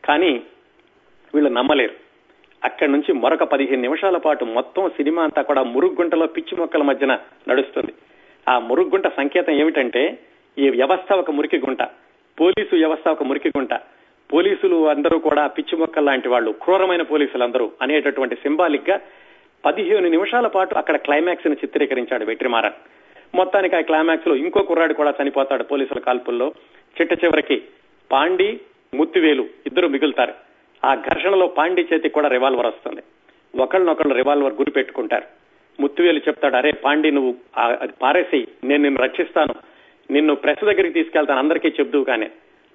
కానీ 0.06 0.44
వీళ్ళు 1.36 1.50
నమ్మలేరు. 1.50 2.13
అక్కడి 2.64 2.92
నుంచి 2.92 3.14
మరొక 3.14 3.44
పదిహేను 3.44 3.82
నిమిషాల 3.82 4.18
పాటు 4.18 4.46
మొత్తం 4.46 4.90
సినిమా 4.90 5.24
అంతా 5.24 5.42
కూడా 5.42 5.64
మురుగుంటలో 5.64 6.28
పిచ్చి 6.28 6.58
మొక్కల 6.58 6.82
మధ్యన 6.82 7.20
నడుస్తుంది. 7.50 7.94
ఆ 8.50 8.60
మురుగుంట 8.60 9.08
సంకేతం 9.08 9.54
ఏమిటంటే 9.54 10.20
ఈ 10.58 10.70
వ్యవస్థ 10.70 11.14
ఒక 11.14 11.32
మురికి 11.32 11.58
గుంట. 11.58 11.84
పోలీసు 12.40 12.76
వ్యవస్థ 12.76 13.10
ఒక 13.10 13.24
మురికి 13.24 13.48
గుంట. 13.48 13.74
పోలీసులు 14.34 14.90
అందరూ 14.90 15.20
కూడా 15.20 15.48
పిచ్చి 15.48 15.78
మొక్కల 15.78 16.04
లాంటి 16.04 16.30
వాళ్ళు 16.30 16.52
క్రూరమైన 16.52 17.02
పోలీసులు 17.02 17.44
అందరూ 17.44 17.72
అనేటటువంటి 17.82 18.36
సింబాలిక్గా 18.36 19.00
పదిహేను 19.66 20.08
నిమిషాల 20.08 20.48
పాటు 20.48 20.76
అక్కడ 20.76 20.96
క్లైమాక్స్ని 20.96 21.54
చిత్రీకరించాడు 21.54 22.26
వెట్రిమారన్. 22.26 22.74
మొత్తానికి 23.36 23.76
ఆ 23.76 23.82
క్లైమాక్స్లో 23.82 24.36
ఇంకో 24.36 24.62
కుర్రాడు 24.64 24.94
కూడా 24.94 25.14
చనిపోతాడు 25.22 25.64
పోలీసుల 25.64 26.00
కాల్పుల్లో. 26.00 26.54
చిట్ట 27.02 27.24
చివరికి 27.24 27.62
పాండి 28.12 28.60
ముత్తివేలు 28.94 29.46
ఇద్దరు 29.66 29.88
మిగులుతారు. 29.88 30.53
ఆ 30.86 30.96
ఘర్షణలో 30.96 31.48
పాండి 31.48 31.88
చేతికి 31.94 32.14
కూడా 32.14 32.28
రివాల్వర్ 32.28 32.68
వస్తుంది. 32.68 33.02
ఒకళ్ళనొకళ్ళు 33.62 34.16
రివాల్వర్ 34.16 34.54
గురి 34.54 34.72
పెట్టుకుంటారు. 34.72 35.24
ముత్తువేలు 35.80 36.20
చెప్తాడు 36.20 36.56
అరే 36.56 36.72
పాండి 36.72 37.12
నువ్వు 37.12 37.36
అది 37.60 37.94
పారేసేయి 38.02 38.48
నేను 38.64 38.84
నిన్ను 38.84 39.02
రక్షిస్తాను. 39.02 39.54
నిన్ను 40.14 40.36
ప్రెస్ 40.36 40.66
దగ్గరికి 40.66 40.90
తీసుకెళ్తాను 40.90 41.40
అందరికీ 41.40 41.68
చెప్దు 41.68 41.98
కానీ 41.98 42.30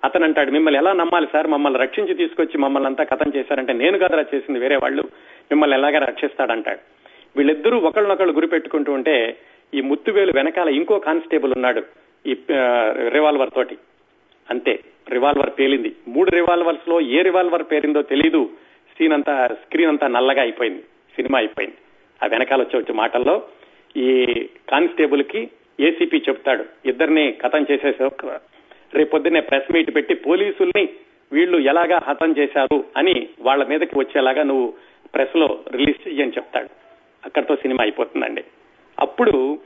అతను 0.05 0.25
అంటాడు 0.25 0.51
మిమ్మల్ని 0.51 0.79
ఎలా 0.79 0.93
నమ్మాలి 0.93 1.27
సార్? 1.33 1.47
మమ్మల్ని 1.47 1.81
రక్షించి 1.81 2.15
తీసుకొచ్చి 2.15 2.59
మమ్మల్ని 2.59 2.89
అంతా 2.89 3.05
కథం 3.05 3.33
చేశారంటే 3.37 3.73
నేను 3.73 3.99
కదరా 3.99 4.25
చేసింది 4.35 4.61
వేరే 4.61 4.77
వాళ్ళు. 4.77 5.03
మిమ్మల్ని 5.51 5.77
ఎలాగా 5.77 5.99
రక్షిస్తాడంటాడు. 5.99 6.79
వీళ్ళిద్దరూ 7.37 7.79
ఒకళ్ళనొకళ్ళు 7.79 8.35
గురి 8.35 8.47
పెట్టుకుంటూ 8.47 8.93
ఉంటే 8.93 9.37
ఈ 9.75 9.81
ముత్తువేలు 9.81 10.33
వెనకాల 10.35 10.69
ఇంకో 10.69 10.99
కానిస్టేబుల్ 10.99 11.53
ఉన్నాడు 11.53 11.83
ఈ 12.27 12.37
రివాల్వర్ 13.09 13.51
తోటి. 13.51 13.79
అంతే. 14.51 14.81
రివాల్వర్ 15.11 15.51
పేలింది 15.59 15.97
మూడు 16.09 16.31
రివాల్వర్స్లో 16.31 17.01
ఏ 17.01 17.23
రివాల్వర్ 17.23 17.63
పేరిందో 17.63 18.03
తెలియదు 18.03 18.51
సీన్ 18.99 19.13
అంతా 19.13 19.47
స్క్రీన్ 19.47 19.89
అంతా 19.89 20.07
నల్లగా 20.07 20.43
అయిపోయింది. 20.43 20.83
సినిమా 21.17 21.39
అయిపోయింది. 21.39 21.77
ఆ 22.23 22.27
వెనకాల 22.27 22.61
వచ్చే 22.61 22.79
వచ్చే 22.79 22.95
మాటల్లో 22.95 23.43
ఈ 23.97 24.25
కానిస్టేబుల్కి 24.69 25.51
ఏసీపీ 25.81 26.19
చెప్తాడు. 26.19 26.65
ఇద్దరిని 26.85 27.33
కథం 27.33 27.67
చేసేసే 27.71 28.11
రేపొద్దునే 28.95 29.41
ప్రెస్ 29.41 29.73
మీట్ 29.73 29.95
పెట్టి 29.95 30.15
పోలీసుల్ని 30.15 30.89
వీళ్ళు 31.33 31.59
ఎలాగా 31.59 32.01
హతం 32.09 32.35
చేశారు 32.39 32.85
అని 32.97 33.29
వాళ్ళ 33.41 33.67
మీదకి 33.67 33.99
వచ్చేలాగా 33.99 34.43
నువ్వు 34.43 34.75
ప్రెస్లో 35.15 35.59
రిలీజ్ 35.73 36.09
చెయ్యని 36.09 36.31
చెప్తాడు. 36.31 36.69
అక్కడితో 37.25 37.57
సినిమా 37.57 37.83
అయిపోతుందండి. 37.83 38.45
అప్పుడు 39.01 39.59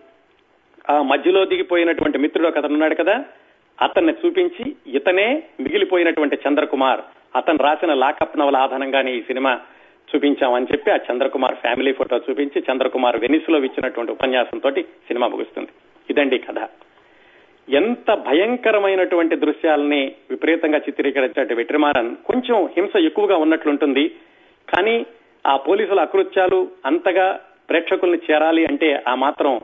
ఆ 0.90 1.02
మధ్యలో 1.02 1.44
దిగిపోయినటువంటి 1.44 2.18
మిత్రుడు 2.18 2.48
ఒక 2.48 2.64
ఉన్నాడు 2.64 2.94
కదా 2.94 3.24
అతన్ని 3.80 4.14
చూపించి 4.26 4.76
ఇతనే 4.86 5.42
మిగిలిపోయినటువంటి 5.60 6.38
చంద్రకుమార్. 6.48 7.00
అతను 7.36 7.58
రాసిన 7.58 7.94
లాకప్ 7.94 8.38
నవల 8.38 8.56
ఆధారంగానే 8.56 9.14
ఈ 9.14 9.22
సినిమా 9.22 9.60
చూపించామని 10.14 10.66
చెప్పి 10.72 10.90
ఆ 10.90 10.96
చంద్రకుమార్ 10.96 11.54
ఫ్యామిలీ 11.54 11.92
ఫోటో 11.92 12.20
చూపించి 12.30 12.64
చంద్రకుమార్ 12.72 13.16
వెనిస్లో 13.16 13.58
ఇచ్చినటువంటి 13.58 14.12
ఉపన్యాసంతో 14.12 14.70
సినిమా 14.82 15.26
ముగుస్తుంది. 15.26 15.68
ఇదండి 16.10 16.38
కథ. 16.38 16.68
ఎంత 17.70 18.14
భయంకరమైనటువంటి 18.14 19.36
దృశ్యాలని 19.36 20.12
విపరీతంగా 20.30 20.78
చిత్రీకరించే 20.78 21.54
వెట్రిమారన్. 21.54 22.16
కొంచెం 22.16 22.68
హింస 22.76 22.96
ఎక్కువగా 22.96 23.36
ఉన్నట్లుంటుంది. 23.36 24.08
కానీ 24.76 25.06
ఆ 25.46 25.56
పోలీసుల 25.56 26.00
అకృత్యాలు 26.00 26.68
అంతగా 26.86 27.40
ప్రేక్షకుల్ని 27.70 28.18
చేరాలి 28.30 28.66
అంటే 28.66 29.02
ఆ 29.08 29.14
మాత్రం 29.14 29.60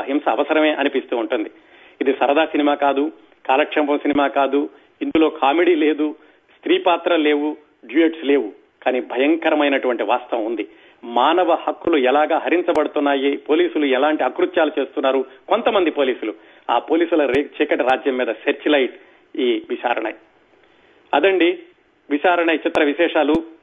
హింస 0.00 0.28
అవసరమే 0.28 0.72
అనిపిస్తూ 0.72 1.16
ఉంటుంది. 1.16 1.50
ఇది 2.00 2.12
సరదా 2.12 2.44
సినిమా 2.44 2.74
కాదు 2.74 3.12
కాలక్షేపం 3.46 3.98
సినిమా 3.98 4.28
కాదు 4.28 4.68
ఇందులో 5.02 5.30
కామెడీ 5.30 5.74
లేదు 5.74 6.14
స్త్రీ 6.58 6.78
పాత్ర 6.78 7.16
లేవు 7.16 7.56
డ్యూయట్స్ 7.84 8.24
లేవు. 8.24 8.52
కానీ 8.82 9.00
భయంకరమైనటువంటి 9.00 10.02
వాస్తవం 10.02 10.44
ఉంది. 10.44 10.68
మానవ 11.04 11.52
హక్కులు 11.52 11.96
ఎలాగా 11.96 12.38
హరించబడుతున్నాయి 12.38 13.36
పోలీసులు 13.36 13.84
ఎలాంటి 13.84 14.24
అకృత్యాలు 14.24 14.80
చేస్తున్నారు 14.80 15.24
కొంతమంది 15.48 15.90
పోలీసులు. 15.90 16.34
ఆ 16.70 16.78
పోలీసుల 16.78 17.32
చీకటి 17.38 17.82
రాజ్యం 17.82 18.16
మీద 18.16 18.26
సెర్చ్ 18.26 18.68
లైట్ 18.68 19.00
ఈ 19.36 19.62
విచారణ 19.70 20.12
అదండి 21.14 21.58
విచారణ 22.10 22.50
చిత్ర 22.50 22.84
విశేషాలు. 22.84 23.34